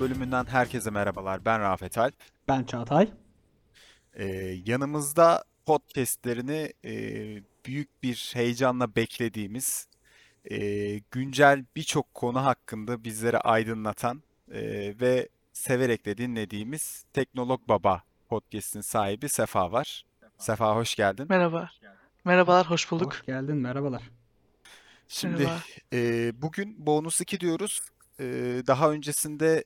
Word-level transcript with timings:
Bölümünden 0.00 0.44
herkese 0.44 0.90
merhabalar. 0.90 1.44
Ben 1.44 1.60
Rafet 1.60 1.98
Alp. 1.98 2.14
Ben 2.48 2.64
Çağatay. 2.64 3.08
Ee, 4.14 4.24
yanımızda 4.66 5.44
podcastlerini 5.66 6.72
e, 6.84 6.92
büyük 7.66 8.02
bir 8.02 8.30
heyecanla 8.34 8.96
beklediğimiz, 8.96 9.88
e, 10.50 10.58
güncel 11.10 11.64
birçok 11.76 12.14
konu 12.14 12.44
hakkında 12.44 13.04
bizlere 13.04 13.38
aydınlatan 13.38 14.22
e, 14.52 14.60
ve 15.00 15.28
severek 15.52 16.06
de 16.06 16.18
dinlediğimiz 16.18 17.04
Teknolog 17.12 17.60
Baba 17.68 18.02
podcast'in 18.28 18.80
sahibi 18.80 19.28
Sefa 19.28 19.72
var. 19.72 20.04
Sefa 20.38 20.76
hoş 20.76 20.94
geldin. 20.94 21.26
Merhaba. 21.28 21.70
Merhabalar, 22.24 22.70
hoş 22.70 22.90
bulduk. 22.90 23.12
Hoş 23.12 23.26
geldin, 23.26 23.56
merhabalar. 23.56 24.02
Şimdi 25.08 25.42
Merhaba. 25.42 25.60
e, 25.92 26.32
bugün 26.42 26.86
bonus 26.86 27.20
2 27.20 27.40
diyoruz. 27.40 27.80
E, 28.20 28.24
daha 28.66 28.90
öncesinde 28.90 29.64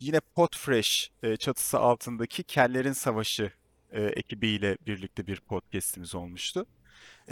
yine 0.00 0.20
Podfresh 0.20 1.10
e, 1.22 1.36
çatısı 1.36 1.78
altındaki 1.78 2.42
Kellerin 2.42 2.92
Savaşı 2.92 3.52
e, 3.92 4.02
ekibiyle 4.02 4.78
birlikte 4.86 5.26
bir 5.26 5.40
podcast'imiz 5.40 6.14
olmuştu. 6.14 6.66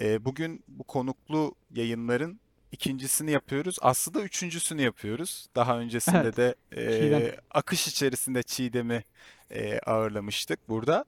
E, 0.00 0.24
bugün 0.24 0.64
bu 0.68 0.84
konuklu 0.84 1.54
yayınların 1.70 2.41
ikincisini 2.72 3.30
yapıyoruz. 3.30 3.77
Aslında 3.82 4.20
üçüncüsünü 4.22 4.82
yapıyoruz. 4.82 5.46
Daha 5.56 5.78
öncesinde 5.78 6.18
Evet, 6.18 6.36
de 6.36 6.54
e, 6.72 7.00
Çiğdem. 7.00 7.32
akış 7.50 7.88
içerisinde 7.88 8.42
Çiğdem'i 8.42 9.05
e, 9.50 9.78
ağırlamıştık 9.78 10.69
burada. 10.69 11.05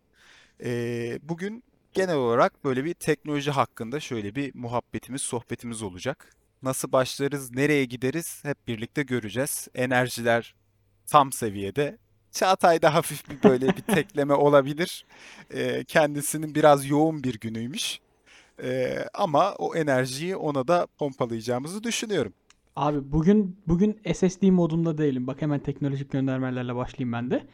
E, 0.65 1.19
bugün 1.23 1.65
genel 1.93 2.17
olarak 2.17 2.65
böyle 2.65 2.85
bir 2.85 2.95
teknoloji 2.95 3.51
hakkında 3.51 4.01
şöyle 4.01 4.35
bir 4.35 4.55
muhabbetimiz, 4.55 5.23
sohbetimiz 5.23 5.83
olacak. 5.83 6.31
Nasıl 6.63 6.93
başlarız, 6.93 7.51
nereye 7.51 7.85
gideriz 7.85 8.45
hep 8.45 8.69
birlikte 8.69 9.03
göreceğiz. 9.03 9.69
Enerjiler 9.75 10.55
tam 11.11 11.33
seviyede. 11.33 11.99
Çağatay'da 12.33 12.95
hafif 12.95 13.31
bir 13.31 13.51
böyle 13.51 13.69
bir 13.69 13.83
tekleme 13.95 14.35
olabilir. 14.35 15.05
Ee, 15.55 15.85
kendisinin 15.85 16.55
biraz 16.55 16.87
yoğun 16.87 17.25
bir 17.25 17.41
günüymüş. 17.41 18.01
Ee, 18.63 19.05
ama 19.15 19.55
o 19.59 19.75
enerjiyi 19.75 20.37
ona 20.37 20.69
da 20.69 20.87
pompalayacağımızı 20.99 21.83
düşünüyorum. 21.83 22.33
Abi 22.77 23.13
bugün 23.13 23.57
bugün 23.67 24.01
SSD 24.15 24.51
modunda 24.51 24.99
değilim. 24.99 25.27
Bak 25.27 25.43
hemen 25.43 25.61
teknolojik 25.61 26.11
göndermelerle 26.13 26.75
başlayayım 26.75 27.13
ben 27.13 27.31
de. 27.31 27.47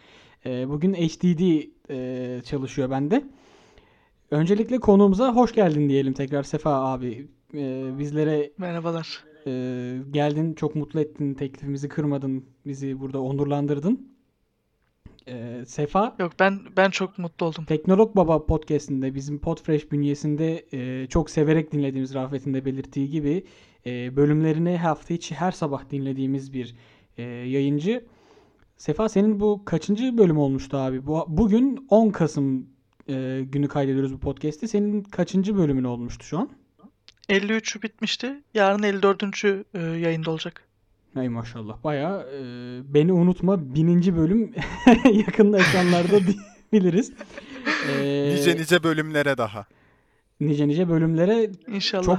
Ee, 0.47 0.69
bugün 0.69 0.95
HDD 0.95 1.67
e, 1.91 2.43
çalışıyor 2.43 2.91
bende. 2.91 3.25
Öncelikle 4.31 4.79
konuğumuza 4.81 5.35
hoş 5.35 5.53
geldin 5.55 5.89
diyelim 5.89 6.13
tekrar 6.13 6.43
Sefa 6.43 6.93
abi. 6.93 7.29
Ee, 7.55 7.99
bizlere 7.99 8.53
Merhabalar. 8.59 9.25
E, 9.47 9.53
geldin, 10.11 10.55
çok 10.55 10.75
mutlu 10.75 11.01
ettin, 11.01 11.35
teklifimizi 11.35 11.89
kırmadın, 11.89 12.45
bizi 12.67 13.01
burada 13.01 13.21
onurlandırdın. 13.21 14.17
Ee, 15.29 15.65
Sefa 15.67 16.17
Yok 16.19 16.33
ben 16.41 16.59
ben 16.77 16.91
çok 16.91 17.19
mutlu 17.19 17.47
oldum. 17.47 17.65
Teknolog 17.65 18.17
Baba 18.17 18.47
podcast'inde 18.47 19.15
bizim 19.15 19.39
Podfresh 19.39 19.93
bünyesinde 19.93 20.67
e, 20.73 21.07
çok 21.07 21.31
severek 21.31 21.73
dinlediğimiz 21.73 22.15
Rafet'in 22.15 22.55
de 22.55 22.65
belirttiği 22.65 23.11
gibi 23.11 23.45
e, 23.87 24.17
bölümlerini 24.17 24.77
hafta 24.77 25.15
içi 25.15 25.35
her 25.35 25.53
sabah 25.53 25.91
dinlediğimiz 25.91 26.53
bir 26.53 26.77
e, 27.17 27.23
yayıncı. 27.23 28.05
Sefa 28.77 29.09
senin 29.09 29.41
bu 29.41 29.63
kaçıncı 29.65 30.19
bölüm 30.19 30.39
olmuştu 30.39 30.77
abi? 30.77 31.07
Bu, 31.07 31.25
bugün 31.29 31.87
10 31.91 32.11
Kasım 32.11 32.67
e, 33.09 33.43
günü 33.53 33.69
kaydediyoruz 33.69 34.15
bu 34.15 34.19
podcast'i. 34.19 34.69
Senin 34.69 35.03
kaçıncı 35.03 35.57
bölümün 35.57 35.85
olmuştu 35.85 36.25
şu 36.27 36.39
an? 36.39 36.51
53'ü 37.29 37.83
bitmişti. 37.83 38.43
Yarın 38.55 38.83
54. 38.83 39.45
e, 39.45 39.59
yayında 39.81 40.31
olacak. 40.31 40.63
Ay 41.17 41.29
maşallah. 41.29 41.85
Bayağı 41.85 42.21
e, 42.23 42.41
beni 42.95 43.13
unutma 43.13 43.75
bininci 43.75 44.17
bölüm 44.17 44.53
yakın 45.13 45.53
ekranlarda 45.53 46.19
diyebiliriz. 46.27 47.13
E, 48.01 48.33
Nice 48.35 48.57
nice 48.57 48.83
bölümlere 48.83 49.39
daha. 49.39 49.67
nice 50.41 50.69
nice 50.69 50.89
bölümlere 50.89 51.51
İnşallah. 51.69 52.03
çok 52.05 52.19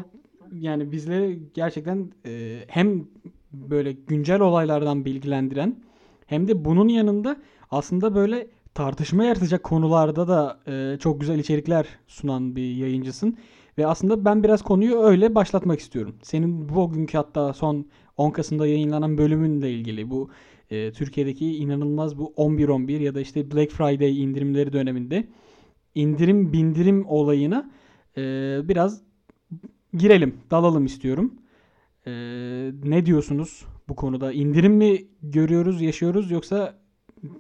yani 0.60 0.92
bizleri 0.92 1.40
gerçekten 1.54 2.12
e, 2.26 2.60
hem 2.68 3.08
böyle 3.54 3.92
güncel 3.92 4.40
olaylardan 4.40 5.06
bilgilendiren 5.06 5.80
hem 6.26 6.48
de 6.48 6.66
bunun 6.66 6.88
yanında 6.88 7.38
aslında 7.72 8.16
böyle 8.16 8.48
tartışma 8.74 9.24
yaratacak 9.24 9.64
konularda 9.64 10.28
da 10.28 10.60
e, 10.68 10.98
çok 11.00 11.22
güzel 11.22 11.40
içerikler 11.40 11.86
sunan 12.08 12.56
bir 12.56 12.76
yayıncısın. 12.76 13.38
Ve 13.78 13.88
aslında 13.88 14.26
ben 14.26 14.44
biraz 14.44 14.62
konuyu 14.62 15.00
öyle 15.00 15.36
başlatmak 15.36 15.80
istiyorum. 15.80 16.16
Senin 16.22 16.70
bugünkü 16.70 17.18
hatta 17.18 17.54
son 17.54 17.86
10 18.18 18.32
Kasım'da 18.32 18.68
yayınlanan 18.68 19.18
bölümünle 19.18 19.72
ilgili 19.72 20.10
bu 20.10 20.30
e, 20.70 20.92
Türkiye'deki 20.92 21.58
inanılmaz 21.58 22.18
bu 22.18 22.34
11-11 22.38 22.92
ya 23.04 23.16
da 23.16 23.22
işte 23.22 23.52
Black 23.52 23.72
Friday 23.72 24.24
indirimleri 24.24 24.74
döneminde 24.74 25.28
indirim 25.96 26.54
bindirim 26.54 27.06
olayına 27.08 27.72
e, 28.18 28.22
biraz 28.64 29.02
girelim, 29.94 30.36
dalalım 30.52 30.86
istiyorum. 30.86 31.34
Ee, 32.08 32.12
ne 32.84 33.06
diyorsunuz 33.06 33.66
bu 33.90 33.96
konuda? 33.96 34.32
İndirim 34.32 34.74
mi 34.74 35.08
görüyoruz, 35.22 35.82
yaşıyoruz 35.82 36.32
yoksa 36.32 36.80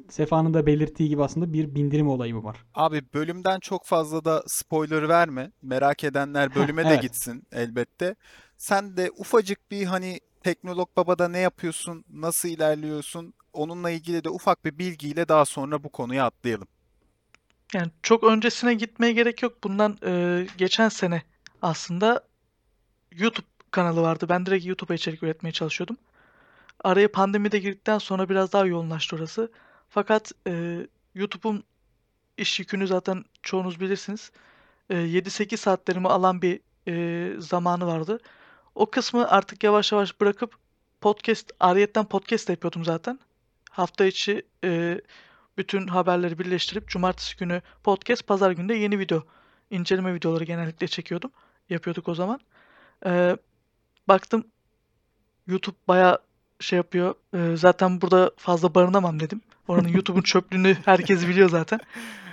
Sefa'nın 0.09 0.53
da 0.53 0.65
belirttiği 0.65 1.09
gibi 1.09 1.23
aslında 1.23 1.53
bir 1.53 1.75
bindirim 1.75 2.07
olayı 2.07 2.35
mı 2.35 2.43
var? 2.43 2.57
Abi 2.75 3.01
bölümden 3.13 3.59
çok 3.59 3.85
fazla 3.85 4.25
da 4.25 4.43
spoiler 4.47 5.09
verme. 5.09 5.51
Merak 5.61 6.03
edenler 6.03 6.55
bölüme 6.55 6.83
de 6.83 6.89
evet. 6.91 7.01
gitsin 7.01 7.43
elbette. 7.51 8.15
Sen 8.57 8.97
de 8.97 9.11
ufacık 9.17 9.71
bir 9.71 9.85
hani 9.85 10.19
Teknolog 10.43 10.89
Baba'da 10.97 11.27
ne 11.27 11.39
yapıyorsun, 11.39 12.05
nasıl 12.13 12.49
ilerliyorsun, 12.49 13.33
onunla 13.53 13.89
ilgili 13.89 14.23
de 14.23 14.29
ufak 14.29 14.65
bir 14.65 14.77
bilgiyle 14.77 15.27
daha 15.27 15.45
sonra 15.45 15.83
bu 15.83 15.89
konuya 15.89 16.25
atlayalım. 16.25 16.67
Yani 17.73 17.87
çok 18.03 18.23
öncesine 18.23 18.73
gitmeye 18.73 19.13
gerek 19.13 19.43
yok. 19.43 19.63
Bundan 19.63 19.97
e, 20.05 20.45
geçen 20.57 20.89
sene 20.89 21.21
aslında 21.61 22.23
YouTube 23.11 23.45
kanalı 23.71 24.01
vardı. 24.01 24.25
Ben 24.29 24.45
direkt 24.45 24.65
YouTube'a 24.65 24.95
içerik 24.95 25.23
üretmeye 25.23 25.51
çalışıyordum. 25.51 25.97
Araya 26.83 27.11
pandemi 27.11 27.51
de 27.51 27.59
girdikten 27.59 27.97
sonra 27.97 28.29
biraz 28.29 28.53
daha 28.53 28.65
yoğunlaştı 28.65 29.15
orası. 29.15 29.51
Fakat 29.89 30.31
e, 30.47 30.87
YouTube'un 31.15 31.63
iş 32.37 32.59
yükünü 32.59 32.87
zaten 32.87 33.25
çoğunuz 33.43 33.79
bilirsiniz. 33.79 34.31
E, 34.89 34.95
7-8 34.95 35.57
saatlerimi 35.57 36.07
alan 36.07 36.41
bir 36.41 36.59
e, 36.87 37.41
zamanı 37.41 37.87
vardı. 37.87 38.19
O 38.75 38.85
kısmı 38.85 39.29
artık 39.29 39.63
yavaş 39.63 39.91
yavaş 39.91 40.21
bırakıp 40.21 40.55
podcast, 41.01 41.51
ariyetten 41.59 42.05
podcast 42.05 42.49
yapıyordum 42.49 42.85
zaten. 42.85 43.19
Hafta 43.71 44.05
içi 44.05 44.45
e, 44.63 45.01
bütün 45.57 45.87
haberleri 45.87 46.39
birleştirip 46.39 46.87
cumartesi 46.87 47.37
günü 47.37 47.61
podcast, 47.83 48.27
pazar 48.27 48.51
günü 48.51 48.69
de 48.69 48.73
yeni 48.73 48.99
video, 48.99 49.23
inceleme 49.69 50.13
videoları 50.13 50.43
genellikle 50.43 50.87
çekiyordum. 50.87 51.31
Yapıyorduk 51.69 52.07
o 52.07 52.15
zaman. 52.15 52.39
E, 53.05 53.37
baktım 54.07 54.47
YouTube 55.47 55.75
bayağı 55.87 56.26
şey 56.59 56.77
yapıyor. 56.77 57.15
E, 57.33 57.55
zaten 57.57 58.01
burada 58.01 58.31
fazla 58.37 58.75
barınamam 58.75 59.19
dedim. 59.19 59.41
Oranın 59.67 59.87
YouTube'un 59.93 60.21
çöplüğünü 60.21 60.77
herkes 60.85 61.27
biliyor 61.27 61.49
zaten. 61.49 61.79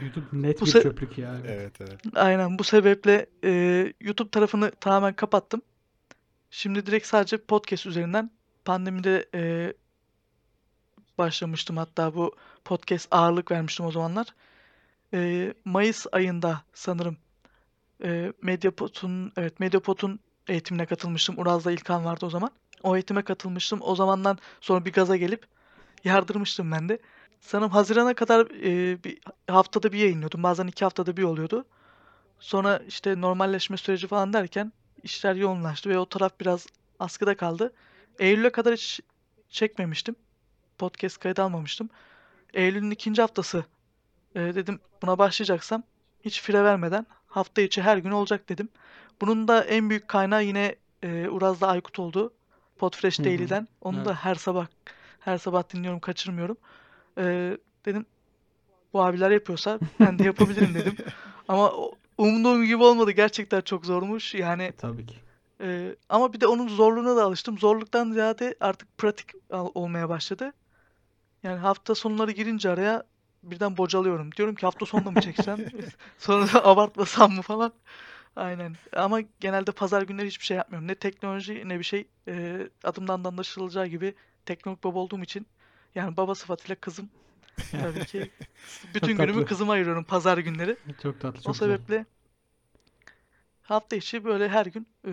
YouTube 0.03 0.27
net 0.33 0.61
Bu 0.61 0.67
bir 0.67 0.71
se- 0.71 0.83
çöplük 0.83 1.19
ya. 1.19 1.35
evet. 1.45 1.51
Evet 1.51 1.81
evet. 1.81 2.01
Aynen 2.17 2.59
bu 2.59 2.65
sebeple 2.65 3.27
e, 3.45 3.93
YouTube 4.01 4.31
tarafını 4.31 4.71
tamamen 4.81 5.15
kapattım. 5.15 5.63
Şimdi 6.51 6.87
direkt 6.87 7.07
sadece 7.07 7.37
podcast 7.37 7.87
üzerinden 7.87 8.31
pandemide 8.65 9.29
e, 9.35 9.73
başlamıştım 11.19 11.77
hatta 11.77 12.15
bu 12.15 12.35
podcast 12.65 13.09
ağırlık 13.11 13.51
vermiştim 13.51 13.87
o 13.87 13.91
zamanlar. 13.91 14.27
E, 15.15 15.55
Mayıs 15.65 16.07
ayında 16.13 16.63
sanırım 16.75 17.17
e, 18.05 18.33
Mediapod'un 18.43 19.33
evet 19.37 19.61
Mediapod'un 19.61 20.21
eğitimine 20.49 20.87
katılmıştım. 20.87 21.39
Uraz'la 21.39 21.73
İlkan 21.73 22.05
vardı 22.05 22.27
o 22.27 22.31
zaman. 22.31 22.51
O 22.85 22.97
eğitime 22.97 23.23
katılmıştım. 23.23 23.81
O 23.83 23.95
zamandan 23.95 24.39
sonra 24.61 24.85
bir 24.85 24.93
gaza 24.93 25.17
gelip 25.17 25.47
yardırmıştım 26.05 26.73
ben 26.73 26.89
de. 26.89 26.99
Sanırım 27.41 27.71
Haziran'a 27.71 28.15
kadar 28.15 28.47
e, 28.47 29.05
bir 29.05 29.19
haftada 29.49 29.93
bir 29.93 29.99
yayınlıyordum. 29.99 30.43
Bazen 30.43 30.67
iki 30.67 30.85
haftada 30.85 31.17
bir 31.17 31.23
oluyordu. 31.23 31.65
Sonra 32.41 32.81
işte 32.89 33.21
normalleşme 33.21 33.77
süreci 33.77 34.07
falan 34.07 34.33
derken 34.33 34.73
işler 35.03 35.35
yoğunlaştı 35.35 35.91
ve 35.91 35.99
o 35.99 36.07
taraf 36.07 36.33
biraz 36.41 36.67
askıda 36.99 37.37
kaldı. 37.37 37.73
Eylül'e 38.19 38.51
kadar 38.51 38.75
hiç 38.75 39.01
çekmemiştim. 39.49 40.17
Podcast 40.79 41.19
kayıt 41.19 41.39
almamıştım. 41.39 41.91
Eylül'ün 42.55 42.91
ikinci 42.91 43.23
haftası 43.23 43.65
e, 44.35 44.41
dedim 44.41 44.81
buna 45.03 45.19
başlayacaksam 45.19 45.83
hiç 46.25 46.43
fire 46.43 46.65
vermeden 46.65 47.07
hafta 47.27 47.63
içi 47.63 47.83
her 47.83 47.97
gün 47.97 48.11
olacak 48.11 48.49
dedim. 48.49 48.69
Bunun 49.21 49.49
da 49.49 49.65
en 49.65 49.91
büyük 49.91 50.09
kaynağı 50.09 50.45
yine 50.45 50.77
e, 51.03 51.29
Uraz'da 51.29 51.69
Aykut 51.69 51.99
oldu. 51.99 52.33
Podfresh 52.85 53.19
Hı 53.19 53.23
hı. 53.23 53.27
Daily'den. 53.27 53.69
Onu 53.81 53.97
Evet. 53.97 54.07
da 54.07 54.15
her 54.15 54.35
sabah 54.35 54.67
her 55.21 55.39
sabah 55.39 55.75
dinliyorum, 55.75 56.01
kaçırmıyorum. 56.01 56.57
E, 57.19 57.57
dedim 57.87 58.07
bu 58.93 59.03
abiler 59.03 59.31
yapıyorsa 59.31 59.81
ben 60.01 60.19
de 60.19 60.25
yapabilirim 60.27 60.75
dedim. 60.75 60.97
Ama 61.49 61.73
umduğum 62.19 62.65
gibi 62.65 62.83
olmadı. 62.83 63.11
Gerçekten 63.11 63.61
çok 63.61 63.87
zormuş. 63.87 64.35
Yani 64.35 64.73
Tabii 64.79 65.07
ki. 65.07 65.15
Ee, 65.61 65.97
ama 66.09 66.33
bir 66.33 66.41
de 66.41 66.47
onun 66.47 66.69
zorluğuna 66.69 67.17
da 67.17 67.25
alıştım. 67.25 67.59
Zorluktan 67.59 68.13
ziyade 68.13 68.55
artık 68.61 68.99
pratik 68.99 69.27
olmaya 69.51 70.09
başladı. 70.09 70.53
Yani 71.43 71.59
hafta 71.59 71.95
sonları 71.95 72.31
girince 72.31 72.71
araya 72.71 73.03
birden 73.43 73.77
bocalıyorum. 73.77 74.33
Diyorum 74.33 74.55
ki 74.55 74.67
hafta 74.67 74.87
sonunda 74.87 75.11
mı 75.11 75.19
çeksem? 75.21 75.59
Sonra 76.19 76.53
da 76.53 76.65
abartmasam 76.67 77.33
mı 77.33 77.43
falan. 77.43 77.73
Aynen. 78.37 78.77
Ama 78.93 79.21
genelde 79.41 79.73
pazar 79.73 80.03
günleri 80.03 80.27
hiçbir 80.27 80.45
şey 80.45 80.57
yapmıyorum. 80.57 80.89
Ne 80.89 80.95
teknoloji 80.95 81.69
ne 81.69 81.79
bir 81.79 81.85
şey. 81.85 82.07
Ee, 82.29 82.69
adımdan 82.85 83.25
da 83.25 83.29
anlaşılacağı 83.29 83.87
gibi 83.87 84.15
teknolog 84.47 84.85
baba 84.85 84.99
olduğum 84.99 85.23
için 85.23 85.47
yani 85.95 86.17
baba 86.17 86.35
sıfatıyla 86.35 86.75
kızım 86.77 87.11
tabii 87.81 88.05
ki 88.05 88.31
bütün 88.95 89.19
günümü 89.19 89.33
tatlı. 89.33 89.45
kızıma 89.45 89.73
ayırıyorum 89.73 90.05
pazar 90.05 90.39
günleri. 90.39 90.77
Çok 91.03 91.21
tatlı, 91.21 91.43
O 91.45 91.53
çok 91.53 91.55
güzel. 91.55 91.79
sebeple 91.79 92.07
hafta 93.63 93.97
içi 93.97 94.25
böyle 94.25 94.49
her 94.49 94.67
gün 94.67 94.87
e, 95.07 95.13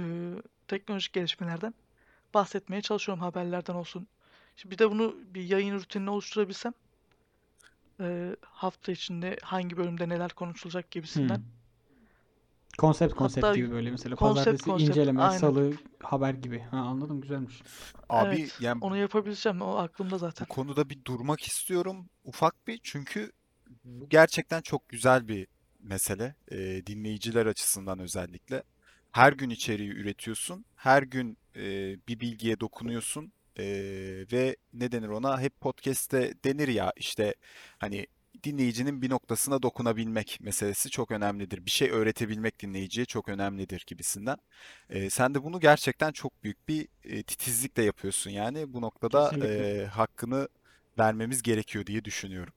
teknolojik 0.67 1.13
gelişmelerden 1.13 1.73
bahsetmeye 2.33 2.81
çalışıyorum 2.81 3.23
haberlerden 3.23 3.73
olsun. 3.73 4.07
Şimdi 4.55 4.73
bir 4.73 4.79
de 4.79 4.91
bunu 4.91 5.15
bir 5.35 5.43
yayın 5.43 5.75
rutinine 5.79 6.09
oluşturabilsem 6.09 6.73
e, 7.99 8.35
hafta 8.41 8.91
içinde 8.91 9.37
hangi 9.43 9.77
bölümde 9.77 10.09
neler 10.09 10.31
konuşulacak 10.33 10.91
gibisinden. 10.91 11.37
Hmm. 11.37 11.43
Konsept 12.81 13.15
konsept 13.15 13.47
Hatta 13.47 13.55
gibi 13.55 13.71
böyle 13.71 13.91
mesela 13.91 14.15
konsept, 14.15 14.45
pazartesi 14.45 14.69
konsept, 14.69 14.89
inceleme, 14.89 15.21
aynen. 15.21 15.37
salı 15.37 15.73
haber 16.03 16.33
gibi. 16.33 16.59
Ha 16.59 16.77
anladım 16.77 17.21
güzelmiş. 17.21 17.61
Abi 18.09 18.35
Evet, 18.35 18.57
yani 18.59 18.77
onu 18.81 18.97
yapabileceğim. 18.97 19.61
O 19.61 19.75
aklımda 19.75 20.17
zaten. 20.17 20.47
Bu 20.49 20.53
konuda 20.53 20.89
bir 20.89 21.05
durmak 21.05 21.41
istiyorum 21.41 22.09
ufak 22.23 22.67
bir 22.67 22.79
çünkü 22.83 23.31
bu 23.83 24.09
gerçekten 24.09 24.61
çok 24.61 24.89
güzel 24.89 25.27
bir 25.27 25.47
mesele 25.79 26.35
Ee, 26.51 26.57
dinleyiciler 26.87 27.45
açısından 27.45 27.99
özellikle. 27.99 28.63
Her 29.11 29.33
gün 29.33 29.49
içeriği 29.49 29.89
üretiyorsun, 29.91 30.65
her 30.75 31.03
gün 31.03 31.37
e, 31.55 31.61
bir 32.07 32.19
bilgiye 32.19 32.59
dokunuyorsun 32.59 33.33
Ee, 33.59 34.25
ve 34.31 34.55
ne 34.73 34.91
denir 34.91 35.07
ona? 35.07 35.41
Hep 35.41 35.61
podcast'te 35.61 36.33
denir 36.45 36.67
ya 36.67 36.93
işte 36.95 37.35
hani 37.77 38.07
dinleyicinin 38.43 39.01
bir 39.01 39.09
noktasına 39.09 39.61
dokunabilmek 39.63 40.37
meselesi 40.41 40.89
çok 40.89 41.11
önemlidir. 41.11 41.65
Bir 41.65 41.71
şey 41.71 41.89
öğretebilmek 41.91 42.61
dinleyiciye 42.61 43.05
çok 43.05 43.29
önemlidir 43.29 43.83
gibisinden. 43.87 44.37
Ee, 44.89 45.09
sen 45.09 45.35
de 45.35 45.43
bunu 45.43 45.59
gerçekten 45.59 46.11
çok 46.11 46.43
büyük 46.43 46.67
bir 46.67 46.87
e, 47.03 47.23
titizlikle 47.23 47.83
yapıyorsun 47.83 48.31
yani. 48.31 48.73
Bu 48.73 48.81
noktada 48.81 49.29
Kesinlikle. 49.29 49.81
e, 49.81 49.85
hakkını 49.85 50.47
vermemiz 50.99 51.41
gerekiyor 51.41 51.85
diye 51.85 52.05
düşünüyorum. 52.05 52.53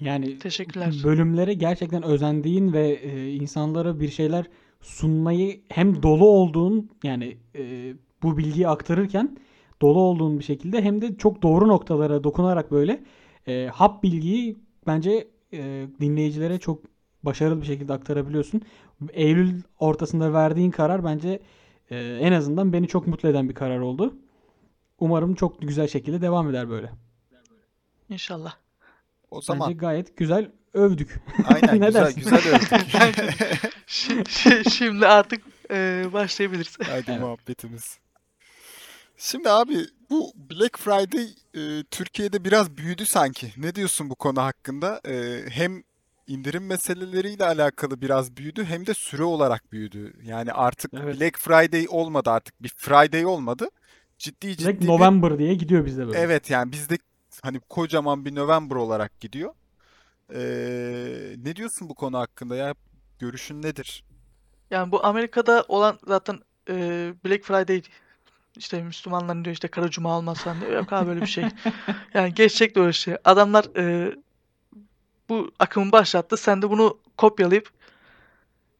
Yani 0.00 0.38
Teşekkürler. 0.38 0.94
bölümlere 1.04 1.54
gerçekten 1.54 2.02
özendiğin 2.02 2.72
ve 2.72 2.88
e, 2.88 3.32
insanlara 3.32 4.00
bir 4.00 4.08
şeyler 4.08 4.46
sunmayı 4.80 5.60
hem 5.68 6.02
dolu 6.02 6.26
olduğun 6.28 6.90
yani 7.04 7.36
e, 7.54 7.94
bu 8.22 8.38
bilgiyi 8.38 8.68
aktarırken 8.68 9.36
dolu 9.82 10.00
olduğun 10.00 10.38
bir 10.38 10.44
şekilde 10.44 10.82
hem 10.82 11.02
de 11.02 11.16
çok 11.16 11.42
doğru 11.42 11.68
noktalara 11.68 12.24
dokunarak 12.24 12.70
böyle 12.70 13.04
e, 13.48 13.66
hap 13.72 14.02
bilgiyi 14.02 14.56
bence 14.90 15.28
e, 15.52 15.86
dinleyicilere 16.00 16.58
çok 16.58 16.82
başarılı 17.22 17.60
bir 17.60 17.66
şekilde 17.66 17.92
aktarabiliyorsun. 17.92 18.62
Eylül 19.12 19.62
ortasında 19.78 20.32
verdiğin 20.32 20.70
karar 20.70 21.04
bence 21.04 21.40
e, 21.90 21.96
en 22.20 22.32
azından 22.32 22.72
beni 22.72 22.88
çok 22.88 23.06
mutlu 23.06 23.28
eden 23.28 23.48
bir 23.48 23.54
karar 23.54 23.78
oldu. 23.80 24.14
Umarım 24.98 25.34
çok 25.34 25.60
güzel 25.62 25.88
şekilde 25.88 26.20
devam 26.20 26.50
eder 26.50 26.70
böyle. 26.70 26.90
İnşallah. 28.08 28.54
O 29.30 29.40
zaman 29.40 29.68
Bence 29.68 29.78
gayet 29.78 30.16
güzel 30.16 30.50
övdük. 30.74 31.20
aynen 31.44 31.80
Ne 31.80 31.86
güzel 31.86 32.02
dersin? 32.04 32.20
güzel 32.20 32.38
övdük. 32.38 32.68
Şi- 33.86 34.24
şi- 34.24 34.70
Şimdi 34.70 35.06
artık 35.06 35.42
e, 35.70 36.04
başlayabiliriz. 36.12 36.76
Haydi 36.88 37.04
Evet. 37.10 37.20
muhabbetimiz. 37.20 37.98
Şimdi 39.22 39.50
abi 39.50 39.86
bu 40.10 40.32
Black 40.50 40.78
Friday 40.78 41.28
e, 41.54 41.84
Türkiye'de 41.90 42.44
biraz 42.44 42.76
büyüdü 42.76 43.06
sanki. 43.06 43.52
Ne 43.56 43.74
diyorsun 43.74 44.10
bu 44.10 44.14
konu 44.14 44.42
hakkında? 44.42 45.00
E, 45.08 45.44
hem 45.50 45.82
indirim 46.26 46.66
meseleleriyle 46.66 47.44
alakalı 47.44 48.00
biraz 48.00 48.36
büyüdü 48.36 48.64
hem 48.64 48.86
de 48.86 48.94
süre 48.94 49.22
olarak 49.22 49.72
büyüdü. 49.72 50.12
Yani 50.22 50.52
artık 50.52 50.94
Evet. 50.94 51.20
Black 51.20 51.38
Friday 51.38 51.86
olmadı 51.88 52.30
artık 52.30 52.62
bir 52.62 52.72
Friday 52.76 53.26
olmadı. 53.26 53.68
Ciddi 54.18 54.56
ciddi 54.56 54.80
bir 54.80 54.86
November 54.86 55.38
diye 55.38 55.54
gidiyor 55.54 55.84
bizde 55.86 56.06
böyle. 56.06 56.18
evet 56.18 56.50
yani 56.50 56.72
bizde 56.72 56.98
hani 57.42 57.60
kocaman 57.60 58.24
bir 58.24 58.34
November 58.34 58.76
olarak 58.76 59.20
gidiyor. 59.20 59.54
E, 60.34 60.40
ne 61.44 61.56
diyorsun 61.56 61.88
bu 61.88 61.94
konu 61.94 62.18
hakkında 62.18 62.56
ya? 62.56 62.74
Görüşün 63.18 63.62
nedir? 63.62 64.04
Yani 64.70 64.92
bu 64.92 65.06
Amerika'da 65.06 65.64
olan 65.68 65.98
zaten 66.06 66.38
e, 66.68 66.74
Black 67.24 67.44
Friday 67.44 67.82
işte 68.60 68.82
Müslümanların 68.82 69.44
diyor 69.44 69.54
işte 69.54 69.68
kara 69.68 69.90
cuma 69.90 70.18
olmaz 70.18 70.38
falan 70.38 70.60
diyor. 70.60 70.72
Yok 70.72 70.92
abi 70.92 71.08
böyle 71.08 71.20
bir 71.20 71.26
şey. 71.26 71.44
Yani 72.14 72.34
geçecek 72.34 72.76
de 72.76 72.80
öyle 72.80 72.92
şey. 72.92 73.16
Adamlar 73.24 73.64
e, 73.76 74.14
bu 75.28 75.50
akımı 75.58 75.92
başlattı. 75.92 76.36
Sen 76.36 76.62
de 76.62 76.70
bunu 76.70 76.98
kopyalayıp 77.16 77.70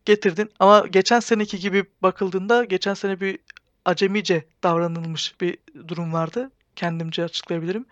getirdin. 0.04 0.50
Ama 0.58 0.86
geçen 0.86 1.20
seneki 1.20 1.58
gibi 1.58 1.84
bakıldığında 2.02 2.64
geçen 2.64 2.94
sene 2.94 3.20
bir 3.20 3.38
acemice 3.84 4.44
davranılmış 4.62 5.40
bir 5.40 5.58
durum 5.88 6.12
vardı. 6.12 6.50
Kendimce 6.76 7.24
açıklayabilirim. 7.24 7.86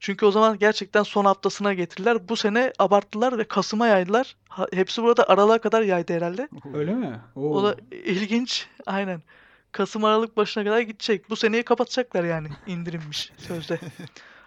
Çünkü 0.00 0.26
o 0.26 0.30
zaman 0.30 0.58
gerçekten 0.58 1.02
son 1.02 1.24
haftasına 1.24 1.74
getirdiler. 1.74 2.28
Bu 2.28 2.36
sene 2.36 2.72
abarttılar 2.78 3.38
ve 3.38 3.44
Kasım'a 3.44 3.86
yaydılar. 3.86 4.36
Hepsi 4.72 5.02
burada 5.02 5.28
Aralık'a 5.28 5.58
kadar 5.58 5.82
yaydı 5.82 6.12
herhalde. 6.12 6.48
Öyle 6.74 6.94
mi? 6.94 7.20
Oo. 7.36 7.54
O 7.54 7.62
da 7.64 7.76
ilginç. 8.04 8.66
Aynen. 8.86 9.22
Kasım 9.72 10.04
Aralık 10.04 10.36
başına 10.36 10.64
kadar 10.64 10.80
gidecek. 10.80 11.30
Bu 11.30 11.36
seneyi 11.36 11.62
kapatacaklar 11.62 12.24
yani. 12.24 12.48
indirimmiş 12.66 13.32
sözde. 13.38 13.80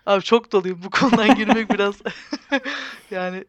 Abi 0.05 0.23
çok 0.23 0.51
doluyum. 0.51 0.83
Bu 0.83 0.89
konudan 0.89 1.35
girmek 1.35 1.69
biraz 1.69 1.95
yani 3.11 3.45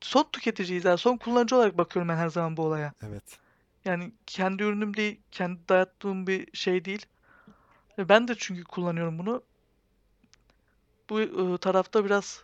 son 0.00 0.28
tüketiciyiz 0.32 0.84
yani. 0.84 0.98
Son 0.98 1.16
kullanıcı 1.16 1.56
olarak 1.56 1.78
bakıyorum 1.78 2.08
ben 2.08 2.16
her 2.16 2.28
zaman 2.28 2.56
bu 2.56 2.62
olaya. 2.62 2.92
Evet. 3.02 3.38
Yani 3.84 4.12
kendi 4.26 4.62
ürünüm 4.62 4.96
değil, 4.96 5.20
kendi 5.30 5.68
dayattığım 5.68 6.26
bir 6.26 6.56
şey 6.56 6.84
değil. 6.84 7.06
Ve 7.98 8.08
Ben 8.08 8.28
de 8.28 8.34
çünkü 8.38 8.64
kullanıyorum 8.64 9.18
bunu. 9.18 9.42
Bu 11.10 11.20
e, 11.20 11.58
tarafta 11.58 12.04
biraz 12.04 12.42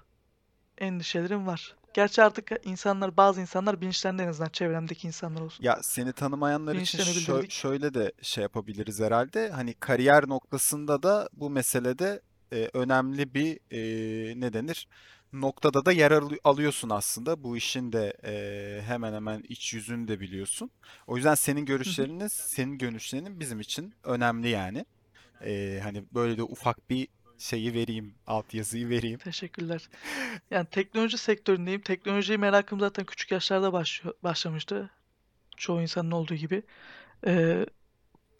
endişelerim 0.78 1.46
var. 1.46 1.76
Gerçi 1.94 2.22
artık 2.22 2.52
insanlar, 2.64 3.16
bazı 3.16 3.40
insanlar 3.40 3.80
bilinçlendi 3.80 4.22
en 4.22 4.28
azından 4.28 4.50
çevremdeki 4.50 5.06
insanlar 5.06 5.40
olsun. 5.40 5.64
Ya 5.64 5.78
seni 5.82 6.12
tanımayanlar 6.12 6.76
için 6.76 6.98
şö- 6.98 7.50
şöyle 7.50 7.94
de 7.94 8.12
şey 8.22 8.42
yapabiliriz 8.42 9.00
herhalde. 9.00 9.50
Hani 9.50 9.74
kariyer 9.74 10.28
noktasında 10.28 11.02
da 11.02 11.28
bu 11.32 11.50
meselede 11.50 12.20
e, 12.52 12.70
önemli 12.74 13.34
bir 13.34 13.58
e, 13.70 14.40
ne 14.40 14.52
denir? 14.52 14.88
Noktada 15.32 15.84
da 15.84 15.92
yer 15.92 16.10
alı- 16.10 16.38
alıyorsun 16.44 16.90
aslında. 16.90 17.42
Bu 17.44 17.56
işin 17.56 17.92
de 17.92 18.12
e, 18.24 18.82
hemen 18.82 19.12
hemen 19.12 19.42
iç 19.48 19.74
yüzünü 19.74 20.08
de 20.08 20.20
biliyorsun. 20.20 20.70
O 21.06 21.16
yüzden 21.16 21.34
senin 21.34 21.64
görüşleriniz, 21.64 22.32
senin 22.32 22.78
görüşlerinin 22.78 23.40
bizim 23.40 23.60
için 23.60 23.94
önemli 24.04 24.48
yani. 24.48 24.84
E, 25.44 25.80
hani 25.82 26.04
böyle 26.14 26.36
de 26.36 26.42
ufak 26.42 26.90
bir 26.90 27.08
şeyi 27.38 27.74
vereyim, 27.74 28.14
altyazıyı 28.26 28.88
vereyim. 28.88 29.18
Teşekkürler. 29.18 29.88
Yani 30.50 30.66
teknoloji 30.66 31.18
sektöründeyim. 31.18 31.80
Teknolojiye 31.80 32.38
merakım 32.38 32.80
zaten 32.80 33.04
küçük 33.04 33.30
yaşlarda 33.30 33.72
başlıyor, 33.72 34.14
başlamıştı. 34.22 34.90
Çoğu 35.56 35.82
insanın 35.82 36.10
olduğu 36.10 36.34
gibi. 36.34 36.62
Ee, 37.26 37.66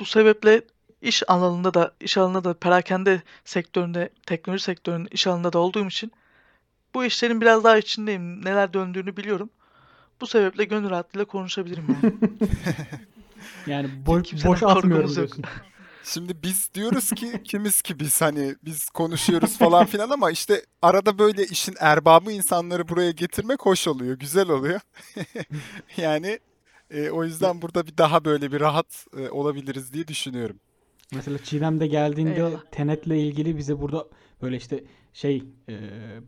bu 0.01 0.05
sebeple 0.05 0.63
iş 1.03 1.23
alanında 1.31 1.75
da 1.75 1.95
iş 2.01 2.19
alanında 2.19 2.45
da 2.45 2.55
perakende 2.55 3.23
sektöründe, 3.45 4.09
teknoloji 4.27 4.65
sektörünün 4.65 5.09
iş 5.11 5.27
alanında 5.27 5.53
da 5.53 5.59
olduğum 5.59 5.87
için 5.87 6.13
bu 6.95 7.05
işlerin 7.05 7.41
biraz 7.41 7.65
daha 7.65 7.79
içindeyim. 7.79 8.45
Neler 8.45 8.73
döndüğünü 8.73 9.17
biliyorum. 9.17 9.51
Bu 10.21 10.27
sebeple 10.27 10.65
gönül 10.65 10.91
rahatlığıyla 10.91 11.25
konuşabilirim 11.25 11.85
yani. 11.89 12.13
Yani 13.67 13.89
bo- 14.07 14.23
Kimseden 14.23 14.53
boş 14.53 14.63
atmıyorum 14.63 15.15
diyorsun. 15.15 15.45
Şimdi 16.15 16.43
biz 16.43 16.71
diyoruz 16.75 17.11
ki 17.11 17.43
kimiz 17.45 17.83
ki 17.83 18.01
biz 18.01 18.21
hani 18.21 18.55
biz 18.65 18.91
konuşuyoruz 18.91 19.59
falan 19.59 19.87
filan 19.87 20.11
ama 20.11 20.31
işte 20.31 20.63
arada 20.83 21.19
böyle 21.19 21.45
işin 21.45 21.75
erbabı 21.81 22.33
insanları 22.33 22.89
buraya 22.89 23.11
getirmek 23.11 23.67
hoş 23.67 23.89
oluyor, 23.89 24.19
güzel 24.19 24.49
oluyor. 24.49 24.81
Yani 25.97 26.39
e, 26.91 27.11
o 27.11 27.25
yüzden 27.25 27.63
burada 27.63 27.87
bir 27.87 27.97
daha 27.97 28.25
böyle 28.25 28.53
bir 28.53 28.61
rahat 28.61 29.07
e, 29.19 29.29
olabiliriz 29.31 29.93
diye 29.93 30.09
düşünüyorum. 30.09 30.57
Mesela 31.15 31.39
Çiğdem 31.39 31.81
de 31.81 31.87
geldiğinde 31.87 32.35
Eyvallah. 32.35 32.61
Tenet'le 32.73 33.07
ilgili 33.07 33.57
bize 33.57 33.81
burada 33.81 34.07
böyle 34.43 34.57
işte 34.57 34.85
şey 35.13 35.45
e, 35.69 35.75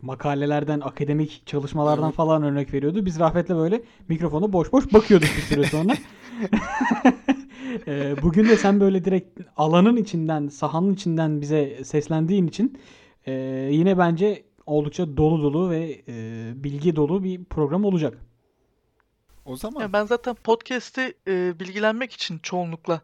makalelerden, 0.01 0.79
akademik 0.79 1.43
çalışmalardan 1.45 2.05
Evet. 2.05 2.15
falan 2.15 2.43
örnek 2.43 2.73
veriyordu. 2.73 3.05
Biz 3.05 3.19
Rafet'le 3.19 3.49
böyle 3.49 3.83
mikrofona 4.07 4.53
boş 4.53 4.71
boş 4.71 4.93
bakıyorduk 4.93 5.29
bir 5.37 5.41
süre 5.41 5.67
sonra. 5.67 5.93
E, 7.87 8.21
bugün 8.21 8.49
de 8.49 8.57
sen 8.57 8.79
böyle 8.79 9.05
direkt 9.05 9.39
alanın 9.57 9.97
içinden, 9.97 10.47
sahanın 10.47 10.93
içinden 10.93 11.41
bize 11.41 11.83
seslendiğin 11.83 12.47
için 12.47 12.79
e, 13.25 13.31
yine 13.71 13.97
bence 13.97 14.43
oldukça 14.65 15.17
dolu 15.17 15.43
dolu 15.43 15.69
ve 15.69 16.01
e, 16.07 16.13
bilgi 16.55 16.95
dolu 16.95 17.23
bir 17.23 17.43
program 17.43 17.85
olacak. 17.85 18.17
O 19.45 19.55
zaman 19.55 19.81
Ya 19.81 19.93
ben 19.93 20.05
zaten 20.05 20.35
podcast'i 20.35 21.13
e, 21.27 21.59
bilgilenmek 21.59 22.11
için 22.13 22.39
çoğunlukla 22.43 23.01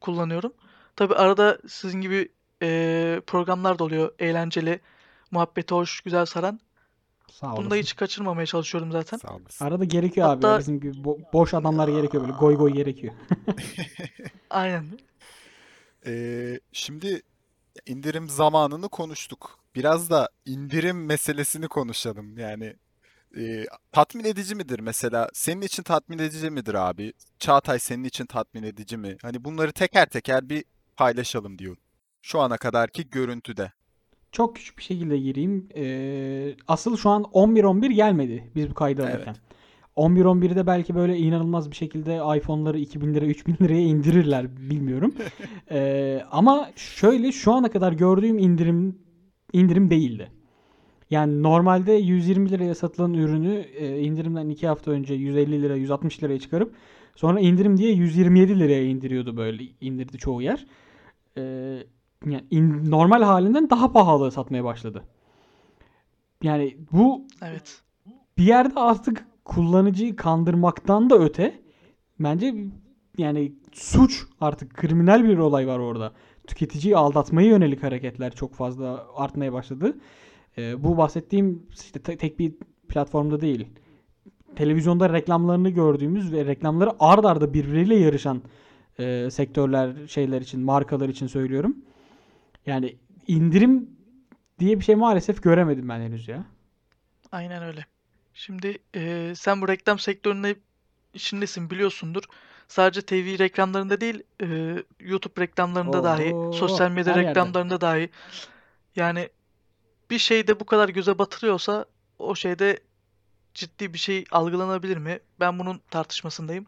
kullanıyorum. 0.00 0.52
Tabii 0.96 1.14
arada 1.14 1.58
sizin 1.68 2.00
gibi 2.00 2.28
eee, 2.62 3.20
programlar 3.26 3.78
da 3.78 3.84
oluyor. 3.84 4.12
Eğlenceli, 4.18 4.80
muhabbeti 5.30 5.74
hoş, 5.74 6.00
güzel 6.00 6.26
saran. 6.26 6.60
Sağ 7.32 7.56
Bunu 7.56 7.70
da 7.70 7.74
hiç 7.76 7.96
kaçırmamaya 7.96 8.46
çalışıyorum 8.46 8.92
zaten. 8.92 9.18
Sağ 9.18 9.36
olasın. 9.36 9.64
Arada 9.64 9.84
gerekiyor 9.84 10.28
abi. 10.30 10.46
Hatta- 10.46 10.58
Bizim 10.58 10.80
gibi 10.80 10.96
bo- 10.96 11.32
boş 11.32 11.54
adamlar 11.54 11.88
gerekiyor 11.88 12.22
böyle. 12.22 12.32
Goy 12.36 12.54
goy 12.56 12.72
gerekiyor. 12.72 13.14
Aynen. 14.50 14.84
Ee, 16.06 16.60
şimdi 16.72 17.22
indirim 17.86 18.28
zamanını 18.28 18.88
konuştuk. 18.88 19.58
Biraz 19.74 20.10
da 20.10 20.28
indirim 20.46 21.04
meselesini 21.06 21.68
konuşalım. 21.68 22.38
Yani 22.38 22.76
e, 23.38 23.66
tatmin 23.92 24.24
edici 24.24 24.54
midir 24.54 24.80
mesela? 24.80 25.28
Senin 25.32 25.60
için 25.60 25.82
tatmin 25.82 26.18
edici 26.18 26.50
midir 26.50 26.74
abi? 26.74 27.12
Çağatay 27.38 27.78
senin 27.78 28.04
için 28.04 28.26
tatmin 28.26 28.62
edici 28.62 28.96
mi? 28.96 29.16
Hani 29.22 29.44
bunları 29.44 29.72
teker 29.72 30.06
teker 30.06 30.48
bir 30.48 30.64
paylaşalım 30.96 31.58
diyorum. 31.58 31.82
Şu 32.22 32.40
ana 32.40 32.56
kadarki 32.56 33.10
görüntüde. 33.10 33.72
Çok 34.32 34.56
küçük 34.56 34.78
bir 34.78 34.82
şekilde 34.82 35.18
gireyim. 35.18 35.68
Ee, 35.76 36.54
asıl 36.68 36.96
şu 36.96 37.10
an 37.10 37.22
11-11 37.22 37.92
gelmedi 37.92 38.44
biz 38.54 38.70
bu 38.70 38.74
kaydı 38.74 39.02
Evet. 39.02 39.14
alırken. 39.14 39.36
11-11'de 39.96 40.66
belki 40.66 40.94
böyle 40.94 41.16
inanılmaz 41.16 41.70
bir 41.70 41.76
şekilde 41.76 42.20
iPhone'ları 42.36 42.78
2000 42.78 43.14
lira 43.14 43.24
3000 43.24 43.56
liraya 43.62 43.80
indirirler 43.80 44.56
bilmiyorum. 44.70 45.14
Ee, 45.70 46.22
ama 46.30 46.70
şöyle 46.76 47.32
şu 47.32 47.52
ana 47.52 47.70
kadar 47.70 47.92
gördüğüm 47.92 48.38
indirim 48.38 48.98
indirim 49.52 49.90
değildi. 49.90 50.30
Yani 51.10 51.42
normalde 51.42 51.92
120 51.92 52.50
liraya 52.50 52.74
satılan 52.74 53.14
ürünü 53.14 53.54
e, 53.54 54.00
indirimden 54.00 54.48
2 54.48 54.66
hafta 54.66 54.90
önce 54.90 55.14
150 55.14 55.62
lira 55.62 55.76
160 55.76 56.22
liraya 56.22 56.38
çıkarıp 56.38 56.74
sonra 57.16 57.40
indirim 57.40 57.76
diye 57.76 57.92
127 57.92 58.58
liraya 58.58 58.84
indiriyordu 58.84 59.36
böyle 59.36 59.64
indirdi 59.80 60.18
çoğu 60.18 60.42
yer. 60.42 60.66
Ee, 61.36 61.78
yani 62.26 62.44
in- 62.50 62.90
normal 62.90 63.22
halinden 63.22 63.70
daha 63.70 63.92
pahalı 63.92 64.30
satmaya 64.32 64.64
başladı. 64.64 65.02
Yani 66.42 66.76
bu 66.92 67.26
Evet. 67.42 67.82
bir 68.38 68.42
yerde 68.44 68.80
artık 68.80 69.26
kullanıcıyı 69.44 70.16
kandırmaktan 70.16 71.10
da 71.10 71.18
öte 71.18 71.60
bence 72.20 72.54
yani 73.18 73.52
suç 73.72 74.24
artık 74.40 74.74
kriminal 74.74 75.24
bir 75.24 75.38
olay 75.38 75.66
var 75.66 75.78
orada. 75.78 76.12
Tüketiciyi 76.46 76.96
aldatmaya 76.96 77.48
yönelik 77.48 77.82
hareketler 77.82 78.34
çok 78.34 78.54
fazla 78.54 79.06
artmaya 79.16 79.52
başladı. 79.52 79.96
Ee, 80.58 80.84
bu 80.84 80.96
bahsettiğim 80.96 81.66
işte 81.70 82.00
te- 82.00 82.16
tek 82.16 82.38
bir 82.38 82.52
platformda 82.88 83.40
değil. 83.40 83.66
Televizyonda 84.56 85.12
reklamlarını 85.12 85.70
gördüğümüz 85.70 86.32
ve 86.32 86.46
reklamları 86.46 86.90
ard 87.00 87.24
arda 87.24 87.54
birbiriyle 87.54 87.94
yarışan 87.96 88.42
e, 88.98 89.28
sektörler, 89.30 90.06
şeyler 90.06 90.40
için, 90.40 90.60
markalar 90.60 91.08
için 91.08 91.26
söylüyorum. 91.26 91.76
Yani 92.68 92.96
indirim 93.26 93.90
diye 94.58 94.78
bir 94.78 94.84
şey 94.84 94.94
maalesef 94.94 95.42
göremedim 95.42 95.88
ben 95.88 96.00
henüz 96.00 96.28
ya. 96.28 96.44
Aynen 97.32 97.62
öyle. 97.62 97.86
Şimdi 98.34 98.78
eee, 98.94 99.34
sen 99.34 99.60
bu 99.60 99.68
reklam 99.68 99.98
sektöründe 99.98 100.56
içindesin 101.14 101.70
biliyorsundur. 101.70 102.22
Sadece 102.68 103.02
TV 103.02 103.38
reklamlarında 103.38 104.00
değil, 104.00 104.22
eee, 104.40 104.84
YouTube 105.00 105.40
reklamlarında 105.40 106.04
dahi, 106.04 106.32
Oo, 106.32 106.52
sosyal 106.52 106.90
medya 106.90 107.12
her 107.14 107.18
yerde. 107.18 107.28
reklamlarında 107.30 107.80
dahi. 107.80 108.10
Yani 108.96 109.28
bir 110.10 110.18
şeyde 110.18 110.60
bu 110.60 110.66
kadar 110.66 110.88
göze 110.88 111.18
batırıyorsa 111.18 111.84
o 112.18 112.34
şeyde 112.34 112.80
ciddi 113.54 113.92
bir 113.94 113.98
şey 113.98 114.24
algılanabilir 114.30 114.96
mi? 114.96 115.18
Ben 115.40 115.58
bunun 115.58 115.80
tartışmasındayım. 115.90 116.66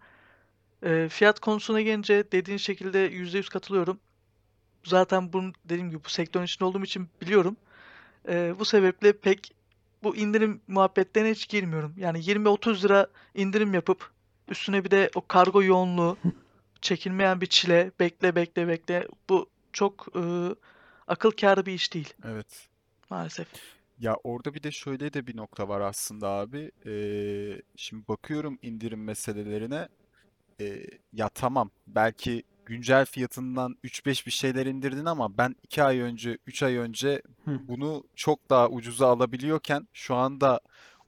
Eee, 0.84 1.08
fiyat 1.08 1.40
konusuna 1.40 1.80
gelince 1.80 2.32
dediğin 2.32 2.58
şekilde 2.58 2.98
%100 2.98 3.48
katılıyorum. 3.48 4.00
Zaten 4.84 5.32
bunu 5.32 5.52
dediğim 5.64 5.90
gibi 5.90 6.04
bu 6.04 6.08
sektörün 6.08 6.44
içinde 6.44 6.64
olduğum 6.64 6.84
için 6.84 7.08
biliyorum. 7.20 7.56
Eee, 8.28 8.54
bu 8.58 8.64
sebeple 8.64 9.12
pek 9.12 9.54
bu 10.02 10.16
indirim 10.16 10.60
muhabbetlerine 10.68 11.30
hiç 11.30 11.48
girmiyorum. 11.48 11.94
Yani 11.96 12.20
20-30 12.24 12.84
lira 12.84 13.06
indirim 13.34 13.74
yapıp 13.74 14.10
üstüne 14.48 14.84
bir 14.84 14.90
de 14.90 15.10
o 15.14 15.26
kargo 15.26 15.62
yoğunluğu, 15.62 16.18
çekilmeyen 16.82 17.40
bir 17.40 17.46
çile, 17.46 17.92
bekle 18.00 18.36
bekle 18.36 18.68
bekle. 18.68 19.08
Bu 19.28 19.50
çok 19.72 20.06
eee, 20.14 20.54
akıl 21.08 21.30
kârı 21.30 21.66
bir 21.66 21.72
iş 21.72 21.94
değil 21.94 22.14
Evet. 22.24 22.68
maalesef. 23.10 23.48
Ya 23.98 24.16
orada 24.24 24.54
bir 24.54 24.62
de 24.62 24.70
şöyle 24.72 25.12
de 25.12 25.26
bir 25.26 25.36
nokta 25.36 25.68
var 25.68 25.80
aslında 25.80 26.28
abi. 26.28 26.70
Ee, 26.86 27.62
şimdi 27.76 28.08
bakıyorum 28.08 28.58
indirim 28.62 29.04
meselelerine. 29.04 29.88
Ee, 30.60 30.86
ya 31.12 31.28
tamam 31.28 31.70
belki 31.86 32.42
güncel 32.70 33.06
fiyatından 33.06 33.76
3-5 33.84 34.26
bir 34.26 34.30
şeyler 34.30 34.66
indirdin 34.66 35.04
ama 35.04 35.38
ben 35.38 35.56
2 35.62 35.82
ay 35.82 36.00
önce 36.00 36.38
3 36.46 36.62
ay 36.62 36.76
önce 36.76 37.22
bunu 37.46 38.04
çok 38.16 38.50
daha 38.50 38.68
ucuza 38.68 39.08
alabiliyorken 39.08 39.88
şu 39.92 40.14
anda 40.14 40.60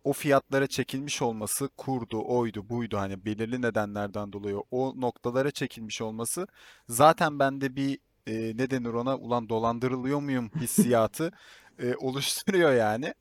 o 0.04 0.12
fiyatlara 0.12 0.66
çekilmiş 0.66 1.22
olması 1.22 1.68
kurdu, 1.76 2.22
oydu, 2.26 2.68
buydu 2.68 2.96
hani 2.98 3.24
belirli 3.24 3.62
nedenlerden 3.62 4.32
dolayı 4.32 4.58
o 4.70 5.00
noktalara 5.00 5.50
çekilmiş 5.50 6.02
olması 6.02 6.46
zaten 6.88 7.38
bende 7.38 7.76
bir 7.76 7.98
e, 8.26 8.32
ne 8.56 8.70
denir 8.70 8.92
ona 8.92 9.16
ulan 9.16 9.48
dolandırılıyor 9.48 10.20
muyum 10.20 10.50
hissiyatı 10.60 11.32
e, 11.78 11.94
oluşturuyor 11.94 12.72
yani. 12.72 13.14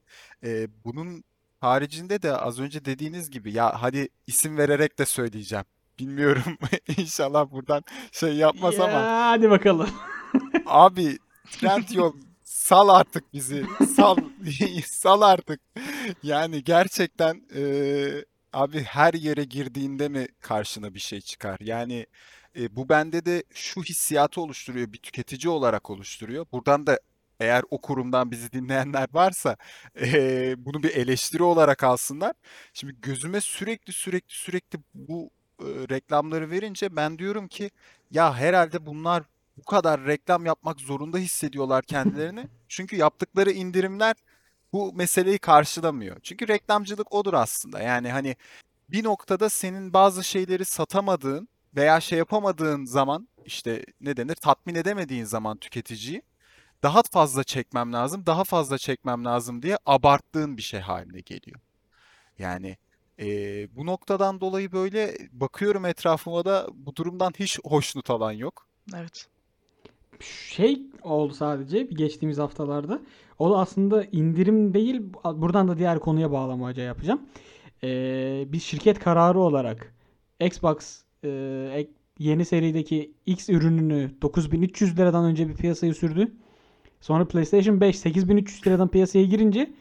E, 0.44 0.68
bunun 0.86 1.24
haricinde 1.60 2.22
de 2.22 2.38
az 2.38 2.60
önce 2.60 2.86
dediğiniz 2.86 3.30
gibi 3.30 3.54
ya 3.54 3.82
hadi 3.82 4.10
isim 4.28 4.58
vererek 4.58 5.00
de 5.00 5.06
söyleyeceğim. 5.06 5.66
Bilmiyorum 6.00 6.58
inşallah 6.98 7.52
buradan 7.52 7.84
şey 8.12 8.36
yapmaz 8.36 8.80
ama 8.80 8.92
Ya, 8.92 9.28
hadi 9.30 9.50
bakalım. 9.50 9.90
abi 10.66 11.18
Trendyol 11.52 12.14
sal 12.44 12.90
artık 12.90 13.34
bizi 13.34 13.66
sal 13.96 14.18
sal 14.86 15.22
artık. 15.22 15.62
Yani 16.24 16.64
gerçekten 16.64 17.42
e, 17.56 17.64
abi 18.54 18.84
her 18.84 19.14
yere 19.14 19.44
girdiğinde 19.44 20.10
mi 20.10 20.28
karşına 20.40 20.94
bir 20.94 21.00
şey 21.00 21.22
çıkar? 21.22 21.58
Yani 21.62 22.06
e, 22.60 22.76
bu 22.76 22.90
bende 22.90 23.26
de 23.26 23.44
şu 23.54 23.82
hissiyatı 23.84 24.42
oluşturuyor 24.42 24.94
bir 24.94 24.98
tüketici 24.98 25.50
olarak 25.52 25.90
oluşturuyor. 25.90 26.46
Buradan 26.52 26.88
da 26.88 27.00
eğer 27.40 27.64
o 27.70 27.82
kurumdan 27.82 28.32
bizi 28.32 28.52
dinleyenler 28.52 29.08
varsa 29.14 29.58
e, 30.02 30.54
bunu 30.66 30.84
bir 30.84 30.96
eleştiri 30.96 31.44
olarak 31.44 31.84
alsınlar. 31.84 32.34
Şimdi 32.74 32.96
gözüme 33.02 33.42
sürekli 33.42 33.94
sürekli 33.94 34.34
sürekli 34.36 34.80
bu 34.94 35.30
reklamları 35.90 36.52
verince 36.52 36.96
ben 36.96 37.20
diyorum 37.20 37.48
ki 37.48 37.72
ya 38.12 38.36
herhalde 38.36 38.86
bunlar 38.86 39.24
bu 39.58 39.64
kadar 39.64 40.06
reklam 40.06 40.46
yapmak 40.46 40.80
zorunda 40.80 41.18
hissediyorlar 41.18 41.84
kendilerini. 41.84 42.48
Çünkü 42.68 42.96
yaptıkları 42.96 43.52
indirimler 43.52 44.16
bu 44.74 44.94
meseleyi 44.94 45.40
karşılamıyor. 45.40 46.18
Çünkü 46.24 46.48
reklamcılık 46.48 47.14
odur 47.14 47.34
aslında. 47.34 47.82
Yani 47.82 48.12
hani 48.12 48.36
bir 48.90 49.04
noktada 49.04 49.50
senin 49.50 49.94
bazı 49.94 50.24
şeyleri 50.24 50.66
satamadığın 50.66 51.48
veya 51.76 52.00
şey 52.02 52.18
yapamadığın 52.18 52.86
zaman 52.86 53.28
işte 53.46 53.86
ne 54.02 54.18
denir 54.18 54.36
tatmin 54.36 54.76
edemediğin 54.76 55.26
zaman 55.26 55.58
tüketiciyi 55.58 56.22
daha 56.84 57.02
fazla 57.12 57.44
çekmem 57.44 57.94
lazım, 57.94 58.26
daha 58.26 58.44
fazla 58.44 58.78
çekmem 58.78 59.26
lazım 59.26 59.62
diye 59.62 59.78
abarttığın 59.86 60.58
bir 60.58 60.62
şey 60.62 60.80
haline 60.80 61.20
geliyor. 61.20 61.60
Yani 62.40 62.78
eee, 63.22 63.68
bu 63.76 63.86
noktadan 63.86 64.42
dolayı 64.42 64.72
böyle 64.72 65.18
bakıyorum 65.32 65.86
etrafıma 65.86 66.46
da 66.46 66.68
bu 66.74 66.96
durumdan 66.96 67.34
hiç 67.40 67.60
hoşnut 67.64 68.10
alan 68.10 68.32
yok. 68.32 68.68
Evet. 68.96 69.28
Şey 70.50 70.82
oldu 71.04 71.34
sadece 71.34 71.90
bir 71.90 71.96
geçtiğimiz 71.96 72.38
haftalarda. 72.38 73.02
O 73.40 73.52
da 73.52 73.58
aslında 73.58 74.04
indirim 74.04 74.74
değil. 74.74 75.02
Buradan 75.36 75.68
da 75.68 75.78
diğer 75.78 76.00
konuya 76.00 76.32
bağlamaca 76.32 76.84
yapacağım. 76.84 77.22
Ee, 77.84 78.46
bir 78.48 78.60
şirket 78.60 79.00
kararı 79.00 79.40
olarak 79.40 79.94
Xbox 80.40 81.02
e, 81.24 81.88
yeni 82.20 82.46
serideki 82.46 83.12
X 83.26 83.50
ürününü 83.50 84.12
9300 84.22 84.98
liradan 84.98 85.26
önce 85.26 85.50
bir 85.50 85.54
piyasaya 85.54 85.94
sürdü. 85.94 86.32
Sonra 87.02 87.28
PlayStation 87.28 87.82
5 87.82 88.00
8300 88.00 88.68
liradan 88.68 88.88
piyasaya 88.88 89.26
girince 89.26 89.72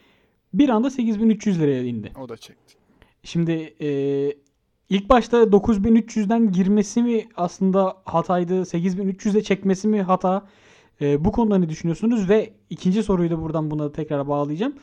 bir 0.54 0.68
anda 0.68 0.90
8300 0.90 1.60
liraya 1.60 1.84
indi. 1.84 2.12
O 2.20 2.28
da 2.28 2.36
çekti. 2.36 2.79
Şimdi 3.22 3.74
e, 3.80 3.88
ilk 4.88 5.08
başta 5.10 5.52
9300'den 5.52 6.52
girmesi 6.52 7.02
mi 7.02 7.28
aslında 7.36 7.96
hataydı, 8.04 8.54
8300'e 8.54 9.42
çekmesi 9.42 9.88
mi 9.88 10.02
hata? 10.02 10.48
E, 11.00 11.24
bu 11.24 11.32
konuda 11.32 11.58
ne 11.58 11.68
düşünüyorsunuz? 11.68 12.28
Ve 12.28 12.54
ikinci 12.70 13.02
soruyu 13.02 13.30
da 13.30 13.42
buradan 13.42 13.70
buna 13.70 13.92
tekrar 13.92 14.28
bağlayacağım. 14.28 14.74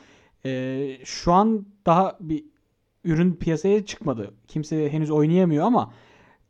E, 0.46 0.98
şu 1.04 1.34
an 1.34 1.66
daha 1.86 2.18
bir 2.20 2.46
ürün 3.04 3.34
piyasaya 3.34 3.86
çıkmadı. 3.86 4.34
Kimse 4.48 4.90
henüz 4.90 5.12
oynayamıyor 5.12 5.66
ama 5.66 5.94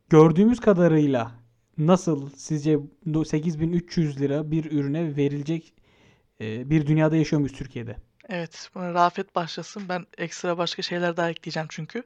gördüğümüz 0.10 0.60
kadarıyla 0.60 1.32
nasıl 1.77 2.29
sizce 2.36 2.79
bu 3.06 3.25
8300 3.25 4.22
lira 4.22 4.51
bir 4.51 4.72
ürüne 4.72 5.15
verilecek 5.15 5.74
bir 6.39 6.88
dünyada 6.88 7.15
yaşıyor 7.15 7.39
muyuz 7.39 7.58
Türkiye'de? 7.58 7.96
Evet. 8.29 8.69
Buna 8.75 8.93
Rafet 8.93 9.36
başlasın. 9.36 9.89
Ben 9.89 10.05
ekstra 10.17 10.57
başka 10.57 10.81
şeyler 10.81 11.17
daha 11.17 11.29
ekleyeceğim 11.29 11.67
çünkü. 11.72 12.03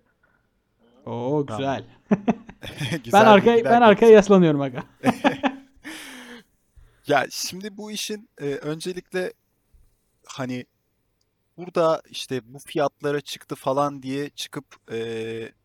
Oo 1.05 1.45
güzel. 1.45 1.85
Güzel 3.03 3.21
Ben 3.21 3.25
arkaya 3.25 3.65
ben 3.65 3.81
arkaya 3.81 4.11
yaslanıyorum 4.11 4.61
aga. 4.61 4.83
Ya 7.07 7.25
şimdi 7.31 7.77
bu 7.77 7.91
işin 7.91 8.29
e, 8.41 8.45
öncelikle 8.45 9.33
hani 10.25 10.65
burada 11.57 12.01
işte 12.09 12.53
bu 12.53 12.59
fiyatlara 12.59 13.21
çıktı 13.21 13.55
falan 13.55 14.03
diye 14.03 14.29
çıkıp 14.29 14.65
e, 14.91 14.97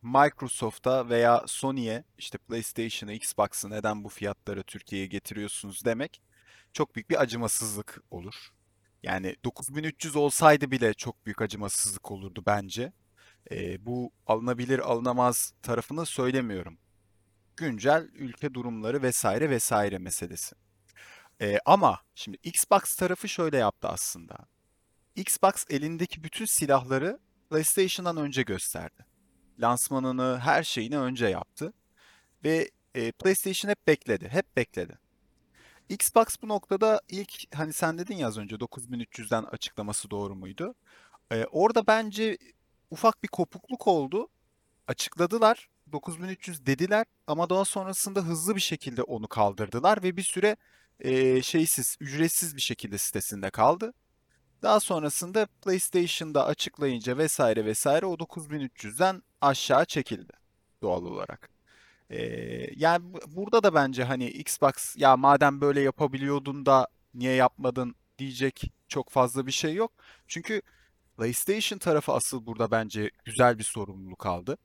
Microsoft'a 0.01 1.09
veya 1.09 1.43
Sony'ye 1.47 2.03
işte 2.17 2.37
PlayStation'a, 2.37 3.13
Xbox'a 3.13 3.69
neden 3.69 4.03
bu 4.03 4.09
fiyatları 4.09 4.63
Türkiye'ye 4.63 5.07
getiriyorsunuz 5.07 5.85
demek 5.85 6.21
çok 6.73 6.95
büyük 6.95 7.09
bir 7.09 7.21
acımasızlık 7.21 8.01
olur. 8.11 8.51
Yani 9.03 9.35
9300 9.43 10.15
olsaydı 10.15 10.71
bile 10.71 10.93
çok 10.93 11.25
büyük 11.25 11.41
acımasızlık 11.41 12.11
olurdu 12.11 12.43
bence. 12.45 12.93
E, 13.51 13.85
bu 13.85 14.11
alınabilir 14.27 14.79
alınamaz 14.79 15.53
tarafını 15.61 16.05
söylemiyorum. 16.05 16.77
Güncel 17.57 18.09
ülke 18.13 18.53
durumları 18.53 19.01
vesaire 19.01 19.49
vesaire 19.49 19.97
meselesi. 19.97 20.55
E, 21.41 21.59
ama 21.65 22.01
şimdi 22.15 22.37
Xbox 22.43 22.95
tarafı 22.95 23.27
şöyle 23.29 23.57
yaptı 23.57 23.87
aslında. 23.87 24.35
Xbox 25.15 25.65
elindeki 25.69 26.23
bütün 26.23 26.45
silahları 26.45 27.19
PlayStation'dan 27.49 28.17
önce 28.17 28.41
gösterdi. 28.41 29.05
Lansmanını, 29.59 30.39
her 30.39 30.63
şeyini 30.63 30.97
önce 30.97 31.27
yaptı. 31.27 31.73
Ve 32.43 32.71
e, 32.95 33.11
PlayStation 33.11 33.71
hep 33.71 33.87
bekledi, 33.87 34.29
hep 34.29 34.55
bekledi. 34.57 34.97
Xbox 35.89 36.25
bu 36.41 36.47
noktada 36.47 37.01
ilk 37.09 37.55
hani 37.55 37.73
sen 37.73 37.97
dedin 37.97 38.15
ya 38.15 38.27
az 38.27 38.37
önce 38.37 38.55
9300'den 38.55 39.43
açıklaması 39.43 40.09
doğru 40.11 40.35
muydu? 40.35 40.75
E, 41.31 41.45
orada 41.45 41.87
bence 41.87 42.37
ufak 42.91 43.23
bir 43.23 43.27
kopukluk 43.27 43.87
oldu. 43.87 44.27
Açıkladılar. 44.87 45.69
9300 45.91 46.65
dediler 46.65 47.05
ama 47.27 47.49
daha 47.49 47.65
sonrasında 47.65 48.21
hızlı 48.21 48.55
bir 48.55 48.61
şekilde 48.61 49.03
onu 49.03 49.27
kaldırdılar 49.27 50.03
ve 50.03 50.17
bir 50.17 50.23
süre 50.23 50.57
e, 50.99 51.41
şeysiz, 51.41 51.97
ücretsiz 51.99 52.55
bir 52.55 52.61
şekilde 52.61 52.97
sitesinde 52.97 53.49
kaldı. 53.49 53.93
Daha 54.61 54.79
sonrasında 54.79 55.47
PlayStation'da 55.61 56.45
açıklayınca 56.45 57.17
vesaire 57.17 57.65
vesaire 57.65 58.05
o 58.05 58.13
9300'den 58.19 59.23
aşağı 59.41 59.85
çekildi 59.85 60.33
doğal 60.81 61.05
olarak. 61.05 61.56
Ee, 62.09 62.69
yani 62.75 63.13
bu- 63.13 63.35
burada 63.35 63.63
da 63.63 63.73
bence 63.73 64.03
hani 64.03 64.29
Xbox 64.29 64.95
ya 64.97 65.17
madem 65.17 65.61
böyle 65.61 65.81
yapabiliyordun 65.81 66.65
da 66.65 66.87
niye 67.13 67.33
yapmadın 67.33 67.95
diyecek 68.19 68.71
çok 68.87 69.09
fazla 69.09 69.47
bir 69.47 69.51
şey 69.51 69.73
yok. 69.75 69.91
Çünkü 70.27 70.61
PlayStation 71.17 71.79
tarafı 71.79 72.11
asıl 72.11 72.45
burada 72.45 72.71
bence 72.71 73.11
güzel 73.25 73.57
bir 73.59 73.63
sorumluluk 73.63 74.25
aldı. 74.25 74.57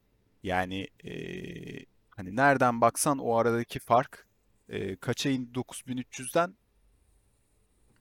Yani 0.42 0.88
ee, 1.04 1.84
hani 2.10 2.36
nereden 2.36 2.80
baksan 2.80 3.18
o 3.18 3.34
aradaki 3.36 3.78
fark 3.78 4.26
ee, 4.68 4.96
kaça 4.96 5.30
indi 5.30 5.50
9300'den 5.58 6.54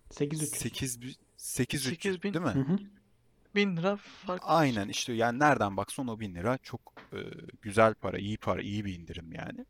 8300. 0.09 1.17
8 1.37 1.83
8300 1.83 1.83
8000. 1.93 2.33
değil 2.33 2.45
mi? 2.45 2.51
Hı 2.51 2.73
hı. 2.73 2.77
1000 3.55 3.77
lira 3.77 3.97
fark. 3.97 4.41
Aynen 4.45 4.89
işte 4.89 5.13
yani 5.13 5.39
nereden 5.39 5.77
baksan 5.77 6.07
o 6.07 6.19
1000 6.19 6.35
lira 6.35 6.57
çok 6.57 6.93
e, 7.13 7.19
güzel 7.61 7.93
para, 7.93 8.17
iyi 8.17 8.37
para, 8.37 8.61
iyi 8.61 8.85
bir 8.85 8.99
indirim 8.99 9.31
yani. 9.33 9.65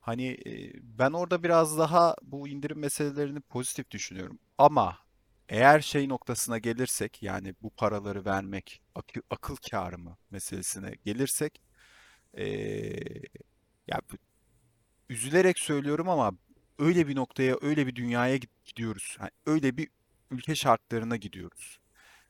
Hani 0.00 0.26
e, 0.46 0.72
ben 0.82 1.12
orada 1.12 1.42
biraz 1.42 1.78
daha 1.78 2.16
bu 2.22 2.48
indirim 2.48 2.78
meselelerini 2.78 3.40
pozitif 3.40 3.90
düşünüyorum. 3.90 4.38
Ama 4.58 4.98
eğer 5.48 5.80
şey 5.80 6.08
noktasına 6.08 6.58
gelirsek 6.58 7.22
yani 7.22 7.54
bu 7.62 7.70
paraları 7.70 8.24
vermek 8.24 8.82
akıl, 8.94 9.20
akıl 9.30 9.56
kârı 9.70 9.98
mı 9.98 10.16
meselesine 10.30 10.94
gelirsek 11.04 11.62
e, 12.38 12.46
ya 13.86 14.00
üzülerek 15.10 15.58
söylüyorum 15.58 16.08
ama 16.08 16.32
öyle 16.78 17.08
bir 17.08 17.16
noktaya, 17.16 17.56
öyle 17.62 17.86
bir 17.86 17.94
dünyaya 17.96 18.36
gid- 18.36 18.48
gidiyoruz. 18.64 19.16
Yani 19.20 19.30
öyle 19.46 19.76
bir 19.76 19.88
ülke 20.30 20.54
şartlarına 20.54 21.16
gidiyoruz. 21.16 21.78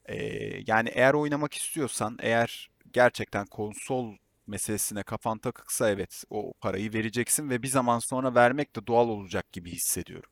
Ee, 0.08 0.62
yani 0.66 0.88
eğer 0.88 1.14
oynamak 1.14 1.54
istiyorsan, 1.54 2.18
eğer 2.20 2.70
gerçekten 2.92 3.46
konsol 3.46 4.16
meselesine 4.46 5.02
kafan 5.02 5.38
takıksa 5.38 5.90
evet 5.90 6.24
o 6.30 6.52
parayı 6.60 6.92
vereceksin 6.92 7.50
ve 7.50 7.62
bir 7.62 7.68
zaman 7.68 7.98
sonra 7.98 8.34
vermek 8.34 8.76
de 8.76 8.86
doğal 8.86 9.08
olacak 9.08 9.52
gibi 9.52 9.70
hissediyorum. 9.70 10.30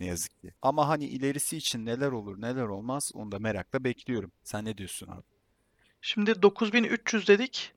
Ne 0.00 0.06
yazık 0.06 0.40
ki. 0.40 0.54
Ama 0.62 0.88
hani 0.88 1.04
ilerisi 1.04 1.56
için 1.56 1.86
neler 1.86 2.12
olur 2.12 2.40
neler 2.40 2.62
olmaz 2.64 3.10
onu 3.14 3.32
da 3.32 3.38
merakla 3.38 3.84
bekliyorum. 3.84 4.32
Sen 4.44 4.64
ne 4.64 4.78
diyorsun 4.78 5.08
abi? 5.08 5.22
Şimdi 6.00 6.42
9300 6.42 7.28
dedik. 7.28 7.72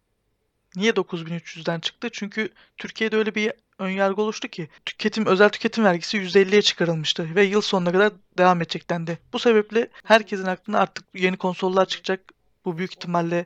Niye 0.76 0.92
9300'den 0.92 1.80
çıktı? 1.80 2.10
Çünkü 2.12 2.50
Türkiye'de 2.78 3.16
öyle 3.18 3.36
bir 3.36 3.54
önyargı 3.80 4.22
oluştu 4.22 4.48
ki 4.48 4.70
tüketim 4.86 5.26
özel 5.26 5.50
tüketim 5.50 5.84
vergisi 5.84 6.18
%50'ye 6.18 6.62
çıkarılmıştı 6.62 7.36
ve 7.36 7.44
yıl 7.44 7.62
sonuna 7.62 7.92
kadar 7.92 8.14
devam 8.38 8.62
edecek 8.62 8.90
dendi. 8.90 9.20
Bu 9.34 9.40
sebeple 9.40 9.90
herkesin 10.04 10.46
aklına 10.46 10.80
artık 10.80 11.06
yeni 11.14 11.38
konsollar 11.38 11.86
çıkacak. 11.86 12.34
Bu 12.66 12.78
büyük 12.78 12.92
ihtimalle 12.92 13.46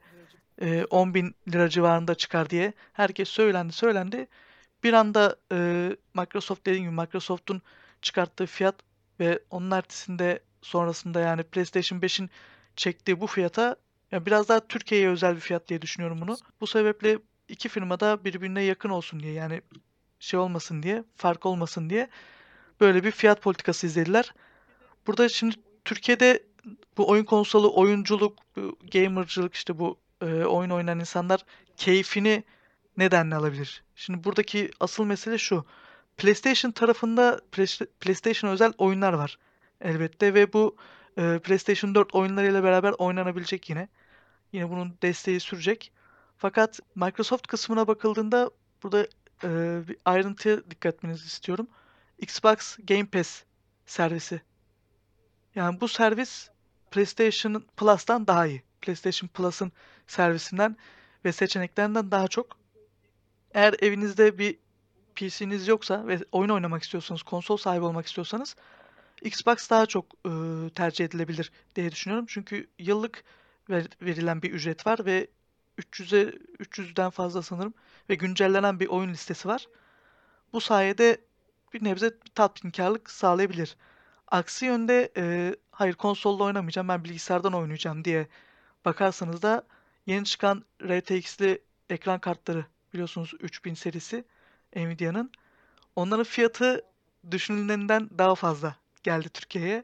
e, 0.62 0.86
10 0.86 1.13
bin 1.13 1.36
lira 1.52 1.70
civarında 1.70 2.16
çıkar 2.16 2.50
diye 2.50 2.74
herkes 2.94 3.30
söylendi 3.30 3.74
söylendi. 3.74 4.28
Bir 4.84 4.94
anda 4.94 5.36
e, 5.52 5.90
Microsoft 6.13 6.66
dediğim 6.66 6.84
gibi 6.84 7.02
Microsoft'un 7.02 7.62
çıkarttığı 8.02 8.46
fiyat 8.46 8.76
ve 9.20 9.40
onun 9.50 9.72
ertesinde 9.72 10.40
sonrasında 10.62 11.20
yani 11.20 11.44
PlayStation 11.44 12.00
5'in 12.00 12.30
çektiği 12.76 13.22
bu 13.22 13.28
fiyata 13.28 13.76
ya 14.12 14.26
biraz 14.26 14.50
daha 14.50 14.68
Türkiye'ye 14.68 15.10
özel 15.10 15.36
bir 15.36 15.42
fiyat 15.42 15.68
diye 15.68 15.82
düşünüyorum 15.82 16.22
bunu. 16.22 16.38
Bu 16.62 16.68
sebeple 16.68 17.20
iki 17.50 17.70
firma 17.70 18.00
da 18.00 18.24
birbirine 18.24 18.63
yakın 18.63 18.90
olsun 18.90 19.20
diye 19.20 19.34
yani 19.34 19.62
şey 20.19 20.39
olmasın 20.39 20.84
diye, 20.84 21.03
fark 21.15 21.45
olmasın 21.45 21.89
diye 21.89 22.10
böyle 22.82 23.03
bir 23.03 23.12
fiyat 23.12 23.41
politikası 23.41 23.88
izlediler. 23.88 24.34
Burada 25.08 25.30
şimdi 25.30 25.56
Türkiye'de 25.86 26.43
bu 26.97 27.10
oyun 27.10 27.23
konsolu, 27.23 27.75
oyunculuk, 27.75 28.38
gamercılık 28.93 29.53
işte 29.56 29.80
bu 29.80 29.97
e, 30.21 30.25
oyun 30.25 30.69
oynayan 30.69 30.99
insanlar 30.99 31.45
keyfini 31.77 32.43
nedenle 32.97 33.36
alabilir? 33.36 33.84
Şimdi 33.95 34.23
buradaki 34.23 34.71
asıl 34.80 35.06
mesele 35.06 35.38
şu. 35.38 35.65
PlayStation 36.17 36.71
tarafında 36.71 37.41
Play- 37.51 37.88
PlayStation 37.99 38.51
özel 38.51 38.73
oyunlar 38.77 39.13
var 39.13 39.38
elbette 39.82 40.34
ve 40.34 40.53
bu 40.53 40.75
e, 41.17 41.39
PlayStation 41.39 41.95
4 41.95 42.15
oyunlarıyla 42.15 42.63
beraber 42.63 42.93
oynanabilecek 42.97 43.69
yine. 43.69 43.88
Yine 44.53 44.69
bunun 44.69 44.97
desteği 45.01 45.39
sürecek. 45.39 45.91
Fakat 46.38 46.80
Microsoft 46.95 47.47
kısmına 47.47 47.88
bakıldığında 47.88 48.51
burada 48.84 49.08
e, 49.43 49.47
bir 49.88 49.97
ayrıntıya 50.06 50.58
dikkat 50.71 50.93
etmenizi 50.93 51.26
istiyorum. 51.26 51.67
Xbox 52.19 52.78
Game 52.84 53.06
Pass 53.06 53.43
servisi. 53.86 54.41
Yani 55.56 55.82
bu 55.82 55.88
servis 55.88 56.50
PlayStation 56.91 57.65
Plus'tan 57.78 58.28
daha 58.28 58.47
iyi. 58.47 58.63
PlayStation 58.82 59.28
Plus'ın 59.28 59.71
servisinden 60.08 60.78
ve 61.26 61.32
seçeneklerinden 61.32 62.12
daha 62.12 62.28
çok. 62.28 62.58
Eğer 63.54 63.76
evinizde 63.80 64.38
bir 64.38 64.58
PC'niz 65.15 65.67
yoksa 65.67 66.08
ve 66.08 66.19
oyun 66.32 66.50
oynamak 66.50 66.84
istiyorsanız, 66.84 67.23
konsol 67.23 67.58
sahibi 67.58 67.86
olmak 67.86 68.06
istiyorsanız 68.06 68.56
Xbox 69.21 69.69
daha 69.69 69.86
çok 69.86 70.06
e, 70.26 70.30
tercih 70.76 71.06
edilebilir 71.06 71.52
diye 71.76 71.91
düşünüyorum. 71.91 72.26
Çünkü 72.30 72.69
yıllık 72.80 73.23
ver- 73.69 73.88
verilen 74.02 74.41
bir 74.41 74.52
ücret 74.52 74.88
var 74.88 75.06
ve 75.06 75.28
300'e 75.78 76.30
300'den 76.63 77.10
fazla 77.10 77.42
sanırım 77.42 77.74
ve 78.10 78.16
güncellenen 78.16 78.80
bir 78.80 78.88
oyun 78.88 79.10
listesi 79.10 79.48
var. 79.48 79.68
Bu 80.54 80.62
sayede 80.62 81.18
bir 81.74 81.84
nebze 81.84 82.13
tatminkarlık 82.36 83.12
sağlayabilir. 83.12 83.76
Aksi 84.28 84.66
yönde 84.66 85.12
e, 85.18 85.56
hayır 85.72 85.94
konsolda 85.94 86.44
oynamayacağım 86.44 86.88
ben 86.88 87.04
bilgisayardan 87.04 87.54
oynayacağım 87.54 88.06
diye 88.06 88.28
bakarsanız 88.86 89.42
da 89.42 89.63
yeni 90.06 90.26
çıkan 90.26 90.66
RTX'li 90.84 91.62
ekran 91.90 92.20
kartları 92.20 92.66
biliyorsunuz 92.94 93.34
3000 93.40 93.74
serisi 93.74 94.26
Nvidia'nın. 94.76 95.32
Onların 95.96 96.24
fiyatı 96.24 96.82
düşünülenden 97.32 98.10
daha 98.18 98.36
fazla 98.36 98.76
geldi 99.04 99.30
Türkiye'ye. 99.30 99.84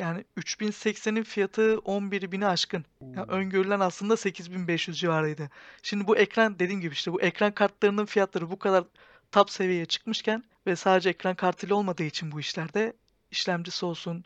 Yani 0.00 0.24
3080'in 0.36 1.22
fiyatı 1.22 1.74
11.000'i 1.74 2.46
aşkın. 2.46 2.84
Ya 3.16 3.24
öngörülen 3.26 3.80
aslında 3.80 4.16
8500 4.16 5.00
civarıydı. 5.00 5.50
Şimdi 5.82 6.06
bu 6.06 6.16
ekran 6.16 6.58
dediğim 6.58 6.80
gibi 6.80 6.92
işte 6.92 7.12
bu 7.12 7.22
ekran 7.22 7.52
kartlarının 7.52 8.06
fiyatları 8.06 8.50
bu 8.50 8.58
kadar 8.58 8.84
top 9.32 9.50
seviyeye 9.50 9.86
çıkmışken 9.86 10.44
ve 10.66 10.76
sadece 10.76 11.10
ekran 11.10 11.34
kartıyla 11.34 11.76
olmadığı 11.76 12.02
için 12.02 12.32
bu 12.32 12.40
işlerde 12.40 12.92
işlemcisi 13.30 13.86
olsun, 13.86 14.24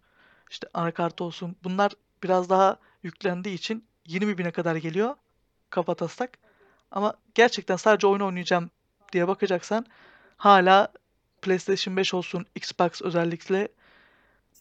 işte 0.51 0.69
anakartı 0.75 1.25
olsun 1.25 1.57
bunlar 1.65 1.93
biraz 2.23 2.51
daha 2.51 2.77
yüklendiği 3.03 3.55
için 3.55 3.85
20.000'e 4.07 4.51
kadar 4.51 4.77
geliyor 4.77 5.15
kapataslak. 5.71 6.39
Ama 6.91 7.15
gerçekten 7.35 7.77
sadece 7.77 8.07
oyun 8.07 8.21
oynayacağım 8.21 8.71
diye 9.13 9.29
bakacaksan 9.29 9.87
hala 10.37 10.93
PlayStation 11.43 11.97
5 11.97 12.15
olsun, 12.15 12.47
Xbox 12.55 13.03
özellikle 13.03 13.69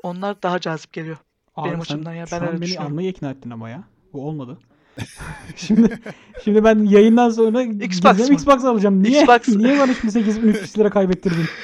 onlar 0.03 0.43
daha 0.43 0.59
cazip 0.59 0.93
geliyor. 0.93 1.17
Abi 1.55 1.67
Benim 1.67 1.85
sen 1.85 1.93
açımdan 1.93 2.13
ya, 2.13 2.25
ben 2.31 2.47
öyle 2.47 2.61
beni 2.61 2.79
almaya 2.79 3.09
ikna 3.09 3.29
ettin 3.29 3.49
ama 3.49 3.69
ya. 3.69 3.83
Bu 4.13 4.27
olmadı. 4.27 4.57
Şimdi 5.55 5.99
şimdi 6.43 6.63
ben 6.63 6.83
yayından 6.83 7.29
sonra 7.29 7.61
Xbox 7.61 8.29
mı? 8.29 8.35
Xbox 8.35 8.65
alacağım. 8.65 9.03
Niye? 9.03 9.21
Xbox. 9.21 9.47
Niye 9.47 9.79
bana 9.79 9.93
şimdi 9.93 10.11
8300 10.11 10.77
lira 10.79 10.89
kaybettirdin? 10.89 11.45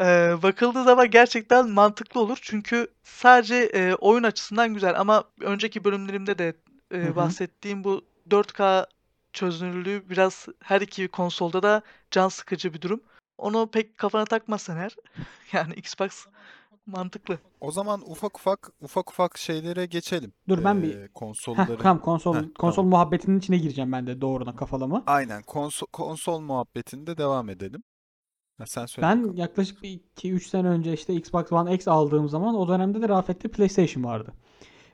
Ee, 0.00 0.34
bakıldığı 0.42 0.84
zaman 0.84 1.10
gerçekten 1.10 1.70
mantıklı 1.70 2.20
olur. 2.20 2.38
Çünkü 2.42 2.86
sadece 3.02 3.56
e, 3.56 3.94
oyun 3.94 4.22
açısından 4.22 4.74
güzel 4.74 5.00
ama 5.00 5.24
önceki 5.40 5.84
bölümlerimde 5.84 6.38
de 6.38 6.54
e, 6.94 7.16
bahsettiğim 7.16 7.84
bu 7.84 8.02
4K 8.30 8.86
çözünürlüğü 9.32 10.02
biraz 10.10 10.46
her 10.62 10.80
iki 10.80 11.08
konsolda 11.08 11.62
da 11.62 11.82
can 12.10 12.28
sıkıcı 12.28 12.74
bir 12.74 12.80
durum. 12.80 13.00
Onu 13.40 13.66
pek 13.70 13.98
kafana 13.98 14.24
takmazsan 14.24 14.76
eğer 14.76 14.96
yani 15.52 15.74
Xbox 15.74 16.26
mantıklı. 16.86 17.38
O 17.60 17.70
zaman 17.72 18.02
ufak 18.10 18.38
ufak 18.38 18.70
ufak 18.80 19.10
ufak 19.10 19.38
şeylere 19.38 19.86
geçelim. 19.86 20.32
Dur 20.48 20.64
ben 20.64 20.82
bir 20.82 20.96
Ee, 20.96 21.08
Heh, 21.56 21.66
tamam 21.82 22.00
konsol 22.00 22.34
Heh, 22.34 22.42
konsol 22.58 22.76
tamam. 22.76 22.90
muhabbetinin 22.90 23.38
içine 23.38 23.58
gireceğim 23.58 23.92
ben 23.92 24.06
de 24.06 24.20
doğrudan 24.20 24.56
kafalama. 24.56 25.02
Aynen 25.06 25.42
konsol, 25.42 25.86
konsol 25.86 26.40
muhabbetinde 26.40 27.18
devam 27.18 27.48
edelim. 27.48 27.82
Ha, 28.58 28.66
sen 28.66 28.86
söyle 28.86 29.08
Ben 29.08 29.18
bakalım. 29.18 29.36
yaklaşık 29.36 29.82
bir 29.82 30.00
2-3 30.16 30.40
sene 30.48 30.68
önce 30.68 30.92
işte 30.92 31.14
Xbox 31.14 31.52
One 31.52 31.74
X 31.74 31.88
aldığım 31.88 32.28
zaman 32.28 32.54
o 32.54 32.68
dönemde 32.68 33.02
de 33.02 33.08
Rafet'te 33.08 33.48
PlayStation 33.48 34.04
vardı. 34.04 34.32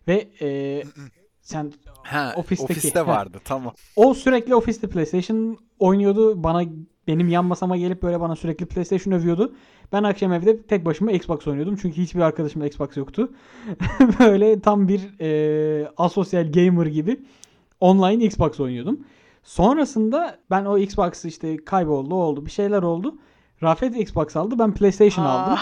Ve 0.09 0.29
e, 0.41 0.83
sen 1.41 1.73
Ha, 2.03 2.33
ofisteki, 2.37 2.73
ofiste 2.73 3.07
vardı 3.07 3.41
tamam. 3.45 3.75
o 3.97 4.15
sürekli 4.15 4.55
ofiste 4.55 4.89
PlayStation 4.91 5.59
oynuyordu. 5.79 6.43
Bana 6.43 6.63
benim 7.07 7.29
yan 7.29 7.45
masama 7.45 7.77
gelip 7.77 8.03
böyle 8.03 8.21
bana 8.21 8.37
sürekli 8.37 8.67
PlayStation 8.67 9.15
övüyordu. 9.15 9.55
Ben 9.93 10.03
akşam 10.03 10.33
evde 10.33 10.63
tek 10.63 10.85
başıma 10.85 11.13
Xbox 11.13 11.47
oynuyordum. 11.47 11.77
Çünkü 11.83 12.03
hiçbir 12.03 12.21
arkadaşımda 12.21 12.67
Xbox 12.67 12.97
yoktu. 12.97 13.33
böyle 14.21 14.61
tam 14.61 14.89
bir 14.89 15.21
e, 15.21 15.89
asosyal 15.97 16.53
gamer 16.53 16.87
gibi 16.87 17.21
online 17.81 18.25
Xbox 18.25 18.61
oynuyordum. 18.61 19.01
Sonrasında 19.43 20.39
ben 20.51 20.65
o 20.65 20.79
Xbox 20.79 21.25
işte 21.25 21.57
kayboldu 21.57 22.15
oldu 22.15 22.47
bir 22.47 22.51
şeyler 22.51 22.83
oldu. 22.83 23.19
Rafet 23.63 23.97
Xbox 23.97 24.37
aldı 24.37 24.59
ben 24.59 24.75
PlayStation 24.75 25.25
aldım. 25.25 25.53
Aa, 25.53 25.59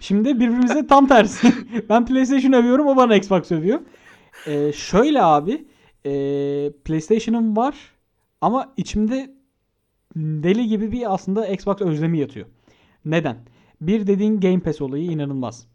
Şimdi 0.00 0.34
birbirimize 0.34 0.86
tam 0.86 1.06
tersi. 1.06 1.52
ben 1.88 2.06
PlayStation 2.06 2.52
övüyorum 2.52 2.86
o 2.86 2.96
bana 2.96 3.16
Xbox 3.16 3.52
övüyor. 3.52 3.80
Ee, 4.46 4.72
şöyle 4.72 5.22
abi 5.22 5.68
e, 6.06 6.10
PlayStation'ım 6.84 7.56
var 7.56 7.74
ama 8.40 8.72
içimde 8.76 9.37
deli 10.18 10.68
gibi 10.68 10.92
bir 10.92 11.14
aslında 11.14 11.46
Xbox 11.46 11.80
özlemi 11.80 12.18
yatıyor. 12.18 12.46
Neden? 13.04 13.36
Bir 13.80 14.06
dediğin 14.06 14.40
Game 14.40 14.60
Pass 14.60 14.80
olayı 14.80 15.04
inanılmaz. 15.04 15.66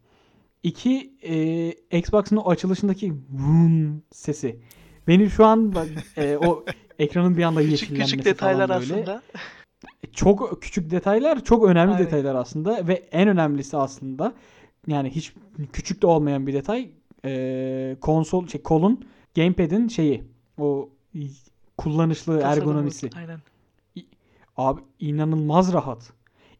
İki 0.63 1.13
e, 1.23 1.97
Xbox'ın 1.97 2.36
o 2.38 2.49
açılışındaki 2.49 3.13
vroom 3.32 4.03
sesi. 4.12 4.60
Beni 5.08 5.29
şu 5.29 5.45
an 5.45 5.73
e, 6.17 6.38
o 6.38 6.65
ekranın 6.99 7.38
bir 7.38 7.43
anda 7.43 7.62
küçük 7.62 7.71
yeşillenmesi 7.82 8.12
küçük 8.12 8.25
detaylar 8.25 8.67
falan 8.67 8.82
böyle 8.82 8.93
aslında. 8.93 9.21
çok 10.12 10.62
küçük 10.62 10.91
detaylar, 10.91 11.43
çok 11.43 11.65
önemli 11.65 11.93
Aynen. 11.93 12.06
detaylar 12.06 12.36
aslında 12.36 12.88
ve 12.88 12.93
en 12.93 13.27
önemlisi 13.27 13.77
aslında 13.77 14.34
yani 14.88 15.10
hiç 15.10 15.34
küçük 15.73 16.01
de 16.01 16.08
olmayan 16.08 16.47
bir 16.47 16.53
detay 16.53 16.89
eee, 17.23 17.97
konsol 18.01 18.47
şey 18.47 18.62
kolun 18.62 19.06
gamepad'in 19.36 19.88
şeyi 19.88 20.23
o 20.58 20.89
kullanışlı 21.77 22.41
ergonomisi. 22.43 23.10
Aynen. 23.15 23.39
Abi 24.57 24.81
inanılmaz 24.99 25.73
rahat. 25.73 26.13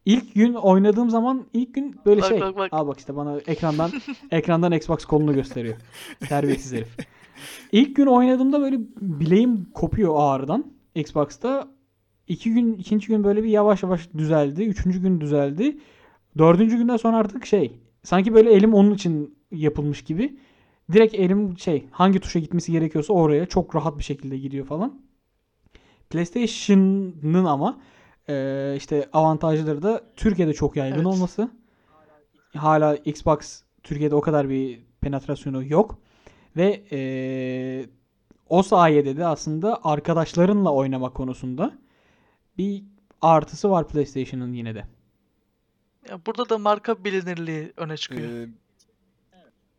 İlk 0.04 0.34
gün 0.34 0.54
oynadığım 0.54 1.10
zaman 1.10 1.46
ilk 1.52 1.74
gün 1.74 1.96
böyle 2.06 2.20
Bak, 2.20 2.28
şey. 2.28 2.40
bak, 2.40 2.56
bak. 2.56 2.68
Al 2.72 2.86
bak 2.86 2.98
işte 2.98 3.16
bana 3.16 3.38
ekrandan 3.46 3.90
ekrandan 4.30 4.72
Xbox 4.72 5.04
kolunu 5.04 5.34
gösteriyor. 5.34 5.76
Terbiyesiz 6.20 6.72
herif. 6.72 6.96
İlk 7.72 7.96
gün 7.96 8.06
oynadığımda 8.06 8.60
böyle 8.60 8.78
bileğim 9.00 9.66
kopuyor 9.74 10.14
ağrıdan 10.16 10.64
Xbox'ta. 10.94 11.68
İki 12.28 12.54
gün, 12.54 12.74
ikinci 12.74 13.08
gün 13.08 13.24
böyle 13.24 13.44
bir 13.44 13.48
yavaş 13.48 13.82
yavaş 13.82 14.12
düzeldi. 14.16 14.62
Üçüncü 14.62 15.02
gün 15.02 15.20
düzeldi. 15.20 15.78
Dördüncü 16.38 16.76
günden 16.76 16.96
sonra 16.96 17.16
artık 17.16 17.46
şey. 17.46 17.72
Sanki 18.02 18.34
böyle 18.34 18.52
elim 18.52 18.74
onun 18.74 18.94
için 18.94 19.38
yapılmış 19.52 20.04
gibi. 20.04 20.36
Direkt 20.92 21.14
elim 21.14 21.58
şey 21.58 21.86
hangi 21.90 22.20
tuşa 22.20 22.38
gitmesi 22.38 22.72
gerekiyorsa 22.72 23.12
oraya 23.12 23.46
çok 23.46 23.76
rahat 23.76 23.98
bir 23.98 24.04
şekilde 24.04 24.38
gidiyor 24.38 24.66
falan. 24.66 25.00
PlayStation'ın 26.14 27.44
ama 27.44 27.80
eee, 28.28 28.74
işte 28.76 29.08
avantajları 29.12 29.82
da 29.82 30.02
Türkiye'de 30.16 30.52
çok 30.52 30.76
yaygın 30.76 30.96
Evet. 30.96 31.06
olması. 31.06 31.50
Hala 32.56 32.96
Xbox 32.96 33.62
Türkiye'de 33.82 34.14
o 34.14 34.20
kadar 34.20 34.48
bir 34.48 34.80
penetrasyonu 35.00 35.64
yok. 35.64 35.98
Ve 36.56 36.84
eee, 36.90 37.86
o 38.48 38.62
sayede 38.62 39.16
de 39.16 39.26
aslında 39.26 39.80
arkadaşlarınla 39.84 40.72
oynama 40.72 41.10
konusunda 41.12 41.72
bir 42.58 42.82
artısı 43.22 43.70
var 43.70 43.88
PlayStation'ın 43.88 44.52
yine 44.52 44.74
de. 44.74 44.84
Ya 46.10 46.20
burada 46.26 46.48
da 46.48 46.58
marka 46.58 47.04
bilinirliği 47.04 47.72
öne 47.76 47.96
çıkıyor. 47.96 48.30
Ee, 48.30 48.48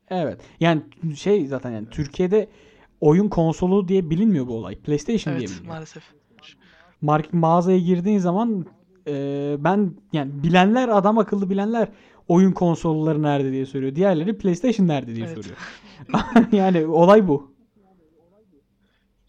Evet. 0.10 0.42
Yani 0.60 0.82
şey 1.16 1.48
zaten 1.48 1.72
yani 1.72 1.90
Türkiye'de 1.90 2.50
oyun 3.02 3.30
konsolu 3.30 3.88
diye 3.88 4.10
bilinmiyor 4.10 4.48
bu 4.48 4.54
olay. 4.58 4.76
PlayStation 4.76 5.36
diye 5.36 5.46
evet 5.46 5.50
biliniyor. 5.56 5.74
maalesef. 5.74 6.04
Mark 7.06 7.34
mağazaya 7.34 7.80
girdiğin 7.80 8.20
zaman 8.20 8.66
e, 9.08 9.56
ben 9.60 9.94
yani 10.14 10.44
bilenler 10.44 10.90
adam 10.90 11.18
akıllı 11.18 11.50
bilenler 11.50 11.88
oyun 12.28 12.52
konsolları 12.52 13.22
nerede 13.24 13.52
diye 13.52 13.66
soruyor. 13.66 13.96
Diğerleri 13.96 14.38
PlayStation 14.38 14.88
nerede 14.88 15.16
diye 15.16 15.28
Evet. 15.28 15.38
soruyor. 15.38 15.58
yani 16.52 16.86
olay 16.86 17.28
bu. 17.28 17.56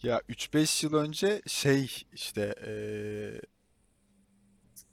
ya 0.03 0.21
3-5 0.29 0.87
yıl 0.87 0.95
önce 0.95 1.43
şey 1.47 1.91
işte 2.13 2.55
ee, 2.67 3.41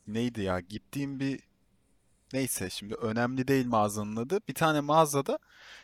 neydi 0.07 0.41
ya 0.41 0.59
gittiğim 0.59 1.19
bir 1.19 1.39
neyse 2.33 2.69
şimdi 2.69 2.95
önemli 2.95 3.47
değil 3.47 3.67
mağazanın 3.67 4.15
adı. 4.15 4.39
Bir 4.47 4.53
tane 4.53 4.81
mağazada 4.81 5.39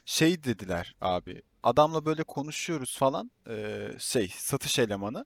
şey 0.05 0.43
dediler 0.43 0.95
abi. 1.01 1.41
Adamla 1.63 2.05
böyle 2.05 2.23
konuşuyoruz 2.23 2.97
falan. 2.97 3.31
ee, 3.49 3.87
şey 3.99 4.27
satış 4.35 4.79
elemanı. 4.79 5.25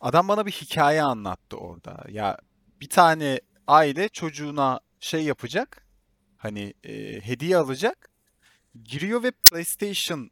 Adam 0.00 0.28
bana 0.28 0.46
bir 0.46 0.52
hikaye 0.52 1.02
anlattı 1.02 1.56
orada. 1.56 2.04
Ya 2.08 2.38
bir 2.80 2.88
tane 2.88 3.40
aile 3.66 4.08
çocuğuna 4.08 4.80
şey 5.00 5.24
yapacak. 5.24 5.86
Hani 6.36 6.74
e, 6.84 7.20
hediye 7.20 7.56
alacak. 7.56 8.10
Giriyor 8.84 9.22
ve 9.22 9.30
PlayStation 9.30 10.30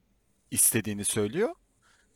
istediğini 0.50 1.04
söylüyor. 1.04 1.54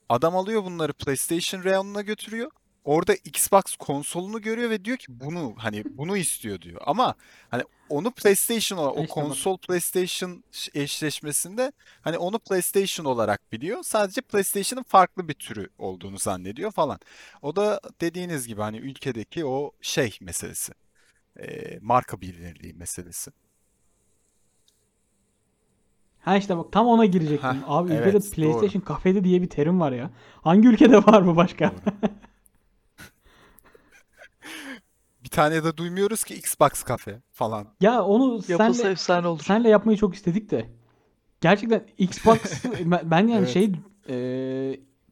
Adam 0.08 0.36
alıyor 0.36 0.64
bunları 0.64 0.92
PlayStation 0.92 1.64
reyonuna 1.64 2.02
götürüyor. 2.02 2.50
Orada 2.85 3.14
Xbox 3.14 3.62
konsolunu 3.79 4.40
görüyor 4.40 4.71
ve 4.71 4.85
diyor 4.85 4.97
ki 4.97 5.07
bunu 5.09 5.55
hani 5.57 5.85
bunu 5.90 6.16
istiyor 6.16 6.61
diyor. 6.61 6.81
Ama 6.87 7.14
hani 7.49 7.62
onu 7.88 8.11
PlayStation 8.11 8.79
olarak 8.79 8.99
o 8.99 9.07
konsol 9.07 9.59
PlayStation 9.59 10.45
eşleşmesinde 10.75 11.73
hani 12.01 12.18
onu 12.18 12.38
PlayStation 12.38 13.07
olarak 13.07 13.53
biliyor. 13.53 13.83
Sadece 13.83 14.21
PlayStation'ın 14.21 14.83
farklı 14.83 15.29
bir 15.29 15.35
türü 15.35 15.68
olduğunu 15.79 16.18
zannediyor 16.18 16.71
falan. 16.71 16.99
O 17.42 17.57
da 17.57 17.81
dediğiniz 18.01 18.47
gibi 18.47 18.61
hani 18.61 18.77
ülkedeki 18.77 19.45
o 19.45 19.71
şey 19.81 20.18
meselesi. 20.21 20.73
Ee, 21.40 21.79
marka 21.81 22.21
bilinirliği 22.21 22.75
meselesi. 22.75 23.31
Ha 26.21 26.37
işte 26.37 26.57
bak 26.57 26.73
tam 26.73 26.87
ona 26.87 27.05
girecektim. 27.05 27.51
Heh, 27.51 27.71
Abi 27.71 27.92
ülkede 27.92 28.09
evet, 28.09 28.33
PlayStation 28.35 28.81
kafede 28.81 29.25
diye 29.25 29.42
bir 29.42 29.49
terim 29.51 29.81
var 29.81 29.92
ya. 29.92 30.11
Hangi 30.42 30.68
ülkede 30.68 30.97
var 31.07 31.27
bu 31.27 31.37
başka? 31.37 31.71
Doğru. 31.71 32.11
Bir 35.22 35.22
tane 35.33 35.64
de 35.64 35.77
duymuyoruz 35.77 36.25
ki 36.25 36.35
Xbox 36.35 36.83
kafe 36.83 37.21
falan. 37.31 37.66
Ya 37.81 38.03
onu 38.05 38.35
Yapılsa 38.49 38.75
senle 38.75 38.90
efsane 38.92 39.27
olur. 39.27 39.40
senle 39.45 39.68
yapmayı 39.68 39.99
çok 39.99 40.14
istedik 40.14 40.51
de. 40.51 40.71
Gerçekten 41.40 41.87
Xbox 41.99 42.38
ben 43.05 43.27
yani 43.27 43.38
Evet. 43.38 43.49
şey 43.49 43.64
e, 44.09 44.14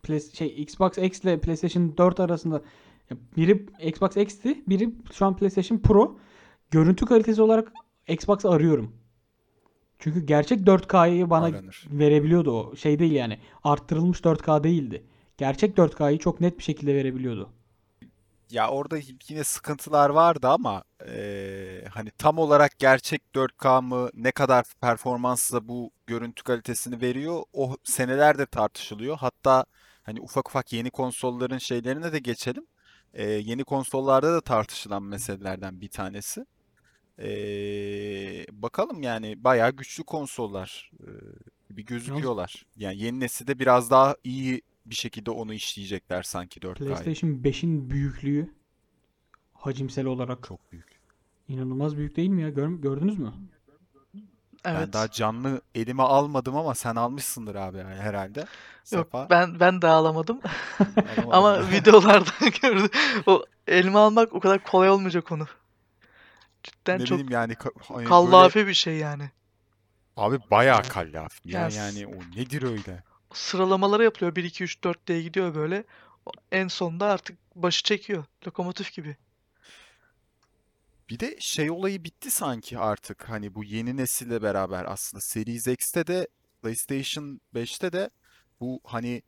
Play- 0.04 0.36
şey 0.36 0.62
Xbox 0.62 0.98
X 0.98 1.20
ile 1.20 1.40
PlayStation 1.40 1.94
4 1.98 2.20
arasında 2.20 2.62
biri 3.36 3.66
Xbox 3.82 4.16
X'ti, 4.16 4.64
biri 4.68 4.90
şu 5.12 5.26
an 5.26 5.36
PlayStation 5.36 5.78
Pro. 5.78 6.18
Görüntü 6.70 7.06
kalitesi 7.06 7.42
olarak 7.42 7.72
Xbox 8.08 8.44
arıyorum. 8.44 8.92
Çünkü 9.98 10.20
gerçek 10.26 10.60
4K'yı 10.60 11.30
bana 11.30 11.44
Aranır. 11.44 11.86
verebiliyordu 11.90 12.52
o. 12.52 12.76
Şey 12.76 12.98
değil 12.98 13.12
yani. 13.12 13.38
Arttırılmış 13.64 14.20
4K 14.20 14.64
değildi. 14.64 15.04
Gerçek 15.38 15.76
4K'yı 15.78 16.18
çok 16.18 16.40
net 16.40 16.58
bir 16.58 16.62
şekilde 16.62 16.94
verebiliyordu. 16.94 17.50
Ya 18.50 18.68
orada 18.70 18.98
yine 19.28 19.44
sıkıntılar 19.44 20.10
vardı 20.10 20.48
ama 20.48 20.84
eee, 21.06 21.84
hani 21.92 22.10
tam 22.10 22.38
olarak 22.38 22.78
gerçek 22.78 23.34
4K 23.34 23.80
mı 23.80 24.10
ne 24.14 24.32
kadar 24.32 24.64
performansla 24.80 25.68
bu 25.68 25.90
görüntü 26.06 26.42
kalitesini 26.42 27.00
veriyor 27.00 27.42
o 27.52 27.76
senelerdir 27.84 28.46
tartışılıyor. 28.46 29.16
Hatta 29.18 29.64
hani 30.02 30.20
ufak 30.20 30.48
ufak 30.48 30.72
yeni 30.72 30.90
konsolların 30.90 31.58
şeylerine 31.58 32.12
de 32.12 32.18
geçelim. 32.18 32.66
Eee, 33.14 33.24
yeni 33.30 33.64
konsollarda 33.64 34.32
da 34.32 34.40
tartışılan 34.40 35.02
meselelerden 35.02 35.80
bir 35.80 35.88
tanesi. 35.88 36.46
Eee, 37.18 38.46
bakalım 38.52 39.02
yani 39.02 39.44
bayağı 39.44 39.70
güçlü 39.70 40.04
konsollar 40.04 40.90
eee, 41.00 41.14
gibi 41.68 41.84
gözüküyorlar. 41.84 42.66
Yani 42.76 42.98
yeni 42.98 43.20
nesilde 43.20 43.58
biraz 43.58 43.90
daha 43.90 44.16
iyi 44.24 44.62
bir 44.86 44.94
şekilde 44.94 45.30
onu 45.30 45.54
işleyecekler 45.54 46.22
sanki 46.22 46.60
4K'yı. 46.60 46.88
PlayStation 46.88 47.30
5'in 47.30 47.90
büyüklüğü 47.90 48.54
hacimsel 49.54 50.06
olarak 50.06 50.44
Çok 50.48 50.72
büyük. 50.72 51.00
İnanılmaz 51.48 51.96
büyük 51.96 52.16
değil 52.16 52.28
mi 52.28 52.42
ya? 52.42 52.48
Gör- 52.48 52.68
gördünüz 52.82 53.18
mü? 53.18 53.32
Ben 54.64 54.74
Evet. 54.74 54.92
daha 54.92 55.10
canlı 55.10 55.60
elime 55.74 56.02
almadım 56.02 56.56
ama 56.56 56.74
sen 56.74 56.96
almışsındır 56.96 57.54
abi 57.54 57.78
yani 57.78 57.94
herhalde. 57.94 58.40
Yok 58.40 58.46
Sefa 58.84 59.30
ben 59.30 59.60
ben 59.60 59.82
de 59.82 59.86
alamadın 59.86 60.42
Ama 61.32 61.70
videolarda 61.70 62.30
gördüm. 62.62 62.90
O 63.26 63.44
elime 63.66 63.98
almak 63.98 64.32
o 64.32 64.40
kadar 64.40 64.64
kolay 64.64 64.90
olmayacak 64.90 65.32
onu. 65.32 65.46
Cidden 66.62 66.98
Ne 66.98 67.04
çok 67.04 67.18
bileyim 67.18 67.30
yani 67.30 67.56
hani 67.88 67.96
böyle 67.98 68.08
kallafi 68.08 68.66
bir 68.66 68.74
şey 68.74 68.96
yani. 68.96 69.30
abi 70.16 70.38
bayağı 70.50 70.82
kallaf. 70.88 71.46
Ya 71.46 71.60
Yani 71.60 71.74
yani 71.74 72.06
o 72.06 72.12
nedir 72.36 72.62
öyle? 72.62 73.02
Sıralamaları 73.32 74.04
yapılıyor. 74.04 74.36
1 74.36 74.44
2 74.44 74.64
3 74.64 74.84
4 74.84 75.06
diye 75.06 75.22
gidiyor 75.22 75.54
böyle. 75.54 75.84
En 76.52 76.68
sonunda 76.68 77.06
artık 77.06 77.38
başı 77.54 77.82
çekiyor. 77.82 78.24
Lokomotif 78.46 78.92
gibi. 78.92 79.16
Bir 81.10 81.18
de 81.18 81.36
şey 81.40 81.70
olayı 81.70 82.04
bitti 82.04 82.30
sanki 82.30 82.78
artık. 82.78 83.28
Hani 83.28 83.54
bu 83.54 83.64
yeni 83.64 83.96
nesille 83.96 84.42
beraber 84.42 84.84
aslında 84.84 85.20
Series 85.20 85.66
X'te 85.66 86.06
de 86.06 86.28
PlayStation 86.62 87.40
5'te 87.54 87.92
de 87.92 88.10
bu 88.60 88.80
hani 88.84 89.22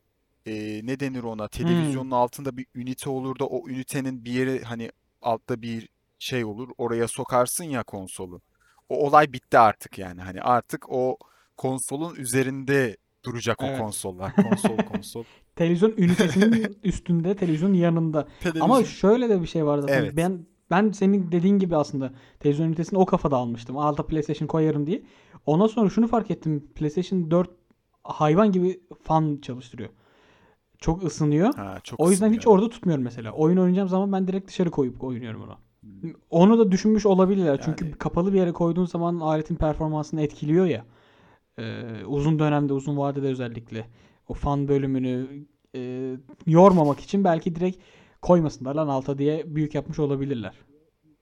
e, 0.45 0.81
ne 0.83 0.99
denir 0.99 1.23
ona? 1.23 1.43
Hmm. 1.43 1.47
Televizyonun 1.47 2.11
altında 2.11 2.57
bir 2.57 2.67
ünite 2.75 3.09
olur 3.09 3.39
da 3.39 3.45
o 3.45 3.69
ünitenin 3.69 4.25
bir 4.25 4.31
yeri 4.31 4.63
hani 4.63 4.91
altta 5.21 5.61
bir 5.61 5.89
şey 6.19 6.45
olur. 6.45 6.69
Oraya 6.77 7.07
sokarsın 7.07 7.63
ya 7.63 7.83
konsolu. 7.83 8.41
O 8.89 9.07
olay 9.07 9.33
bitti 9.33 9.57
artık 9.57 9.97
yani. 9.97 10.21
Hani 10.21 10.41
artık 10.41 10.89
o 10.89 11.17
konsolun 11.57 12.15
üzerinde 12.15 12.97
duracak 13.25 13.63
o 13.63 13.65
Evet. 13.65 13.79
konsollar. 13.79 14.35
Konsol 14.35 14.77
konsol. 14.93 15.23
Televizyon 15.55 15.93
ünitesinin 15.97 16.77
üstünde, 16.83 17.35
televizyonun 17.35 17.73
yanında. 17.73 18.19
Ama 18.19 18.27
Televizyon. 18.51 18.83
şöyle 18.83 19.29
de 19.29 19.41
bir 19.41 19.47
şey 19.47 19.65
var 19.65 19.77
zaten. 19.79 20.01
Evet. 20.03 20.13
Ben 20.17 20.45
ben 20.71 20.91
senin 20.91 21.31
dediğin 21.31 21.59
gibi 21.59 21.75
aslında 21.75 22.11
televizyon 22.39 22.67
ünitesini 22.67 22.99
o 22.99 23.05
kafada 23.05 23.37
almıştım. 23.37 23.77
Alta 23.77 24.05
PlayStation 24.07 24.47
koyarım 24.47 24.87
diye. 24.87 25.03
Ondan 25.45 25.67
sonra 25.67 25.89
şunu 25.89 26.07
fark 26.07 26.31
ettim. 26.31 26.67
PlayStation 26.75 27.31
4 27.31 27.49
hayvan 28.03 28.51
gibi 28.51 28.79
fan 29.03 29.39
çalıştırıyor. 29.41 29.89
Çok 30.77 31.03
ısınıyor. 31.03 31.53
Ha, 31.55 31.77
çok 31.83 31.99
O 31.99 32.09
yüzden 32.11 32.29
hiç 32.33 32.39
ısınıyor. 32.39 32.59
orada 32.59 32.69
tutmuyorum 32.69 33.03
mesela. 33.03 33.31
Oyun 33.31 33.57
oynayacağım 33.57 33.89
zaman 33.89 34.11
ben 34.11 34.27
direkt 34.27 34.47
dışarı 34.47 34.71
koyup 34.71 35.03
oynuyorum 35.03 35.41
onu. 35.41 35.57
Hmm. 35.81 36.11
Onu 36.29 36.59
da 36.59 36.71
düşünmüş 36.71 37.05
olabilirler. 37.05 37.61
Çünkü 37.65 37.85
Yani 37.85 37.95
kapalı 37.97 38.33
bir 38.33 38.37
yere 38.37 38.51
koyduğun 38.51 38.85
zaman 38.85 39.19
aletin 39.19 39.55
performansını 39.55 40.21
etkiliyor 40.21 40.65
ya. 40.65 40.85
Ee, 41.59 42.05
uzun 42.05 42.39
dönemde, 42.39 42.73
uzun 42.73 42.97
vadede 42.97 43.27
özellikle. 43.27 43.87
O 44.27 44.33
fan 44.33 44.67
bölümünü 44.67 45.27
e, 45.75 46.11
yormamak 46.47 46.99
için 46.99 47.23
belki 47.23 47.55
direkt 47.55 47.77
koymasınlar 48.21 48.75
lan 48.75 48.87
alta 48.87 49.17
diye 49.17 49.55
büyük 49.55 49.75
yapmış 49.75 49.99
olabilirler. 49.99 50.53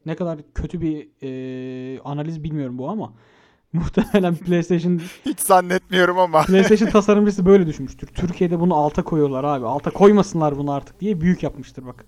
Ne 0.05 0.15
kadar 0.15 0.39
kötü 0.55 0.81
bir 0.81 1.07
e, 1.23 1.99
analiz 1.99 2.43
bilmiyorum 2.43 2.77
bu 2.77 2.89
ama 2.89 3.13
muhtemelen 3.73 4.35
PlayStation 4.35 5.01
Hiç 5.25 5.39
zannetmiyorum 5.39 6.19
ama. 6.19 6.41
PlayStation 6.41 6.89
tasarımcısı 6.89 7.45
böyle 7.45 7.67
düşünmüştür. 7.67 8.07
Türkiye'de 8.07 8.59
bunu 8.59 8.75
alta 8.75 9.03
koyuyorlar 9.03 9.43
abi. 9.43 9.65
Alta 9.65 9.91
koymasınlar 9.91 10.57
bunu 10.57 10.71
artık 10.71 10.99
diye 10.99 11.21
büyük 11.21 11.43
yapmıştır 11.43 11.85
bak. 11.85 12.05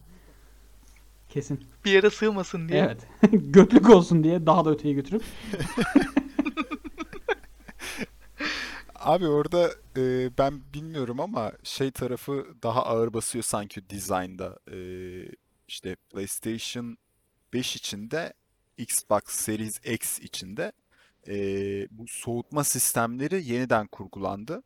Kesin. 1.30 1.60
Bir 1.86 1.92
yere 1.92 2.10
sığmasın 2.10 2.70
diye. 2.70 2.80
Evet. 2.80 3.08
Götlük 3.54 3.90
olsun 3.90 4.24
diye 4.24 4.46
daha 4.46 4.66
da 4.66 4.72
öteye 4.72 4.94
götürüp. 4.94 5.24
Abi 9.04 9.28
orada 9.28 9.72
e, 9.98 10.38
ben 10.38 10.62
bilmiyorum 10.74 11.20
ama 11.20 11.52
şey 11.64 11.92
tarafı 11.92 12.56
daha 12.64 12.86
ağır 12.86 13.14
basıyor 13.14 13.44
sanki 13.44 13.90
design'da. 13.90 14.60
E, 14.72 14.78
işte 15.68 15.96
PlayStation 15.96 16.98
5 17.54 17.76
içinde, 17.76 18.34
Xbox 18.78 19.24
Series 19.26 19.80
X 19.86 20.20
içinde 20.20 20.72
e, 21.28 21.36
bu 21.92 22.08
soğutma 22.08 22.64
sistemleri 22.64 23.46
yeniden 23.46 23.88
kurgulandı. 23.88 24.64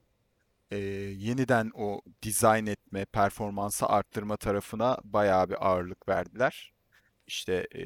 E, 0.72 0.78
yeniden 1.18 1.72
o 1.76 2.02
dizayn 2.24 2.66
etme, 2.66 3.06
performansı 3.06 3.86
arttırma 3.88 4.38
tarafına 4.38 4.98
bayağı 5.04 5.50
bir 5.50 5.68
ağırlık 5.68 6.10
verdiler. 6.10 6.74
İşte 7.28 7.54
e, 7.76 7.84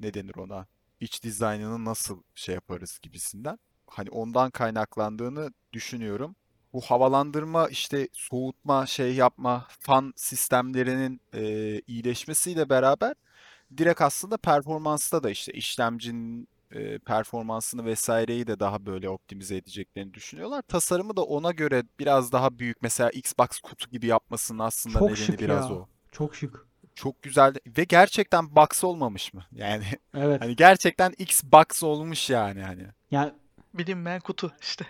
ne 0.00 0.14
denir 0.14 0.36
ona? 0.36 0.66
İç 1.00 1.22
dizaynını 1.22 1.84
nasıl 1.84 2.22
şey 2.34 2.54
yaparız 2.54 2.98
gibisinden 3.02 3.58
hani 3.90 4.10
ondan 4.10 4.50
kaynaklandığını 4.50 5.50
düşünüyorum. 5.72 6.36
Bu 6.72 6.80
havalandırma 6.80 7.68
işte 7.68 8.08
soğutma 8.12 8.86
şey 8.86 9.14
yapma 9.14 9.66
fan 9.80 10.12
sistemlerinin 10.16 11.20
e, 11.34 11.42
iyileşmesiyle 11.86 12.68
beraber 12.68 13.14
direkt 13.76 14.02
aslında 14.02 14.36
performansta 14.36 15.22
da 15.22 15.30
işte 15.30 15.52
işlemcinin 15.52 16.48
e, 16.72 16.98
performansını 16.98 17.84
vesaireyi 17.84 18.46
de 18.46 18.60
daha 18.60 18.86
böyle 18.86 19.08
optimize 19.08 19.56
edeceklerini 19.56 20.14
düşünüyorlar. 20.14 20.62
Tasarımı 20.62 21.16
da 21.16 21.22
ona 21.24 21.50
göre 21.50 21.82
biraz 21.98 22.32
daha 22.32 22.58
büyük 22.58 22.82
mesela 22.82 23.10
Xbox 23.10 23.48
kutu 23.62 23.90
gibi 23.90 24.06
yapmasının 24.06 24.58
aslında 24.58 24.98
Çok 24.98 25.10
nedeni 25.10 25.26
şık 25.26 25.40
biraz 25.40 25.70
ya. 25.70 25.76
o. 25.76 25.88
Çok 26.12 26.34
şık. 26.36 26.66
Çok 26.94 27.22
güzel 27.22 27.54
ve 27.78 27.84
gerçekten 27.84 28.56
box 28.56 28.84
olmamış 28.84 29.34
mı? 29.34 29.44
Yani 29.52 29.84
Evet. 30.14 30.40
hani 30.40 30.56
gerçekten 30.56 31.12
Xbox 31.18 31.82
olmuş 31.82 32.30
yani 32.30 32.62
hani. 32.62 32.86
Yani 33.10 33.32
Bilinmeyen 33.78 34.20
kutu 34.20 34.52
işte. 34.60 34.84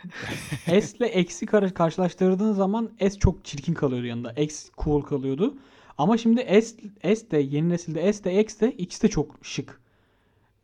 S 0.81 0.97
ile 0.99 1.15
X'i 1.21 1.47
kar- 1.47 1.75
karşılaştırdığın 1.75 2.53
zaman 2.53 2.91
S 3.01 3.11
çok 3.19 3.45
çirkin 3.45 3.75
kalıyordu 3.75 4.07
yanında. 4.07 4.33
X 4.33 4.71
cool 4.79 5.03
kalıyordu. 5.03 5.55
Ama 5.99 6.19
şimdi 6.19 6.41
S, 6.63 6.77
S 7.17 7.31
de 7.31 7.39
yeni 7.39 7.69
nesilde 7.69 8.13
S 8.13 8.25
de 8.25 8.41
X 8.43 8.61
de 8.61 8.73
ikisi 8.73 9.03
de 9.03 9.09
çok 9.09 9.35
şık. 9.43 9.81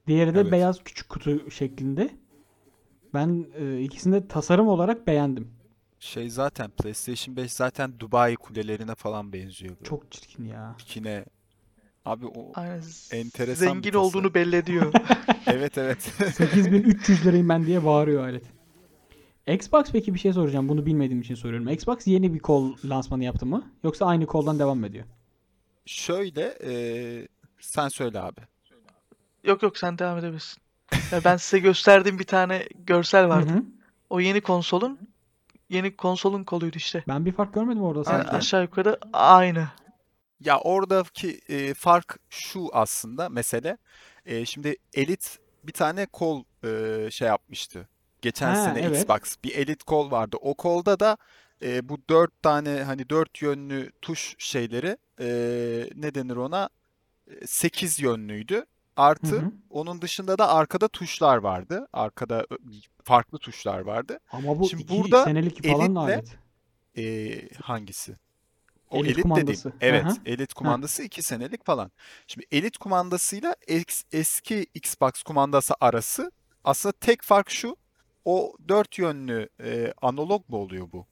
Diğeri 0.07 0.35
de 0.35 0.41
Evet. 0.41 0.53
beyaz 0.53 0.85
küçük 0.85 1.09
kutu 1.09 1.51
şeklinde. 1.51 2.11
Ben 3.15 3.47
e, 3.59 3.81
ikisini 3.81 4.15
de 4.15 4.29
tasarım 4.29 4.69
olarak 4.69 5.07
beğendim. 5.07 5.51
Şey 6.01 6.31
zaten 6.31 6.71
PlayStation 6.71 7.37
5 7.37 7.53
zaten 7.53 8.01
Dubai 8.01 8.37
kulelerine 8.37 8.95
falan 8.95 9.33
benziyor 9.33 9.75
böyle. 9.75 9.85
Çok 9.85 10.13
çirkin 10.13 10.45
ya. 10.45 10.77
Dikine. 10.79 11.25
Abi 12.05 12.27
o 12.27 12.53
Aynen. 12.55 12.83
enteresan 13.11 13.67
Zengin 13.67 13.93
olduğunu 13.93 14.35
belli 14.35 14.57
ediyor. 14.57 14.93
Evet 15.47 15.79
evet. 15.79 16.03
8300 16.35 17.27
lirayım 17.27 17.49
ben 17.49 17.67
diye 17.67 17.85
bağırıyor 17.85 18.23
alet. 18.29 18.43
Xbox 19.47 19.85
peki 19.93 20.15
bir 20.15 20.19
şey 20.19 20.33
soracağım. 20.33 20.69
Bunu 20.69 20.87
bilmediğim 20.87 21.21
için 21.21 21.35
soruyorum. 21.35 21.69
Xbox 21.69 22.07
yeni 22.07 22.35
bir 22.35 22.39
kol 22.39 22.77
lansmanı 22.85 23.25
yaptı 23.25 23.47
mı? 23.47 23.73
Yoksa 23.85 24.07
aynı 24.07 24.27
koldan 24.27 24.59
devam 24.59 24.79
mı 24.79 24.87
ediyor? 24.87 25.05
Şöyle 25.87 26.59
eee, 26.65 27.29
sen 27.61 27.89
söyle 27.89 28.21
abi. 28.21 28.41
Yok 29.45 29.63
yok 29.63 29.79
sen 29.79 29.99
devam 29.99 30.19
edebilirsin. 30.19 30.63
Ya 31.13 31.21
ben 31.25 31.37
size 31.37 31.59
gösterdiğim 31.59 32.19
bir 32.19 32.25
tane 32.25 32.69
görsel 32.87 33.29
vardı. 33.29 33.51
hı. 33.53 33.63
O 34.11 34.21
yeni 34.21 34.41
konsolun 34.41 34.99
yeni 35.71 35.97
konsolun 35.97 36.45
koluydu 36.45 36.77
işte. 36.77 37.05
Ben 37.09 37.27
bir 37.27 37.33
fark 37.33 37.55
görmedim 37.55 37.83
orada 37.83 38.11
Yani 38.13 38.23
sanki. 38.23 38.37
aşağı 38.37 38.63
yukarı 38.63 38.99
aynı. 39.13 39.69
Ya 40.45 40.61
oradaki 40.61 41.41
e, 41.49 41.75
fark 41.75 42.19
şu 42.31 42.69
aslında 42.73 43.29
mesele. 43.29 43.79
E, 44.27 44.45
şimdi 44.47 44.77
Elit 44.95 45.39
bir 45.65 45.73
tane 45.73 46.07
kol 46.07 46.45
e, 46.65 47.11
şey 47.11 47.29
yapmıştı. 47.29 47.89
Geçen 48.23 48.55
Ha, 48.55 48.65
sene 48.65 48.81
evet. 48.81 49.01
Xbox 49.03 49.37
bir 49.45 49.55
Elit 49.55 49.83
kol 49.85 50.11
vardı. 50.11 50.37
O 50.41 50.55
kolda 50.55 51.01
da 51.01 51.17
e, 51.63 51.89
bu 51.89 51.99
dört 52.11 52.43
tane 52.43 52.83
hani 52.83 53.11
dört 53.11 53.43
yönlü 53.43 53.93
tuş 54.03 54.35
şeyleri 54.39 54.97
e, 55.21 55.27
ne 55.95 56.15
denir 56.15 56.37
ona? 56.37 56.69
Sekiz 57.47 58.01
yönlüydü. 58.01 58.55
Hı 58.55 58.65
Artı 58.97 59.37
hı. 59.37 59.53
onun 59.71 60.03
dışında 60.03 60.39
da 60.39 60.49
arkada 60.55 60.89
tuşlar 60.89 61.37
vardı. 61.37 61.89
Arkada 61.93 62.47
farklı 63.05 63.39
tuşlar 63.39 63.79
vardı. 63.81 64.19
Ama 64.31 64.59
bu 64.59 64.69
Şimdi 64.69 64.83
iki 64.83 64.97
burada 64.99 65.25
senelik 65.25 65.67
falan 65.67 65.95
elitle- 65.95 65.99
alet. 65.99 66.37
E, 66.99 67.49
hangisi? 67.63 68.17
O 68.93 68.97
Elit 68.97 69.07
elit 69.07 69.11
dediğim. 69.17 69.23
kumandası. 69.29 69.73
Evet, 69.81 70.05
Aha. 70.07 70.15
elit 70.27 70.55
kumandası 70.55 71.03
2 71.03 71.23
senelik 71.23 71.67
falan. 71.67 71.91
Şimdi 72.27 72.47
elit 72.53 72.79
kumandasıyla 72.79 73.55
ex- 73.69 74.05
eski 74.13 74.67
Xbox 74.75 75.23
kumandası 75.23 75.75
arası 75.81 76.33
aslında 76.65 76.93
tek 77.01 77.23
fark 77.23 77.51
şu. 77.51 77.77
O 78.25 78.53
dört 78.69 78.99
yönlü 78.99 79.49
e, 79.65 79.93
analog 80.03 80.49
mu 80.49 80.57
oluyor 80.57 80.93
bu? 80.93 81.07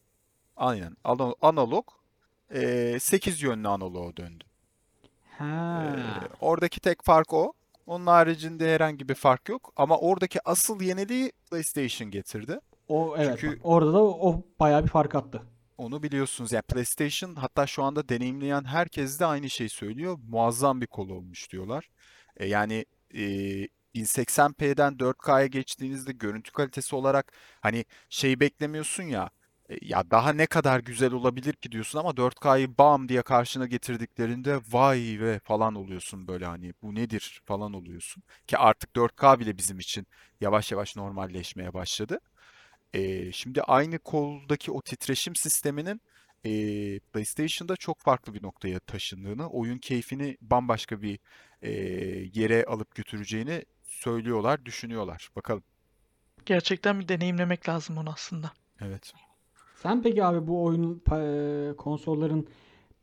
Aynen. 0.57 0.97
Ana- 1.05 1.35
Analog. 1.43 1.87
E, 2.55 2.99
8 3.01 3.43
yönlü 3.43 3.69
analoğa 3.69 4.17
döndü. 4.17 4.45
E, 5.05 5.09
Ha. 5.39 5.95
oradaki 6.41 6.81
tek 6.81 7.05
fark 7.05 7.33
o. 7.33 7.53
Onun 7.87 8.07
haricinde 8.07 8.75
herhangi 8.75 9.09
bir 9.09 9.15
fark 9.15 9.49
yok. 9.49 9.73
Ama 9.77 9.99
oradaki 9.99 10.39
asıl 10.49 10.81
yeniliği 10.81 11.33
PlayStation 11.51 12.11
getirdi. 12.11 12.61
O 12.89 13.15
evet. 13.19 13.39
Çünkü- 13.41 13.61
orada 13.63 13.93
da 13.93 14.03
o 14.05 14.43
bayağı 14.61 14.83
bir 14.83 14.89
fark 14.89 15.15
attı. 15.15 15.43
Onu 15.81 16.03
biliyorsunuz. 16.03 16.53
Yani 16.53 16.63
PlayStation 16.63 17.35
hatta 17.35 17.67
şu 17.67 17.83
anda 17.83 18.09
deneyimleyen 18.09 18.65
herkes 18.65 19.21
de 19.21 19.27
aynı 19.27 19.51
şeyi 19.51 19.69
söylüyor. 19.71 20.19
Muazzam 20.29 20.81
bir 20.81 20.87
kol 20.87 21.09
olmuş 21.11 21.51
diyorlar. 21.53 21.91
E, 22.37 22.47
yani 22.47 22.85
e, 23.15 23.21
1080p'den 23.95 24.99
4K'ya 24.99 25.47
geçtiğinizde 25.47 26.13
görüntü 26.13 26.53
kalitesi 26.53 26.97
olarak 26.97 27.33
hani 27.61 27.85
şey 28.11 28.41
beklemiyorsun 28.41 29.03
ya 29.03 29.31
E, 29.71 29.77
Ya 29.83 30.11
daha 30.11 30.33
ne 30.33 30.47
kadar 30.47 30.81
güzel 30.81 31.13
olabilir 31.13 31.53
ki 31.55 31.73
diyorsun 31.73 31.99
ama 31.99 32.17
4K'yı 32.17 32.79
bam 32.79 33.09
diye 33.09 33.23
karşına 33.23 33.67
getirdiklerinde 33.67 34.61
vay 34.71 35.17
ve 35.21 35.39
falan 35.45 35.75
oluyorsun 35.75 36.29
böyle 36.29 36.47
hani 36.47 36.75
bu 36.83 36.95
nedir 36.95 37.43
falan 37.45 37.73
oluyorsun. 37.73 38.23
Ki 38.47 38.59
artık 38.59 38.97
4K 38.97 39.39
bile 39.41 39.59
bizim 39.59 39.79
için 39.79 40.07
yavaş 40.41 40.73
yavaş 40.73 40.97
normalleşmeye 40.97 41.75
başladı. 41.75 42.21
E, 42.95 43.33
şimdi 43.33 43.63
aynı 43.63 43.99
koldaki 43.99 44.73
o 44.73 44.83
titreşim 44.83 45.37
sisteminin 45.37 46.01
e, 46.45 46.51
PlayStation'da 46.99 47.77
çok 47.77 48.01
farklı 48.01 48.35
bir 48.35 48.43
noktaya 48.43 48.81
taşındığını, 48.81 49.51
oyun 49.51 49.79
keyfini 49.79 50.37
bambaşka 50.41 51.03
bir 51.03 51.19
e, 51.63 51.71
yere 52.35 52.65
alıp 52.65 52.95
götüreceğini 52.95 53.65
söylüyorlar, 53.83 54.65
düşünüyorlar. 54.65 55.31
Bakalım. 55.37 55.63
Gerçekten 56.47 57.01
bir 57.01 57.09
deneyimlemek 57.09 57.69
lazım 57.69 57.99
onu 57.99 58.11
aslında. 58.11 58.53
Evet. 58.81 59.13
Sen 59.83 60.03
peki 60.03 60.25
abi 60.25 60.47
bu 60.47 60.65
oyun 60.65 61.03
konsolların 61.75 62.49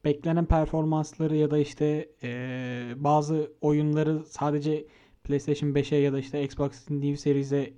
beklenen 0.05 0.45
performansları 0.45 1.35
ya 1.35 1.51
da 1.51 1.57
işte 1.57 2.09
e, 2.23 2.93
bazı 2.95 3.51
oyunları 3.61 4.25
sadece 4.25 4.85
PlayStation 5.23 5.69
5'e 5.69 5.97
ya 5.97 6.13
da 6.13 6.19
işte 6.19 6.43
Xbox 6.43 6.89
New 6.89 7.17
Series'e 7.17 7.73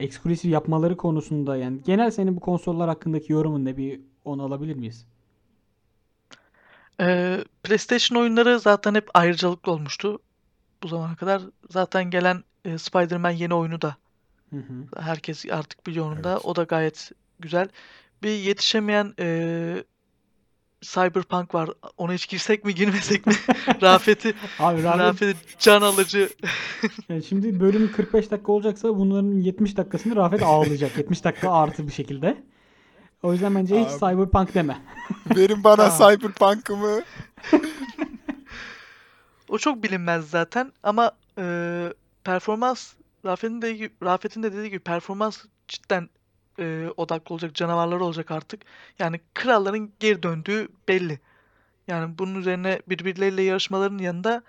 eksklusif 0.00 0.50
yapmaları 0.50 0.96
konusunda 0.96 1.56
yani 1.56 1.82
genel 1.82 2.10
senin 2.10 2.36
bu 2.36 2.40
konsollar 2.40 2.88
hakkındaki 2.88 3.32
yorumun 3.32 3.64
ne 3.64 3.76
bir 3.76 4.00
onu 4.24 4.42
alabilir 4.42 4.74
miyiz? 4.76 5.06
Ee, 7.00 7.44
PlayStation 7.62 8.20
oyunları 8.20 8.60
zaten 8.60 8.94
hep 8.94 9.08
ayrıcalıklı 9.14 9.72
olmuştu 9.72 10.18
bu 10.82 10.88
zamana 10.88 11.16
kadar. 11.16 11.42
Zaten 11.70 12.10
gelen 12.10 12.44
e, 12.64 12.78
Spider-Man 12.78 13.30
yeni 13.30 13.54
oyunu 13.54 13.80
da 13.82 13.96
Hı 14.50 14.56
hı. 14.56 15.00
herkes 15.02 15.44
artık 15.50 15.86
biliyor 15.86 16.06
onu 16.12 16.24
da. 16.24 16.32
Evet. 16.32 16.44
O 16.44 16.56
da 16.56 16.62
gayet 16.62 17.12
güzel. 17.40 17.68
Bir 18.22 18.30
yetişemeyen 18.30 19.14
e, 19.20 19.84
Cyberpunk 20.86 21.54
var. 21.54 21.70
Ona 21.96 22.12
hiç 22.12 22.28
girsek 22.28 22.64
mi 22.64 22.74
girmesek 22.74 23.26
mi? 23.26 23.32
Rafet'i 23.82 24.28
Abi 24.58 24.82
Rafet, 24.82 25.00
Rafet'i 25.00 25.58
can 25.58 25.82
alıcı. 25.82 26.28
yani 27.08 27.22
şimdi 27.22 27.60
bölüm 27.60 27.92
45 27.92 28.30
dakika 28.30 28.52
olacaksa 28.52 28.96
bunların 28.96 29.32
70 29.32 29.76
dakikasını 29.76 30.16
Rafet 30.16 30.42
ağlayacak. 30.42 30.98
70 30.98 31.24
dakika 31.24 31.52
artı 31.52 31.86
bir 31.86 31.92
şekilde. 31.92 32.42
O 33.22 33.32
yüzden 33.32 33.54
bence 33.54 33.80
hiç 33.80 33.88
Abi. 33.88 33.98
Cyberpunk 33.98 34.54
deme. 34.54 34.78
Verin 35.36 35.64
bana 35.64 35.88
Tamam. 35.88 36.14
Cyberpunk'ımı. 36.14 37.02
O 39.48 39.58
çok 39.58 39.82
bilinmez 39.82 40.30
zaten 40.30 40.72
ama 40.82 41.12
e, 41.38 41.44
performans 42.24 42.92
Rafet'in 43.24 43.62
de 43.62 43.90
Rafet'in 44.02 44.42
de 44.42 44.52
dediği 44.52 44.70
gibi 44.70 44.78
performans 44.78 45.44
cidden 45.68 46.08
e, 46.58 46.88
odaklı 46.96 47.34
olacak 47.34 47.54
canavarlar 47.54 48.00
olacak 48.00 48.30
artık. 48.30 48.62
Yani 48.98 49.20
kralların 49.34 49.92
geri 50.00 50.22
döndüğü 50.22 50.68
belli. 50.88 51.20
Yani 51.88 52.18
bunun 52.18 52.34
üzerine 52.34 52.82
birbirleriyle 52.88 53.42
yarışmaların 53.42 53.98
yanında 53.98 54.42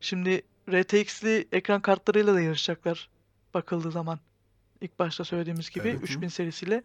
şimdi 0.00 0.42
RTX'li 0.70 1.48
ekran 1.52 1.80
kartlarıyla 1.80 2.34
da 2.34 2.40
yarışacaklar 2.40 3.08
bakıldığı 3.54 3.90
zaman. 3.90 4.18
İlk 4.80 4.98
başta 4.98 5.24
söylediğimiz 5.24 5.70
gibi 5.70 5.88
Evet. 5.88 6.02
3000 6.02 6.28
serisiyle. 6.28 6.82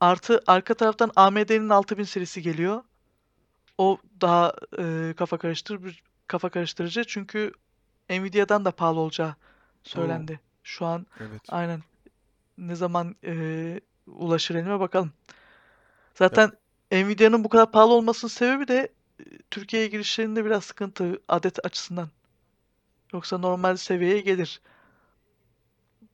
Artı 0.00 0.42
arka 0.46 0.74
taraftan 0.74 1.10
AMD'nin 1.16 1.68
6000 1.68 2.04
serisi 2.04 2.42
geliyor. 2.42 2.82
O 3.78 3.98
daha 4.20 4.54
e, 4.78 5.14
kafa 5.16 5.38
karıştırıcı, 5.38 6.00
kafa 6.26 6.48
karıştırıcı 6.48 7.04
çünkü 7.04 7.52
Nvidia'dan 8.10 8.64
da 8.64 8.70
pahalı 8.70 9.00
olacağı 9.00 9.34
söylendi. 9.84 10.40
Şu 10.62 10.86
an 10.86 11.06
Evet. 11.20 11.42
aynen 11.48 11.82
ne 12.58 12.74
zaman 12.74 13.16
e, 13.24 13.80
ulaşır 14.06 14.54
elime 14.54 14.80
bakalım. 14.80 15.12
Zaten 16.14 16.52
Nvidia'nın 16.92 17.44
bu 17.44 17.48
kadar 17.48 17.70
pahalı 17.72 17.92
olmasının 17.92 18.30
sebebi 18.30 18.68
de 18.68 18.92
e, 19.20 19.24
Türkiye'ye 19.50 19.88
girişlerinde 19.88 20.44
biraz 20.44 20.64
sıkıntı 20.64 21.22
adet 21.28 21.66
açısından. 21.66 22.08
Yoksa 23.12 23.38
normal 23.38 23.76
seviyeye 23.76 24.20
gelir. 24.20 24.60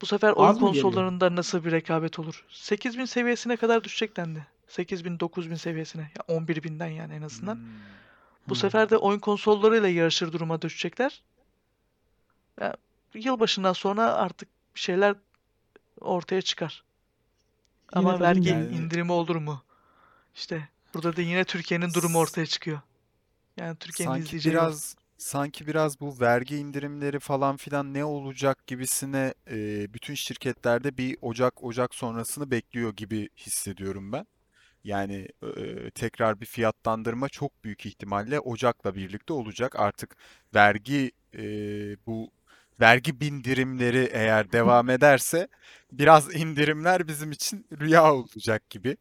Bu 0.01 0.05
sefer 0.05 0.31
oyun 0.31 0.55
Az 0.55 0.59
geliyor? 0.71 0.73
konsollarında 0.83 1.35
nasıl 1.35 1.65
bir 1.65 1.71
rekabet 1.71 2.19
olur? 2.19 2.45
8000 2.49 3.05
seviyesine 3.05 3.57
kadar 3.57 3.83
düşecek 3.83 4.17
dendi. 4.17 4.47
8000 4.67 5.19
9000 5.19 5.55
seviyesine. 5.55 6.01
Ya 6.01 6.35
11000'den 6.35 6.87
yani 6.87 7.13
en 7.13 7.21
azından. 7.21 7.55
Hmm. 7.55 7.61
Bu 8.49 8.55
Hmm. 8.55 8.55
sefer 8.55 8.89
de 8.89 8.97
oyun 8.97 9.19
konsollarıyla 9.19 9.89
yarışır 9.89 10.33
duruma 10.33 10.61
düşecekler. 10.61 11.23
Ya, 12.61 12.75
yılbaşından 13.13 13.73
sonra 13.73 14.13
artık 14.13 14.49
bir 14.75 14.79
şeyler 14.79 15.15
ortaya 16.01 16.41
çıkar. 16.41 16.83
Ama 17.93 18.19
vergi 18.19 18.49
yani- 18.49 18.75
indirimi 18.75 19.11
olur 19.11 19.35
mu? 19.35 19.63
İşte 20.35 20.69
burada 20.93 21.15
da 21.15 21.21
yine 21.21 21.43
Türkiye'nin 21.43 21.93
durumu 21.93 22.19
ortaya 22.19 22.45
çıkıyor. 22.45 22.79
Yani 23.57 23.75
Türkiye'nin 23.75 24.15
izleyeceği 24.15 24.55
biraz 24.55 24.95
sanki 25.17 25.67
biraz 25.67 25.99
bu 25.99 26.19
vergi 26.19 26.57
indirimleri 26.57 27.19
falan 27.19 27.57
filan 27.57 27.93
ne 27.93 28.05
olacak 28.05 28.67
gibisine 28.67 29.33
e, 29.51 29.87
bütün 29.93 30.13
şirketlerde 30.13 30.97
bir 30.97 31.17
Ocak 31.21 31.63
Ocak 31.63 31.95
sonrasını 31.95 32.51
bekliyor 32.51 32.95
gibi 32.95 33.29
hissediyorum 33.37 34.11
ben. 34.11 34.25
Yani 34.83 35.27
e, 35.57 35.89
tekrar 35.89 36.41
bir 36.41 36.45
fiyatlandırma 36.45 37.29
çok 37.29 37.63
büyük 37.63 37.85
ihtimalle 37.85 38.39
Ocak'la 38.39 38.95
birlikte 38.95 39.33
olacak. 39.33 39.75
Artık 39.79 40.15
vergi 40.55 41.11
e, 41.35 41.43
bu 42.07 42.31
vergi 42.83 43.21
bindirimleri 43.21 44.09
eğer 44.13 44.51
devam 44.53 44.89
ederse 44.89 45.47
biraz 45.93 46.35
indirimler 46.35 47.07
bizim 47.07 47.31
için 47.31 47.67
rüya 47.81 48.13
olacak 48.15 48.69
gibi. 48.69 48.97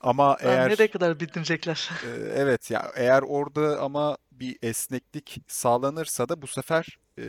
Ama 0.00 0.38
Ha, 0.42 0.56
eğer 0.56 0.66
nereye 0.66 0.90
kadar 0.90 1.20
bildirecekler? 1.20 1.90
ee, 2.02 2.06
Evet 2.34 2.70
ya 2.70 2.92
eğer 2.96 3.22
orada 3.22 3.80
ama 3.80 4.18
bir 4.32 4.58
esneklik 4.62 5.38
sağlanırsa 5.48 6.28
da 6.28 6.42
bu 6.42 6.46
sefer 6.46 6.98
e, 7.18 7.24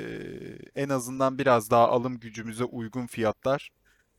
en 0.76 0.90
azından 0.90 1.38
biraz 1.38 1.72
daha 1.72 1.88
alım 1.90 2.20
gücümüze 2.20 2.64
uygun 2.64 3.08
fiyatlar 3.08 3.70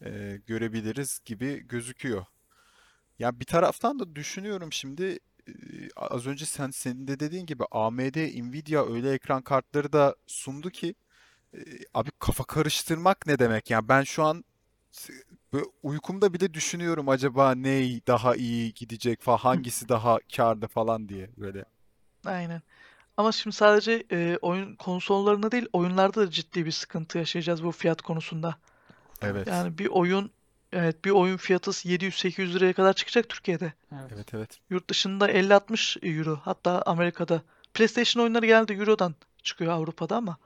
e, 0.04 0.40
görebiliriz 0.46 1.20
gibi 1.24 1.68
gözüküyor. 1.68 2.26
Ya 3.18 3.40
bir 3.40 3.44
taraftan 3.44 3.98
da 4.00 4.16
düşünüyorum 4.16 4.72
şimdi 4.72 5.20
e, 5.48 5.52
az 5.96 6.26
önce 6.26 6.46
sen 6.46 6.70
senin 6.70 7.08
de 7.08 7.20
dediğin 7.20 7.46
gibi 7.46 7.64
AMD, 7.72 8.16
Nvidia 8.42 8.94
öyle 8.94 9.12
ekran 9.12 9.42
kartları 9.42 9.92
da 9.92 10.16
sundu 10.26 10.70
ki 10.70 10.88
e, 10.88 11.07
abi 11.94 12.10
kafa 12.18 12.44
karıştırmak 12.44 13.26
ne 13.26 13.38
demek? 13.38 13.70
Yani 13.70 13.88
ben 13.88 14.02
şu 14.02 14.24
an 14.24 14.44
uykumda 15.82 16.32
bile 16.32 16.54
düşünüyorum 16.54 17.08
acaba 17.08 17.54
ne 17.54 18.00
daha 18.06 18.36
iyi 18.36 18.74
gidecek 18.74 19.22
falan 19.22 19.38
hangisi 19.38 19.88
daha 19.88 20.18
kârda 20.36 20.68
falan 20.68 21.08
diye 21.08 21.30
böyle. 21.36 21.64
Aynen. 22.24 22.62
Ama 23.16 23.32
şimdi 23.32 23.56
sadece 23.56 24.04
e, 24.12 24.38
oyun 24.42 24.76
konsollarında 24.76 25.52
değil, 25.52 25.66
oyunlarda 25.72 26.20
da 26.20 26.30
ciddi 26.30 26.66
bir 26.66 26.70
sıkıntı 26.70 27.18
yaşayacağız 27.18 27.64
bu 27.64 27.72
fiyat 27.72 28.02
konusunda. 28.02 28.58
Evet. 29.22 29.46
Yani 29.46 29.78
bir 29.78 29.86
oyun 29.86 30.30
evet 30.72 31.04
bir 31.04 31.10
oyun 31.10 31.36
fiyatı 31.36 31.70
700-800 31.70 32.54
liraya 32.54 32.72
kadar 32.72 32.92
çıkacak 32.92 33.28
Türkiye'de. 33.28 33.72
Evet. 33.92 34.12
Evet 34.14 34.34
evet. 34.34 34.58
Yurt 34.70 34.90
dışında 34.90 35.30
50-60 35.30 36.18
euro. 36.18 36.40
Hatta 36.42 36.82
Amerika'da. 36.86 37.42
PlayStation 37.74 38.22
oyunları 38.22 38.46
genelde 38.46 38.74
eurodan 38.74 39.14
çıkıyor 39.42 39.72
Avrupa'da 39.72 40.16
ama 40.16 40.36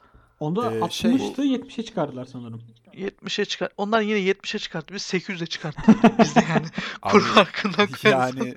Onda 0.43 0.87
Ee, 0.87 0.91
şey- 0.91 1.11
60'tı 1.11 1.43
70'e 1.45 1.85
çıkardılar 1.85 2.25
sanırım. 2.25 2.63
70'e 2.93 3.45
çıkar. 3.45 3.69
Onlar 3.77 4.01
yine 4.01 4.19
70'e 4.19 4.59
çıkarttı. 4.59 4.95
Biz 4.95 5.03
800'e 5.03 5.47
çıkarttık. 5.47 6.19
Biz 6.19 6.37
de 6.37 6.41
yani 6.51 6.67
kur 7.03 7.23
farkından. 7.23 7.89
Yani 8.05 8.55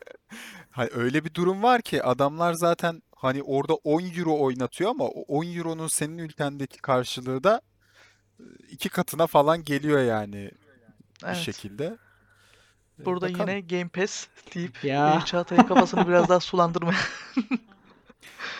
hani 0.70 0.88
öyle 0.94 1.24
bir 1.24 1.34
durum 1.34 1.62
var 1.62 1.82
ki 1.82 2.02
adamlar 2.02 2.52
zaten 2.52 3.02
hani 3.16 3.42
orada 3.42 3.74
10 3.74 4.00
euro 4.02 4.40
oynatıyor 4.40 4.90
ama 4.90 5.04
o 5.04 5.20
10 5.38 5.44
euronun 5.44 5.86
senin 5.88 6.18
ülkendeki 6.18 6.78
karşılığı 6.78 7.44
da 7.44 7.60
e, 8.40 8.44
iki 8.70 8.88
katına 8.88 9.26
falan 9.26 9.64
geliyor 9.64 10.00
yani 10.02 10.50
bir 11.22 11.26
Evet. 11.26 11.36
şekilde. 11.36 11.96
E, 13.00 13.04
Burada 13.04 13.28
bakalım. 13.28 13.48
yine 13.50 13.60
Game 13.60 13.88
Pass 13.88 14.26
deyip 14.54 14.84
Ya. 14.84 15.22
Çağatay'ın 15.26 15.62
kafasını 15.62 16.08
biraz 16.08 16.28
daha 16.28 16.40
sulandırmaya. 16.50 16.98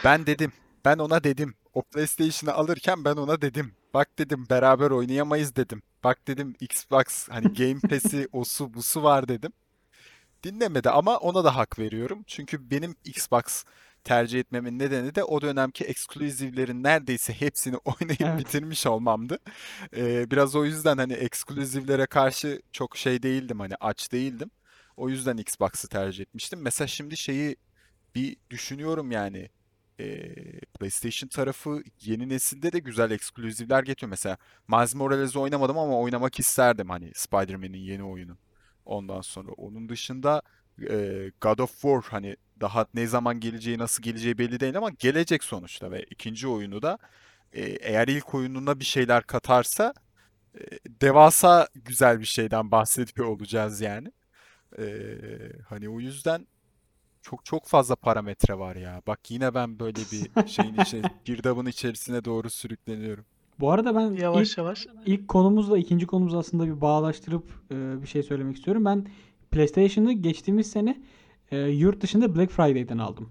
Ben 0.05 0.27
dedim. 0.27 0.53
Ben 0.85 0.99
ona 0.99 1.25
dedim. 1.25 1.55
O 1.73 1.83
PlayStation'ı 1.83 2.55
alırken 2.55 3.05
ben 3.05 3.17
ona 3.17 3.43
dedim. 3.43 3.77
Bak 3.95 4.19
dedim 4.19 4.47
beraber 4.51 4.91
oynayamayız 4.91 5.57
dedim. 5.57 5.83
Bak 6.05 6.29
dedim 6.29 6.55
Xbox 6.61 7.29
hani 7.29 7.53
Game 7.53 7.81
Pass'i 7.89 8.29
osu 8.33 8.75
busu 8.75 9.03
var 9.03 9.29
dedim. 9.29 9.53
Dinlemedi 10.45 10.91
ama 10.91 11.19
ona 11.19 11.45
da 11.45 11.57
hak 11.57 11.79
veriyorum. 11.79 12.25
Çünkü 12.27 12.71
benim 12.71 12.97
Xbox 13.05 13.65
tercih 14.05 14.41
etmemin 14.41 14.79
nedeni 14.79 15.15
de 15.15 15.25
o 15.25 15.41
dönemki 15.41 15.85
ekskluzivlerin 15.85 16.83
neredeyse 16.83 17.33
hepsini 17.33 17.77
oynayıp 17.85 18.23
Evet. 18.23 18.39
bitirmiş 18.39 18.87
olmamdı. 18.87 19.39
Ee, 19.97 20.31
biraz 20.31 20.57
o 20.57 20.65
yüzden 20.65 20.99
hani 20.99 21.13
ekskluzivlere 21.13 22.07
karşı 22.07 22.63
çok 22.73 22.97
şey 22.97 23.23
değildim 23.23 23.61
hani 23.61 23.75
aç 23.81 24.13
değildim. 24.13 24.51
O 24.97 25.09
yüzden 25.09 25.37
Xbox'ı 25.37 25.89
tercih 25.89 26.23
etmiştim. 26.23 26.63
Mesela 26.63 26.89
şimdi 26.89 27.17
şeyi 27.17 27.57
bir 28.15 28.37
düşünüyorum 28.51 29.11
yani. 29.13 29.51
Ee, 30.01 30.35
PlayStation 30.79 31.29
tarafı 31.29 31.83
yeni 32.01 32.29
nesilde 32.29 32.73
de 32.73 32.79
güzel 32.79 33.11
ekskluzivler 33.11 33.83
getiriyor. 33.83 34.11
Mesela 34.11 34.37
Miles 34.69 34.95
Morales'i 34.95 35.39
oynamadım 35.39 35.79
ama 35.79 35.99
oynamak 36.01 36.41
isterdim 36.41 36.91
hani 36.91 37.13
Spider-Man'in 37.15 37.79
yeni 37.79 38.05
oyunu. 38.05 38.37
Ondan 38.85 39.21
sonra 39.21 39.53
onun 39.53 39.89
dışında 39.89 40.43
e, 40.91 41.31
God 41.41 41.59
of 41.59 41.73
War 41.73 42.03
hani 42.03 42.37
daha 42.61 42.87
ne 42.95 43.07
zaman 43.07 43.41
geleceği 43.41 43.79
nasıl 43.79 44.03
geleceği 44.03 44.39
belli 44.39 44.61
değil 44.61 44.77
ama 44.77 44.91
gelecek 44.91 45.45
sonuçta 45.45 45.91
ve 45.91 46.05
ikinci 46.11 46.49
oyunu 46.49 46.83
da 46.83 46.99
e, 47.53 47.63
eğer 47.63 48.09
ilk 48.09 48.35
oyununa 48.35 48.81
bir 48.81 48.85
şeyler 48.85 49.23
katarsa 49.23 49.95
e, 50.55 50.61
devasa 51.01 51.69
güzel 51.75 52.21
bir 52.21 52.25
şeyden 52.25 52.71
bahsediyor 52.73 53.27
olacağız 53.27 53.81
yani. 53.81 54.13
E, 54.79 54.85
hani 55.69 55.89
o 55.89 56.01
yüzden 56.01 56.47
çok 57.23 57.45
çok 57.45 57.67
fazla 57.67 57.97
parametre 57.97 58.59
var 58.59 58.77
ya. 58.77 59.03
Bak 59.07 59.31
yine 59.31 59.55
ben 59.55 59.79
böyle 59.79 59.99
bir 60.13 60.49
şeyin 60.49 60.75
içine, 60.75 61.03
girdabın 61.25 61.67
içerisine 61.67 62.25
doğru 62.25 62.51
sürükleniyorum. 62.51 63.25
Bu 63.61 63.71
arada 63.71 63.95
ben 63.95 64.11
Yavaş 64.15 64.51
ilk 64.51 64.59
yavaş. 64.59 64.87
ilk 65.07 65.29
konumuzla 65.29 65.79
ikinci 65.79 66.07
konumuz 66.07 66.35
aslında 66.35 66.67
bir 66.67 66.81
bağlaştırıp 66.81 67.45
e, 67.71 68.03
bir 68.03 68.07
şey 68.07 68.23
söylemek 68.23 68.57
istiyorum. 68.57 68.85
Ben 68.85 69.07
PlayStation'ı 69.51 70.13
geçtiğimiz 70.13 70.71
sene 70.71 71.03
e, 71.51 71.59
yurt 71.59 72.01
dışında 72.01 72.37
Black 72.37 72.51
Friday'den 72.53 72.99
aldım. 72.99 73.31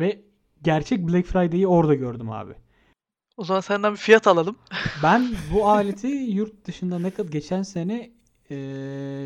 Ve 0.00 0.22
gerçek 0.62 1.08
Black 1.08 1.26
Friday'i 1.26 1.66
orada 1.66 1.94
gördüm 1.94 2.30
abi. 2.30 2.52
O 3.36 3.44
zaman 3.44 3.60
senden 3.60 3.92
bir 3.92 3.98
fiyat 3.98 4.26
alalım. 4.26 4.56
Ben 5.02 5.26
bu 5.54 5.68
aleti 5.68 6.06
yurt 6.06 6.64
dışında 6.66 6.98
ne 6.98 7.10
kadar 7.10 7.28
geçen 7.32 7.62
sene 7.62 8.10
e, 8.50 8.54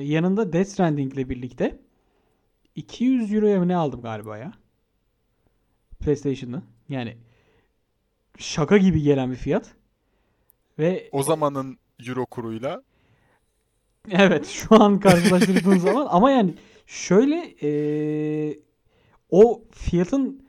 yanında 0.05 0.53
Death 0.53 0.69
Stranding 0.69 1.15
ile 1.15 1.29
birlikte 1.29 1.81
200 2.79 3.33
euroya 3.33 3.59
mı 3.59 3.69
ne 3.69 3.77
aldım 3.77 4.03
galiba 4.03 4.39
ya? 4.39 4.53
PlayStation'ı. 6.01 6.63
Yani 6.89 7.17
şaka 8.39 8.79
gibi 8.79 9.03
gelen 9.03 9.31
bir 9.31 9.37
fiyat. 9.37 9.75
Ve 10.79 11.09
O 11.13 11.23
zamanın 11.23 11.79
euro 12.09 12.27
kuruyla 12.27 12.83
evet 14.11 14.47
şu 14.47 14.83
an 14.83 15.01
karşılaştırdığın 15.01 15.79
zaman 15.87 16.07
ama 16.11 16.31
yani 16.31 16.55
şöyle 16.87 17.55
e, 17.63 18.59
o 19.31 19.65
fiyatın 19.73 20.43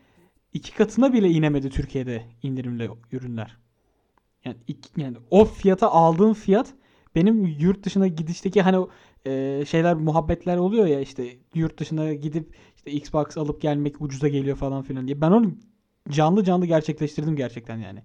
iki 0.54 0.76
katına 0.76 1.14
bile 1.14 1.30
inemedi 1.30 1.70
Türkiye'de 1.70 2.26
indirimli 2.44 2.90
ürünler. 3.12 3.58
Yani, 4.46 4.58
iki- 4.68 5.02
yani 5.02 5.18
o 5.32 5.46
fiyata 5.46 5.92
aldığım 5.92 6.34
fiyat 6.34 6.74
benim 7.16 7.46
yurt 7.46 7.84
dışına 7.86 8.08
gidişteki 8.08 8.62
hani 8.62 8.88
e, 9.26 9.64
şeyler 9.66 9.96
muhabbetler 9.96 10.58
oluyor 10.58 10.86
ya 10.86 11.00
işte 11.00 11.38
yurt 11.54 11.80
dışına 11.80 12.14
gidip 12.14 12.56
işte 12.76 12.92
Xbox 12.92 13.38
alıp 13.38 13.62
gelmek 13.62 14.02
ucuza 14.02 14.28
geliyor 14.28 14.58
falan 14.58 14.84
filan 14.84 15.08
diye. 15.08 15.22
Ben 15.22 15.32
onu 15.32 15.52
canlı 16.10 16.44
canlı 16.44 16.66
gerçekleştirdim 16.66 17.36
gerçekten 17.36 17.78
yani. 17.78 18.04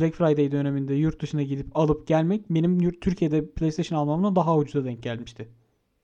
Black 0.00 0.14
Friday 0.14 0.52
döneminde 0.52 0.94
yurt 0.94 1.22
dışına 1.22 1.42
gidip 1.42 1.76
alıp 1.76 2.06
gelmek 2.06 2.50
benim 2.50 2.80
yurt 2.80 3.00
Türkiye'de 3.00 3.50
PlayStation 3.50 3.98
almamdan 3.98 4.36
daha 4.36 4.56
ucuza 4.56 4.84
denk 4.84 5.02
gelmişti. 5.02 5.48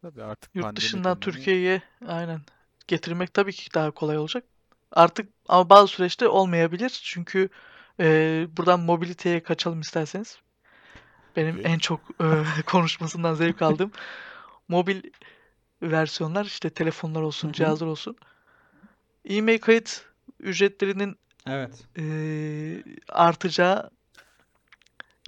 tabii 0.02 0.22
artık 0.22 0.54
Yurt 0.54 0.76
dışından. 0.76 1.20
Türkiye'ye 1.20 1.82
aynen 2.06 2.40
getirmek 2.88 3.34
tabii 3.34 3.52
ki 3.52 3.74
daha 3.74 3.90
kolay 3.90 4.18
olacak. 4.18 4.44
Artık 4.92 5.28
ama 5.48 5.70
bazı 5.70 5.88
süreçte 5.88 6.28
olmayabilir. 6.28 7.00
Çünkü 7.04 7.48
e, 8.00 8.46
buradan 8.56 8.80
mobiliteye 8.80 9.42
kaçalım 9.42 9.80
isterseniz. 9.80 10.38
Benim 11.36 11.60
en 11.64 11.78
çok 11.78 12.00
e, 12.20 12.26
konuşmasından 12.66 13.34
zevk 13.34 13.62
aldığım 13.62 13.92
mobil 14.68 15.02
versiyonlar 15.82 16.44
işte 16.44 16.70
telefonlar 16.70 17.22
olsun, 17.22 17.48
Hı 17.48 17.50
hı. 17.50 17.54
cihazlar 17.54 17.86
olsun. 17.86 18.16
E-mail 19.24 19.58
kayıt 19.58 20.04
ücretlerinin 20.40 21.16
Evet. 21.46 21.84
e, 21.98 22.04
artacağı 23.08 23.90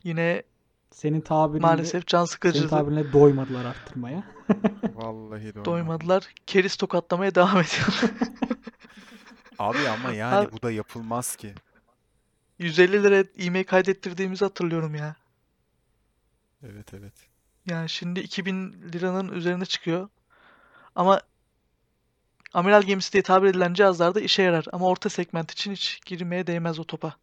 yine 0.04 0.42
Senin 0.90 1.20
tabirinde 1.20 1.66
maalesef 1.66 2.06
can 2.06 2.18
senin 2.18 2.32
sıkıcı. 2.32 2.68
tabirine 2.68 3.12
doymadılar 3.12 3.64
arttırmaya. 3.64 4.22
Vallahi 4.94 5.42
doymadım. 5.42 5.64
Doymadılar. 5.64 6.34
Keriz 6.46 6.76
tokatlamaya 6.76 7.34
devam 7.34 7.56
ediyor. 7.60 8.00
Abi 9.58 9.88
ama 9.88 10.12
yani 10.12 10.34
Abi- 10.34 10.52
bu 10.52 10.62
da 10.62 10.70
yapılmaz 10.70 11.36
ki. 11.36 11.54
150 12.58 13.02
lira 13.02 13.24
e-mail 13.38 13.64
kaydettirdiğimizi 13.64 14.44
hatırlıyorum 14.44 14.94
ya. 14.94 15.16
Evet 16.62 16.94
evet. 16.94 17.14
Yani 17.66 17.88
şimdi 17.88 18.20
2000 18.20 18.72
liranın 18.92 19.32
üzerine 19.32 19.64
çıkıyor. 19.66 20.08
Ama 20.96 21.22
amiral 22.54 22.82
gemisi 22.82 23.12
diye 23.12 23.22
tabir 23.22 23.48
edilen 23.48 23.74
cihazlarda 23.74 24.20
işe 24.20 24.42
yarar. 24.42 24.66
Ama 24.72 24.86
orta 24.86 25.08
segment 25.08 25.50
için 25.50 25.72
hiç 25.72 26.00
girmeye 26.06 26.46
değmez 26.46 26.78
o 26.78 26.84
topa. 26.84 27.16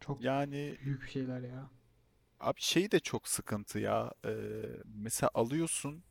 Çok 0.00 0.20
Yani 0.20 0.78
büyük 0.80 1.08
şeyler 1.10 1.40
ya. 1.40 1.70
abi 2.40 2.60
şey 2.60 2.90
de 2.90 3.00
çok 3.00 3.28
sıkıntı 3.28 3.78
ya. 3.78 4.12
Ee, 4.26 4.30
mesela 4.84 5.30
alıyorsun 5.34 6.04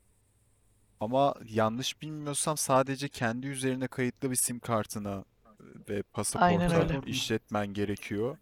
ama 0.99 1.35
yanlış 1.45 2.01
bilmiyorsam 2.01 2.57
sadece 2.57 3.09
kendi 3.09 3.47
üzerine 3.47 3.87
kayıtlı 3.87 4.31
bir 4.31 4.35
sim 4.35 4.59
kartına 4.59 5.25
ve 5.89 6.03
Aynen 6.35 6.71
pasaporta 6.73 6.99
işletmen 7.05 7.67
gerekiyor. 7.67 8.37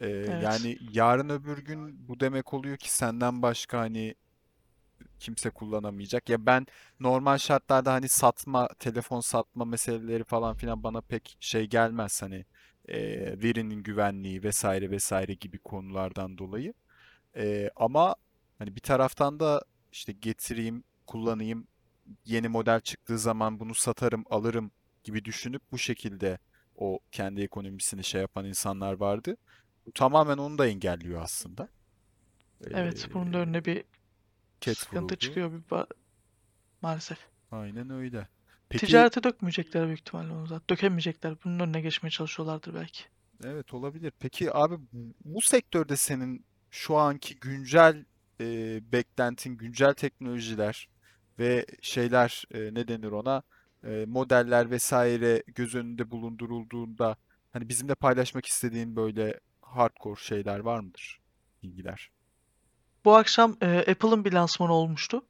Ee, 0.00 0.08
Evet. 0.26 0.36
yani 0.38 0.78
yarın 0.80 1.28
öbür 1.30 1.58
gün 1.58 2.08
bu 2.08 2.20
demek 2.20 2.54
oluyor 2.54 2.76
ki 2.76 2.92
senden 2.94 3.42
başka 3.42 3.80
hani 3.80 4.14
kimse 5.20 5.50
kullanamayacak. 5.50 6.28
Ya 6.28 6.46
ben 6.46 6.66
normal 7.00 7.38
şartlarda 7.38 7.92
hani 7.92 8.08
satma, 8.08 8.68
telefon 8.78 9.20
satma 9.20 9.64
meseleleri 9.64 10.24
falan 10.24 10.56
filan 10.56 10.82
bana 10.82 11.00
pek 11.00 11.36
şey 11.40 11.66
gelmez 11.66 12.22
hani 12.22 12.44
e, 12.88 12.98
verinin 13.42 13.82
güvenliği 13.82 14.42
vesaire 14.42 14.90
vesaire 14.90 15.34
gibi 15.34 15.58
konulardan 15.58 16.38
dolayı. 16.38 16.74
E, 17.36 17.70
ama 17.76 18.16
hani 18.58 18.76
bir 18.76 18.80
taraftan 18.80 19.40
da 19.40 19.62
işte 19.92 20.12
getireyim, 20.12 20.84
kullanayım, 21.06 21.66
yeni 22.24 22.48
model 22.48 22.80
çıktığı 22.80 23.18
zaman 23.18 23.60
bunu 23.60 23.74
satarım, 23.74 24.24
alırım 24.30 24.70
gibi 25.04 25.24
düşünüp 25.24 25.62
bu 25.72 25.78
şekilde 25.78 26.38
o 26.76 26.98
kendi 27.12 27.42
ekonomisini 27.42 28.04
şey 28.04 28.20
yapan 28.20 28.44
insanlar 28.44 28.92
vardı. 28.92 29.36
Bu 29.86 29.92
tamamen 29.92 30.38
onu 30.38 30.58
da 30.58 30.66
engelliyor 30.66 31.22
aslında. 31.22 31.68
Evet, 32.70 33.08
bunun 33.14 33.32
da 33.32 33.38
önüne 33.38 33.64
bir 33.64 33.84
ket 34.60 34.78
sıkıntı 34.78 35.00
vuruldu. 35.04 35.16
çıkıyor 35.16 35.52
bir 35.52 35.62
ba- 35.62 35.86
maalesef. 36.82 37.18
Aynen 37.50 37.90
öyle. 37.90 38.28
Peki 38.68 38.86
Ticarete 38.86 39.22
dökmeyecekler 39.22 39.86
büyük 39.86 40.00
ihtimalle 40.00 40.32
onu 40.32 40.46
zaten. 40.46 40.68
Dökemeyecekler. 40.70 41.36
Bunun 41.44 41.58
önüne 41.60 41.80
geçmeye 41.80 42.10
çalışıyorlardır 42.10 42.74
belki. 42.74 43.02
evet 43.44 43.74
olabilir. 43.74 44.12
Peki 44.18 44.56
abi 44.56 44.74
bu 45.24 45.40
sektörde 45.40 45.96
senin 45.96 46.44
şu 46.70 46.96
anki 46.96 47.38
güncel 47.38 48.04
e, 48.40 48.80
beklentin, 48.92 49.56
güncel 49.56 49.94
teknolojiler 49.94 50.88
ve 51.38 51.66
şeyler 51.82 52.44
e, 52.50 52.74
ne 52.74 52.88
denir 52.88 53.10
ona 53.12 53.42
e, 53.84 54.04
modeller 54.08 54.70
vesaire 54.70 55.42
göz 55.46 55.74
önünde 55.74 56.10
bulundurulduğunda 56.10 57.16
hani 57.52 57.68
bizimle 57.68 57.94
paylaşmak 57.94 58.46
istediğin 58.46 58.96
böyle 58.96 59.40
hardcore 59.62 60.20
şeyler 60.20 60.58
var 60.58 60.80
mıdır? 60.80 61.20
Bilgiler. 61.62 62.10
Bu 63.04 63.16
akşam 63.16 63.56
e, 63.62 63.78
Apple'ın 63.78 64.24
bir 64.24 64.32
lansmanı 64.32 64.72
olmuştu. 64.72 65.22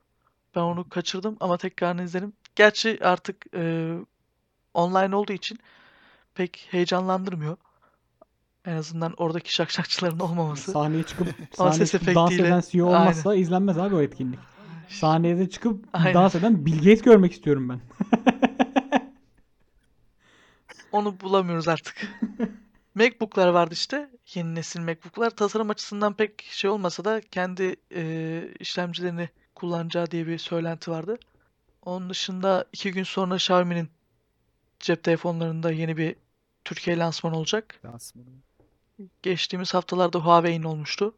Ben 0.56 0.60
onu 0.60 0.88
kaçırdım 0.88 1.36
ama 1.40 1.56
tekrarını 1.56 2.02
izlerim. 2.02 2.32
Gerçi 2.56 2.98
artık 3.02 3.46
e, 3.54 3.94
online 4.74 5.16
olduğu 5.16 5.32
için 5.32 5.58
pek 6.34 6.68
heyecanlandırmıyor. 6.70 7.56
En 8.64 8.76
azından 8.76 9.14
oradaki 9.16 9.54
şakşakçıların 9.54 10.18
olmaması. 10.18 10.72
Sahneye 10.72 11.02
çıkıp 11.02 11.28
sahneye 11.54 11.86
ses 11.86 11.92
çıkıp 11.92 12.14
dans 12.14 12.32
eden 12.32 12.62
CEO 12.70 12.86
Aynen. 12.86 13.00
olmazsa 13.00 13.34
izlenmez 13.34 13.78
abi 13.78 13.94
o 13.94 14.00
etkinlik. 14.00 14.38
Sahneye 14.88 15.38
de 15.38 15.50
çıkıp 15.50 15.84
Aynen. 15.92 16.14
dans 16.14 16.34
eden 16.34 16.66
Bill 16.66 16.76
Gates 16.76 17.02
görmek 17.02 17.32
istiyorum 17.32 17.68
ben. 17.68 17.80
Onu 20.92 21.20
bulamıyoruz 21.20 21.68
artık. 21.68 21.96
MacBook'lar 22.94 23.48
vardı 23.48 23.74
işte. 23.74 24.10
Yeni 24.34 24.54
nesil 24.54 24.80
MacBook'lar. 24.80 25.30
Tasarım 25.30 25.70
açısından 25.70 26.14
pek 26.14 26.42
şey 26.42 26.70
olmasa 26.70 27.04
da 27.04 27.20
kendi 27.20 27.76
e, 27.94 28.48
işlemcilerini 28.60 29.28
kullanacağı 29.54 30.10
diye 30.10 30.26
bir 30.26 30.38
söylenti 30.38 30.90
vardı. 30.90 31.18
Onun 31.82 32.10
dışında 32.10 32.64
iki 32.72 32.92
gün 32.92 33.02
sonra 33.02 33.34
Xiaomi'nin 33.34 33.88
cep 34.80 35.04
telefonlarında 35.04 35.72
yeni 35.72 35.96
bir 35.96 36.16
Türkiye 36.64 36.98
lansmanı 36.98 37.36
olacak. 37.36 37.80
Lansmanı. 37.84 38.26
Geçtiğimiz 39.22 39.74
haftalarda 39.74 40.18
Huawei'in 40.18 40.62
olmuştu. 40.62 41.14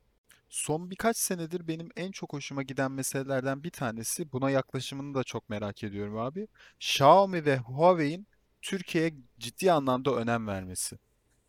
Son 0.50 0.90
birkaç 0.90 1.16
senedir 1.16 1.68
benim 1.68 1.88
en 1.96 2.10
çok 2.10 2.32
hoşuma 2.32 2.62
giden 2.62 2.92
meselelerden 2.92 3.64
bir 3.64 3.70
tanesi, 3.70 4.32
buna 4.32 4.50
yaklaşımını 4.50 5.14
da 5.14 5.24
çok 5.24 5.48
merak 5.48 5.84
ediyorum 5.84 6.18
abi. 6.18 6.48
Xiaomi 6.80 7.44
ve 7.44 7.58
Huawei'in 7.58 8.26
Türkiye'ye 8.62 9.14
ciddi 9.38 9.72
anlamda 9.72 10.14
önem 10.14 10.46
vermesi. 10.46 10.98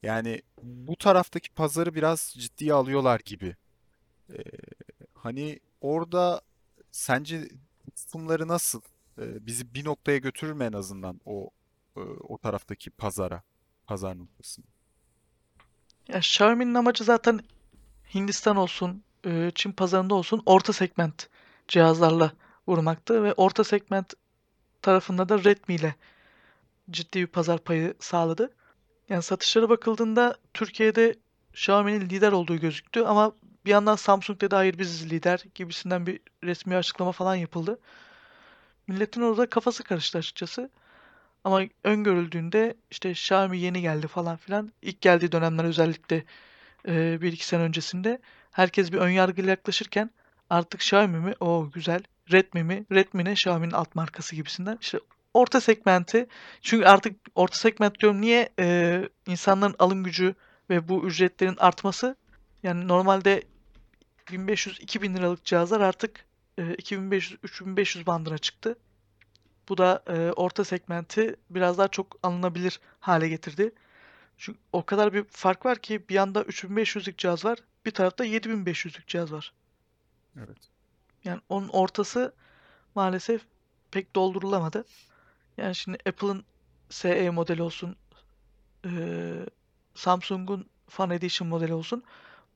Yani 0.04 0.42
bu 0.64 0.96
taraftaki 0.96 1.50
pazarı 1.50 1.96
biraz 1.96 2.34
ciddiye 2.38 2.74
alıyorlar 2.74 3.22
gibi. 3.26 3.56
Ee, 4.34 4.38
hani 5.14 5.60
orada 5.82 6.42
sence 6.92 7.50
kısımları 7.96 8.48
nasıl? 8.48 8.82
Ee, 9.18 9.46
bizi 9.46 9.74
bir 9.74 9.86
noktaya 9.86 10.18
götürür 10.18 10.54
mü 10.54 10.64
en 10.64 10.74
azından 10.74 11.22
o 11.26 11.50
e, 11.98 12.00
o 12.00 12.38
taraftaki 12.38 12.90
pazara, 12.90 13.42
pazar 13.88 14.20
noktasına? 14.20 14.66
Ya 16.08 16.18
Xiaomi'nin 16.18 16.74
amacı 16.74 17.04
zaten 17.04 17.40
Hindistan 18.16 18.58
olsun, 18.58 19.04
e, 19.26 19.52
Çin 19.56 19.72
pazarında 19.72 20.16
olsun 20.16 20.44
orta 20.46 20.74
segment 20.74 21.30
cihazlarla 21.68 22.32
vurmaktı 22.68 23.24
ve 23.24 23.34
orta 23.34 23.64
segment 23.64 24.14
tarafında 24.82 25.30
da 25.30 25.44
Redmi 25.44 25.76
ile 25.76 25.96
ciddi 26.92 27.22
bir 27.22 27.28
pazar 27.28 27.60
payı 27.60 27.94
sağladı. 28.00 28.54
Yani 29.10 29.24
satışlara 29.24 29.70
bakıldığında 29.70 30.38
Türkiye'de 30.54 31.16
Xiaomi'nin 31.54 32.02
lider 32.10 32.32
olduğu 32.32 32.56
gözüktü 32.58 33.02
ama 33.02 33.34
bir 33.66 33.72
yandan 33.72 33.96
Samsung 33.96 34.42
dedi 34.42 34.56
hayır 34.56 34.78
biziz 34.78 35.12
lider 35.12 35.44
gibisinden 35.56 36.08
bir 36.08 36.20
resmi 36.44 36.76
açıklama 36.76 37.12
falan 37.12 37.36
yapıldı. 37.36 37.80
Milletin 38.88 39.22
orada 39.22 39.50
kafası 39.50 39.84
karıştı 39.84 40.18
açıkçası. 40.18 40.70
Ama 41.44 41.62
öngörüldüğünde 41.84 42.76
işte 42.92 43.12
Xiaomi 43.12 43.60
yeni 43.60 43.82
geldi 43.82 44.08
falan 44.08 44.38
filan. 44.38 44.72
İlk 44.82 45.02
geldiği 45.02 45.32
dönemler 45.32 45.64
özellikle 45.64 46.24
e, 46.88 47.22
bir 47.22 47.34
iki 47.34 47.46
sene 47.46 47.62
öncesinde 47.62 48.20
herkes 48.52 48.92
bir 48.92 48.98
önyargıyla 48.98 49.50
yaklaşırken 49.50 50.10
artık 50.50 50.82
Xiaomi 50.82 51.20
mi? 51.20 51.34
O 51.40 51.72
güzel. 51.74 52.04
Redmi 52.32 52.64
mi? 52.64 52.86
Redmi 52.92 53.26
ne? 53.26 53.32
Xiaomi'nin 53.32 53.72
alt 53.72 53.96
markası 53.96 54.36
gibisinden. 54.36 54.78
İşte 54.82 55.00
orta 55.34 55.62
segmenti 55.62 56.28
çünkü 56.62 56.86
artık 56.86 57.16
orta 57.36 57.58
segment 57.58 58.00
diyorum 58.00 58.22
niye 58.22 58.50
e, 58.60 59.02
insanların 59.28 59.76
alım 59.80 60.04
gücü 60.04 60.36
ve 60.70 60.88
bu 60.88 61.08
ücretlerin 61.08 61.58
artması 61.58 62.16
yani 62.64 62.88
normalde 62.88 63.44
1500-2000 64.28 65.18
liralık 65.18 65.46
cihazlar 65.46 65.82
artık 65.82 66.26
e, 66.58 66.62
2500-3500 66.62 68.06
bandına 68.06 68.38
çıktı. 68.38 68.76
Bu 69.70 69.78
da 69.78 70.04
e, 70.08 70.32
orta 70.32 70.64
segmenti 70.64 71.36
biraz 71.50 71.78
daha 71.78 71.88
çok 71.88 72.18
alınabilir 72.24 72.80
hale 73.00 73.30
getirdi. 73.30 73.72
Çünkü 74.38 74.60
o 74.74 74.86
kadar 74.86 75.14
bir 75.14 75.24
fark 75.24 75.66
var 75.66 75.78
ki 75.80 76.10
bir 76.10 76.14
yanda 76.14 76.42
3500'lük 76.42 77.18
cihaz 77.18 77.46
var, 77.46 77.60
bir 77.86 77.92
tarafta 77.92 78.26
7500'lük 78.26 79.08
cihaz 79.08 79.32
var. 79.32 79.54
Evet. 80.38 80.58
Yani 81.24 81.42
onun 81.50 81.68
ortası 81.68 82.34
maalesef 82.96 83.42
pek 83.92 84.16
doldurulamadı. 84.16 84.86
Yani 85.58 85.76
şimdi 85.76 85.98
Apple'ın 86.10 86.44
SE 86.90 87.30
modeli 87.30 87.62
olsun, 87.64 87.96
eee, 88.86 89.46
Samsung'un 89.96 90.66
Fan 90.90 91.10
Edition 91.12 91.50
modeli 91.50 91.74
olsun. 91.74 92.04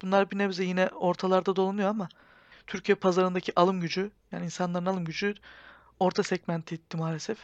Bunlar 0.01 0.31
bir 0.31 0.37
nebze 0.37 0.63
yine 0.63 0.87
ortalarda 0.87 1.55
dolanıyor 1.55 1.89
ama 1.89 2.09
Türkiye 2.67 2.95
pazarındaki 2.95 3.53
alım 3.59 3.81
gücü, 3.81 4.11
yani 4.31 4.45
insanların 4.45 4.85
alım 4.85 5.05
gücü 5.05 5.35
orta 5.99 6.23
segmente 6.23 6.75
itti 6.75 6.97
maalesef. 6.97 7.37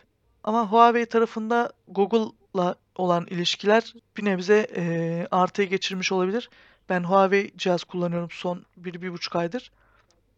Ama 0.44 0.72
Huawei 0.72 1.06
tarafında 1.06 1.74
Google'la 1.88 2.76
olan 2.96 3.26
ilişkiler 3.26 3.94
bir 4.18 4.26
nebze 4.26 4.68
eee 4.76 5.28
artıya 5.32 5.68
geçirmiş 5.68 6.12
olabilir. 6.12 6.50
Ben 6.90 7.04
Huawei 7.04 7.52
cihaz 7.58 7.84
kullanıyorum 7.84 8.30
son 8.32 8.66
1-1,5 8.78 9.36
aydır. 9.36 9.72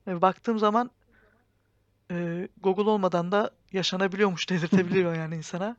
E, 0.07 0.21
baktığım 0.21 0.59
zaman 0.59 0.91
e, 2.11 2.47
Google 2.63 2.89
olmadan 2.89 3.31
da 3.31 3.51
yaşanabiliyormuş 3.71 4.49
dedirtebiliyor 4.49 5.15
yani 5.15 5.35
insana. 5.35 5.77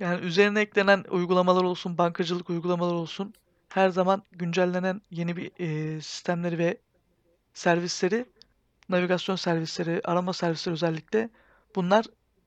Yani 0.00 0.24
üzerine 0.24 0.60
eklenen 0.60 1.04
uygulamalar 1.10 1.64
olsun, 1.64 1.98
bankacılık 1.98 2.50
uygulamalar 2.50 2.94
olsun 2.94 3.34
her 3.68 3.88
zaman 3.88 4.22
güncellenen 4.32 5.02
yeni 5.10 5.36
bir 5.36 5.52
e, 5.58 6.00
sistemleri 6.00 6.58
ve 6.58 6.78
servisleri, 7.54 8.26
navigasyon 8.88 9.36
servisleri, 9.36 10.00
arama 10.04 10.32
servisleri 10.32 10.72
özellikle 10.72 11.30
bunlar 11.74 12.06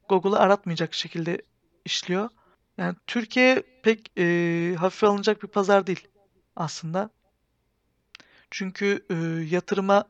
Google'ı 0.10 0.40
aratmayacak 0.40 0.94
şekilde 0.94 1.42
işliyor. 1.86 2.30
Yani 2.78 2.96
Türkiye 3.08 3.64
pek 3.84 4.12
e, 4.18 4.76
hafife 4.80 5.08
alınacak 5.08 5.44
bir 5.44 5.48
pazar 5.48 5.88
değil 5.88 6.08
aslında. 6.56 7.10
Çünkü 8.52 9.06
e, 9.10 9.16
yatırıma 9.56 10.06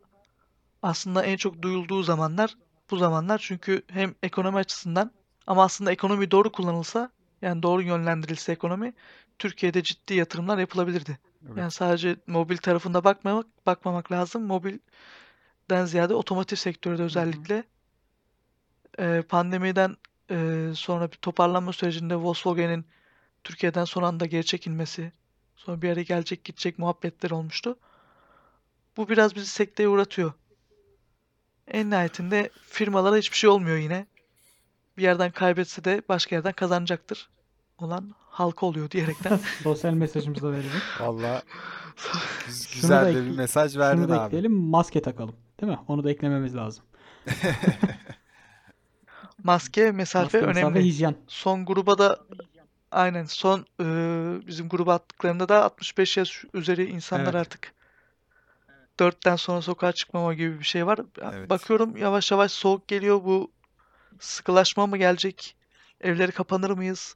aslında 0.81 1.23
en 1.23 1.37
çok 1.37 1.61
duyulduğu 1.61 2.03
zamanlar 2.03 2.55
bu 2.91 2.97
zamanlar. 2.97 3.37
Çünkü 3.43 3.81
hem 3.87 4.15
ekonomi 4.23 4.57
açısından 4.57 5.11
ama 5.47 5.63
aslında 5.63 5.91
ekonomi 5.91 6.31
doğru 6.31 6.51
kullanılsa 6.51 7.11
yani 7.41 7.63
doğru 7.63 7.81
yönlendirilse 7.81 8.51
ekonomi 8.51 8.93
Türkiye'de 9.39 9.83
ciddi 9.83 10.13
yatırımlar 10.13 10.57
yapılabilirdi. 10.57 11.19
Evet. 11.45 11.57
Yani 11.57 11.71
sadece 11.71 12.15
mobil 12.27 12.57
tarafında 12.57 13.03
bakmamak 13.03 13.65
bakmamak 13.65 14.11
lazım. 14.11 14.43
Mobilden 14.43 15.85
ziyade 15.85 16.13
otomotiv 16.13 16.55
sektörü 16.55 16.97
de 16.97 17.03
özellikle 17.03 17.63
e, 18.99 19.21
pandemiden 19.29 19.97
e, 20.31 20.67
sonra 20.75 21.11
bir 21.11 21.17
toparlanma 21.17 21.73
sürecinde 21.73 22.15
Volkswagen'in 22.15 22.85
Türkiye'den 23.43 23.85
son 23.85 24.03
anda 24.03 24.25
geri 24.25 24.45
çekilmesi, 24.45 25.11
sonra 25.55 25.81
bir 25.81 25.87
yere 25.87 26.03
gelecek 26.03 26.43
gidecek 26.43 26.79
muhabbetler 26.79 27.31
olmuştu. 27.31 27.79
Bu 28.97 29.09
biraz 29.09 29.35
bizi 29.35 29.45
sekteye 29.47 29.89
uğratıyor. 29.89 30.33
En 31.67 31.89
nihayetinde 31.89 32.49
firmalara 32.67 33.15
hiçbir 33.15 33.37
şey 33.37 33.49
olmuyor 33.49 33.77
yine. 33.77 34.05
Bir 34.97 35.03
yerden 35.03 35.31
kaybetse 35.31 35.83
de 35.83 36.01
başka 36.09 36.35
yerden 36.35 36.51
kazanacaktır. 36.53 37.29
Olan 37.77 38.15
halka 38.29 38.65
oluyor 38.65 38.91
diyerekten. 38.91 39.39
Sosyal 39.63 39.93
mesajımızı 39.93 40.43
da 40.43 40.51
verelim. 40.51 40.71
Valla 40.99 41.43
güz- 42.45 42.67
Şunu 42.67 42.81
güzel 42.81 43.05
da 43.05 43.09
de 43.19 43.25
bir 43.25 43.37
mesaj 43.37 43.71
Şunu 43.73 43.81
verdin 43.81 44.09
da 44.09 44.21
abi. 44.21 44.25
ekleyelim. 44.27 44.51
Maske 44.53 45.01
takalım. 45.01 45.35
Değil 45.61 45.71
mi? 45.71 45.79
Onu 45.87 46.03
da 46.03 46.11
eklememiz 46.11 46.55
lazım. 46.55 46.83
Maske, 49.43 49.91
mesafe 49.91 50.23
Maske, 50.37 50.47
mesafe, 50.47 50.65
önemli. 50.67 50.83
hijyen. 50.85 51.15
Son 51.27 51.65
gruba 51.65 51.97
da 51.97 52.19
aynen 52.91 53.25
son 53.25 53.59
e, 53.79 53.85
bizim 54.47 54.69
gruba 54.69 54.93
attıklarında 54.93 55.49
da 55.49 55.63
65 55.63 56.17
yaş 56.17 56.45
üzeri 56.53 56.85
insanlar 56.85 57.23
Evet. 57.23 57.35
artık 57.35 57.73
4'ten 58.99 59.35
sonra 59.35 59.61
sokağa 59.61 59.91
çıkmama 59.91 60.33
gibi 60.33 60.59
bir 60.59 60.65
şey 60.65 60.85
var. 60.85 60.99
Evet. 61.21 61.49
Bakıyorum 61.49 61.97
yavaş 61.97 62.31
yavaş 62.31 62.51
soğuk 62.51 62.87
geliyor. 62.87 63.23
Bu 63.23 63.51
sıkılaşma 64.19 64.87
mı 64.87 64.97
gelecek? 64.97 65.55
Evleri 66.01 66.31
kapanır 66.31 66.69
mıyız? 66.69 67.15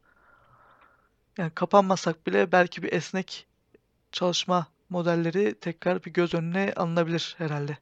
Yani 1.37 1.51
kapanmasak 1.55 2.27
bile 2.27 2.51
belki 2.51 2.83
bir 2.83 2.93
esnek 2.93 3.47
çalışma 4.11 4.67
modelleri 4.89 5.55
tekrar 5.59 6.03
bir 6.03 6.13
göz 6.13 6.33
önüne 6.33 6.73
alınabilir 6.75 7.35
herhalde. 7.37 7.77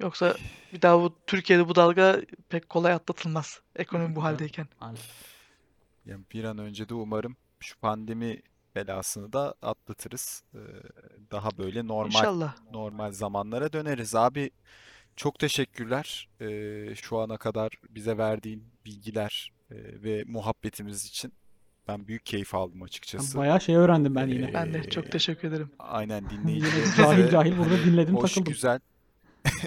Yoksa 0.00 0.36
bir 0.72 0.82
daha 0.82 1.00
bu 1.00 1.16
Türkiye'de 1.26 1.68
bu 1.68 1.74
dalga 1.74 2.20
pek 2.48 2.68
kolay 2.68 2.92
atlatılmaz. 2.92 3.60
Ekonomi 3.76 4.16
bu 4.16 4.24
haldeyken. 4.24 4.66
Yani 6.06 6.20
bir 6.32 6.44
an 6.44 6.58
önce 6.58 6.88
de 6.88 6.94
umarım 6.94 7.36
şu 7.60 7.78
pandemi 7.78 8.42
belasını 8.74 9.32
da 9.32 9.54
atlatırız. 9.62 10.42
Ee, 10.54 10.58
Daha 11.30 11.58
böyle 11.58 11.86
normal 11.86 12.06
İnşallah. 12.06 12.56
normal 12.72 13.12
zamanlara 13.12 13.72
döneriz. 13.72 14.14
Abi 14.14 14.50
çok 15.16 15.38
teşekkürler 15.38 16.28
ee, 16.40 16.94
şu 16.94 17.18
ana 17.18 17.36
kadar 17.36 17.72
bize 17.90 18.18
verdiğin 18.18 18.64
bilgiler 18.86 19.52
e, 19.70 19.74
ve 20.02 20.24
muhabbetimiz 20.26 21.04
için. 21.04 21.32
Ben 21.88 22.06
büyük 22.08 22.26
keyif 22.26 22.54
aldım 22.54 22.82
açıkçası. 22.82 23.38
bayağı 23.38 23.60
şey 23.60 23.76
öğrendim 23.76 24.14
ben 24.14 24.26
yine. 24.26 24.54
Ben 24.54 24.74
de 24.74 24.78
Ee, 24.78 24.90
çok 24.90 25.12
teşekkür 25.12 25.48
ederim. 25.48 25.70
Aynen 25.78 26.24
dinleyicilerimize 26.30 26.96
cahil 27.02 27.30
cahil 27.30 27.58
burada 27.58 27.78
dinledim 27.84 28.16
hoş 28.16 28.32
takıldım. 28.34 28.52
güzel 28.52 28.80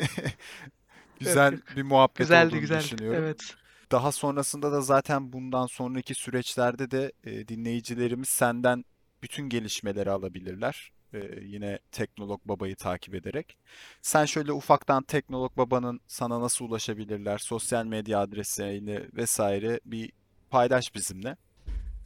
güzel 1.19 1.53
yok. 1.53 1.61
bir 1.75 1.83
muhabbet 1.83 2.17
Güzeldi 2.17 2.47
olduğunu 2.47 2.59
güzeldi. 2.61 2.83
düşünüyorum. 2.83 3.23
Evet. 3.23 3.55
Daha 3.91 4.11
sonrasında 4.11 4.71
da 4.71 4.81
zaten 4.81 5.33
bundan 5.33 5.65
sonraki 5.65 6.15
süreçlerde 6.15 6.91
de 6.91 7.11
e, 7.23 7.47
dinleyicilerimiz 7.47 8.29
senden 8.29 8.85
bütün 9.25 9.49
gelişmeleri 9.49 10.11
alabilirler. 10.11 10.91
E, 11.13 11.19
yine 11.41 11.79
Teknolog 11.91 12.41
Baba'yı 12.45 12.75
takip 12.75 13.15
ederek. 13.15 13.57
Sen 14.01 14.25
şöyle 14.25 14.51
ufaktan 14.51 15.03
Teknolog 15.03 15.57
Baba'nın 15.57 15.99
sana 16.07 16.41
nasıl 16.41 16.65
ulaşabilirler, 16.65 17.37
sosyal 17.37 17.85
medya 17.85 18.19
adreslerini 18.19 19.01
vesaire 19.13 19.79
bir 19.85 20.11
paylaş 20.49 20.95
bizimle. 20.95 21.37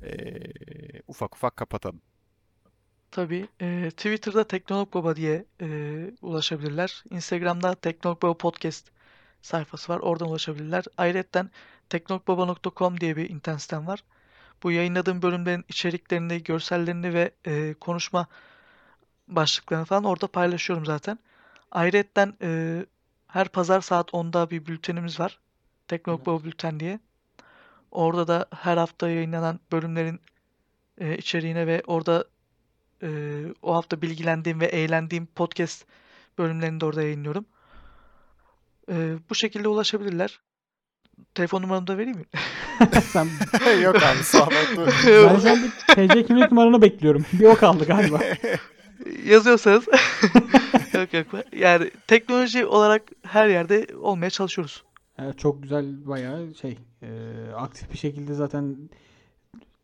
E, 0.03 0.11
ufak 1.07 1.35
ufak 1.35 1.57
kapatalım. 1.57 2.01
Tabii. 3.11 3.47
e, 3.61 3.89
Twitter'da 3.91 4.47
Teknolog 4.47 4.93
Baba 4.93 5.15
diye 5.15 5.45
e, 5.61 5.67
ulaşabilirler. 6.21 7.03
Instagram'da 7.09 7.75
Teknolog 7.75 8.21
Baba 8.21 8.37
Podcast 8.37 8.91
sayfası 9.41 9.93
var. 9.93 9.99
Oradan 9.99 10.29
ulaşabilirler. 10.29 10.85
Ayrıca 10.97 11.49
teknogbaba.com 11.89 12.99
diye 13.01 13.17
bir 13.17 13.29
internet 13.29 13.61
sitem 13.61 13.87
var. 13.87 14.03
Bu 14.63 14.71
yayınladığım 14.71 15.21
bölümlerin 15.21 15.65
içeriklerini, 15.69 16.43
görsellerini 16.43 17.13
ve 17.13 17.31
e, 17.45 17.73
konuşma 17.73 18.27
başlıklarını 19.27 19.85
falan 19.85 20.03
orada 20.03 20.27
paylaşıyorum 20.27 20.85
zaten. 20.85 21.19
Ayrıca 21.71 22.33
e, 22.41 22.85
her 23.27 23.49
pazar 23.49 23.81
saat 23.81 24.13
10'da 24.13 24.49
bir 24.49 24.65
bültenimiz 24.65 25.19
var. 25.19 25.39
Teknolog 25.87 26.25
Baba 26.25 26.43
Bülten 26.43 26.79
diye. 26.79 26.99
Orada 27.91 28.27
da 28.27 28.45
her 28.55 28.77
hafta 28.77 29.09
yayınlanan 29.09 29.59
bölümlerin 29.71 30.21
e, 30.97 31.17
içeriğine 31.17 31.67
ve 31.67 31.83
orada 31.87 32.25
e, 33.03 33.09
o 33.61 33.75
hafta 33.75 34.01
bilgilendiğim 34.01 34.59
ve 34.59 34.65
eğlendiğim 34.65 35.25
podcast 35.25 35.85
bölümlerini 36.37 36.81
de 36.81 36.85
orada 36.85 37.01
yayınlıyorum. 37.01 37.45
E, 38.91 39.15
bu 39.29 39.35
şekilde 39.35 39.67
ulaşabilirler. 39.67 40.39
Telefon 41.35 41.61
numaramı 41.61 41.87
da 41.87 41.97
vereyim 41.97 42.17
mi? 42.17 42.25
Sen, 43.03 43.27
Yok 43.81 43.95
abi 43.95 44.23
sağ 44.23 44.43
ol. 44.43 44.49
ben 44.77 45.39
şu 45.39 45.49
an 45.49 45.59
bir 45.63 46.07
TC 46.07 46.25
kimlik 46.25 46.51
numaranı 46.51 46.81
bekliyorum. 46.81 47.25
Bir 47.33 47.45
o 47.45 47.55
kaldı 47.55 47.85
galiba. 47.85 48.19
yazıyorsanız 49.25 49.87
yok 50.93 51.13
yok 51.13 51.27
yani 51.53 51.91
teknoloji 52.07 52.65
olarak 52.65 53.03
her 53.23 53.47
yerde 53.47 53.87
olmaya 54.01 54.29
çalışıyoruz. 54.29 54.83
Evet, 55.19 55.39
çok 55.39 55.63
güzel 55.63 56.07
bayağı 56.07 56.55
şey 56.55 56.77
e, 57.01 57.07
aktif 57.55 57.91
bir 57.91 57.97
şekilde 57.97 58.33
zaten 58.33 58.89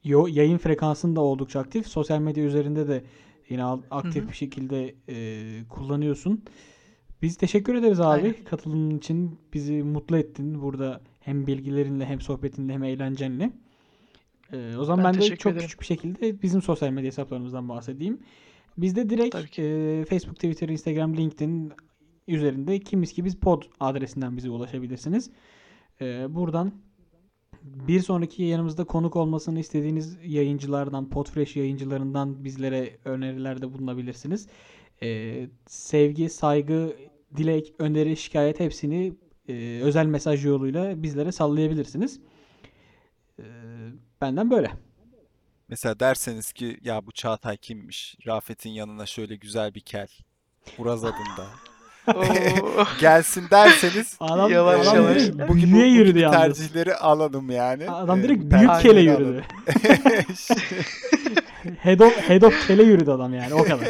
yo, 0.03 0.27
yayın 0.29 0.57
frekansın 0.57 1.15
da 1.15 1.21
oldukça 1.21 1.59
aktif. 1.59 1.87
Sosyal 1.87 2.19
medya 2.19 2.43
üzerinde 2.43 2.87
de 2.87 3.03
yine 3.49 3.63
aktif 3.91 4.23
hı. 4.23 4.27
bir 4.27 4.33
şekilde 4.33 4.95
e, 5.09 5.67
kullanıyorsun. 5.69 6.43
Biz 7.21 7.37
teşekkür 7.37 7.75
ederiz 7.75 7.99
abi 7.99 8.21
Aynen. 8.21 8.43
katılımın 8.43 8.97
için. 8.97 9.39
Bizi 9.53 9.83
mutlu 9.83 10.17
ettin 10.17 10.61
burada 10.61 11.01
hem 11.25 11.47
bilgilerinle 11.47 12.05
hem 12.05 12.21
sohbetinle 12.21 12.73
hem 12.73 12.83
eğlencenle. 12.83 13.51
E, 14.53 14.77
o 14.77 14.83
zaman 14.85 15.05
Ben 15.05 15.13
ben, 15.13 15.21
de 15.21 15.35
çok 15.35 15.51
ederim. 15.51 15.65
küçük 15.65 15.81
bir 15.81 15.85
şekilde 15.85 16.41
bizim 16.41 16.61
sosyal 16.61 16.89
medya 16.89 17.07
hesaplarımızdan 17.07 17.69
bahsedeyim. 17.69 18.19
Bizde 18.77 19.09
direkt 19.09 19.59
e, 19.59 20.05
Facebook, 20.09 20.35
Twitter, 20.35 20.69
Instagram, 20.69 21.17
LinkedIn 21.17 21.71
üzerinde 22.27 22.79
kimiz 22.79 23.13
ki 23.13 23.25
biz 23.25 23.35
pod 23.35 23.63
adresinden 23.79 24.37
bize 24.37 24.49
ulaşabilirsiniz. 24.49 25.31
E, 26.01 26.35
buradan 26.35 26.71
bir 27.63 27.99
sonraki 27.99 28.43
yayınımızda 28.43 28.83
konuk 28.83 29.15
olmasını 29.15 29.59
istediğiniz 29.59 30.17
yayıncılardan, 30.25 31.09
Podfresh 31.09 31.55
yayıncılarından 31.55 32.43
bizlere 32.43 32.97
önerilerde 33.05 33.73
bulunabilirsiniz. 33.73 34.47
E, 35.03 35.47
sevgi, 35.67 36.29
saygı, 36.29 36.95
dilek, 37.37 37.73
öneri, 37.79 38.17
şikayet 38.17 38.59
hepsini 38.59 39.13
e, 39.49 39.79
özel 39.83 40.05
mesaj 40.05 40.45
yoluyla 40.45 41.03
bizlere 41.03 41.31
sallayabilirsiniz. 41.31 42.19
E, 43.39 43.43
benden 44.21 44.51
böyle. 44.51 44.71
Mesela 45.67 45.99
derseniz 45.99 46.53
ki 46.53 46.77
ya 46.83 47.05
bu 47.05 47.11
Çağatay 47.11 47.57
kimmiş? 47.57 48.15
Rafet'in 48.27 48.69
yanına 48.69 49.05
şöyle 49.05 49.35
güzel 49.35 49.75
bir 49.75 49.81
kel. 49.81 50.07
Uraz 50.77 51.03
adında. 51.05 51.45
Gelsin 52.99 53.45
derseniz 53.51 54.17
Adam, 54.19 54.51
Yavaş 54.51 54.87
adam 54.87 54.95
yavaş. 54.95 55.15
direkt 55.17 55.35
bugün 55.35 55.47
bu, 55.47 55.53
büyüye 55.53 55.69
bugün 55.69 55.85
yürüdü 55.99 56.19
yalnız. 56.19 56.37
tercihleri 56.39 56.95
alalım 56.95 57.49
yani. 57.49 57.89
Adam 57.91 58.19
Ee, 58.19 58.23
direkt 58.23 58.43
bu 58.43 58.51
büyük 58.51 58.81
kele 58.81 59.01
yürüdü. 59.01 59.43
head 61.79 61.99
of, 61.99 62.29
head 62.29 62.41
of 62.41 62.67
kele 62.67 62.83
yürüdü 62.83 63.11
adam 63.11 63.33
yani 63.33 63.53
o 63.53 63.63
kadar. 63.63 63.87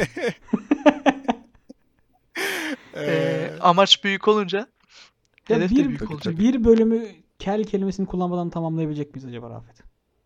Ee, 2.94 2.96
Ee, 2.96 3.50
amaç 3.60 4.04
büyük 4.04 4.28
olunca 4.28 4.66
Ya 5.48 5.56
hedef 5.56 5.70
de 5.70 5.74
bir, 5.76 5.88
büyük 5.88 6.00
Tabii, 6.00 6.14
olacak. 6.14 6.38
bir 6.38 6.64
bölümü 6.64 7.06
kel 7.38 7.64
kelimesini 7.64 8.06
kullanmadan 8.06 8.50
tamamlayabilecek 8.50 9.14
miyiz 9.14 9.28
acaba 9.28 9.50
Rafet? 9.50 9.76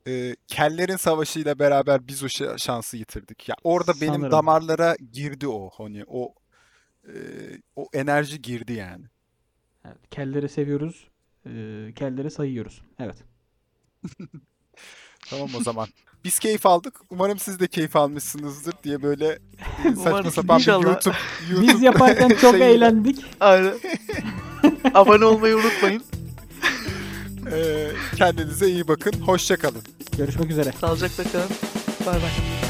e, 0.07 0.37
kellerin 0.47 0.97
savaşıyla 0.97 1.59
beraber 1.59 2.09
biz 2.09 2.23
o 2.23 2.27
şa- 2.27 2.59
şansı 2.59 2.97
yitirdik. 2.97 3.49
Ya 3.49 3.55
orada 3.65 3.93
benim 4.01 4.15
Sanırım. 4.15 4.31
damarlara 4.33 4.97
girdi 5.13 5.49
o 5.49 5.71
hani 5.77 6.05
o 6.07 6.35
e, 7.09 7.13
o 7.77 7.87
enerji 7.93 8.43
girdi 8.43 8.73
yani. 8.73 9.05
Evet, 9.85 9.99
kelleri 10.11 10.49
seviyoruz. 10.49 11.09
e, 11.47 11.51
kelleri 11.97 12.31
sayıyoruz. 12.31 12.83
Evet. 12.99 13.17
Tamam 15.31 15.49
o 15.59 15.63
zaman. 15.63 15.89
Biz 16.25 16.39
keyif 16.39 16.67
aldık. 16.67 17.01
Umarım 17.11 17.39
siz 17.39 17.61
de 17.61 17.67
keyif 17.67 17.97
almışsınızdır 17.97 18.75
diye 18.85 19.03
böyle 19.03 19.27
e, 19.29 19.39
saçma 19.95 20.11
Umarım. 20.11 20.31
sapan 20.31 20.57
bir 20.57 20.61
İnşallah. 20.63 20.85
YouTube 20.85 21.15
Biz 21.51 21.51
YouTube 21.69 21.85
yaparken 21.87 22.29
çok 22.41 22.55
eğlendik. 22.55 23.25
Aynen. 23.41 23.75
Abone 24.95 25.25
olmayı 25.25 25.57
unutmayın. 25.57 26.03
e, 27.53 27.89
kendinize 28.17 28.69
iyi 28.69 28.89
bakın. 28.89 29.13
Hoşça 29.13 29.57
kalın. 29.57 29.83
Görüşmek 30.17 30.51
üzere. 30.51 30.73
Sağlıcakla 30.81 31.25
kalın. 31.25 31.51
Bay 32.07 32.15
bay. 32.15 32.70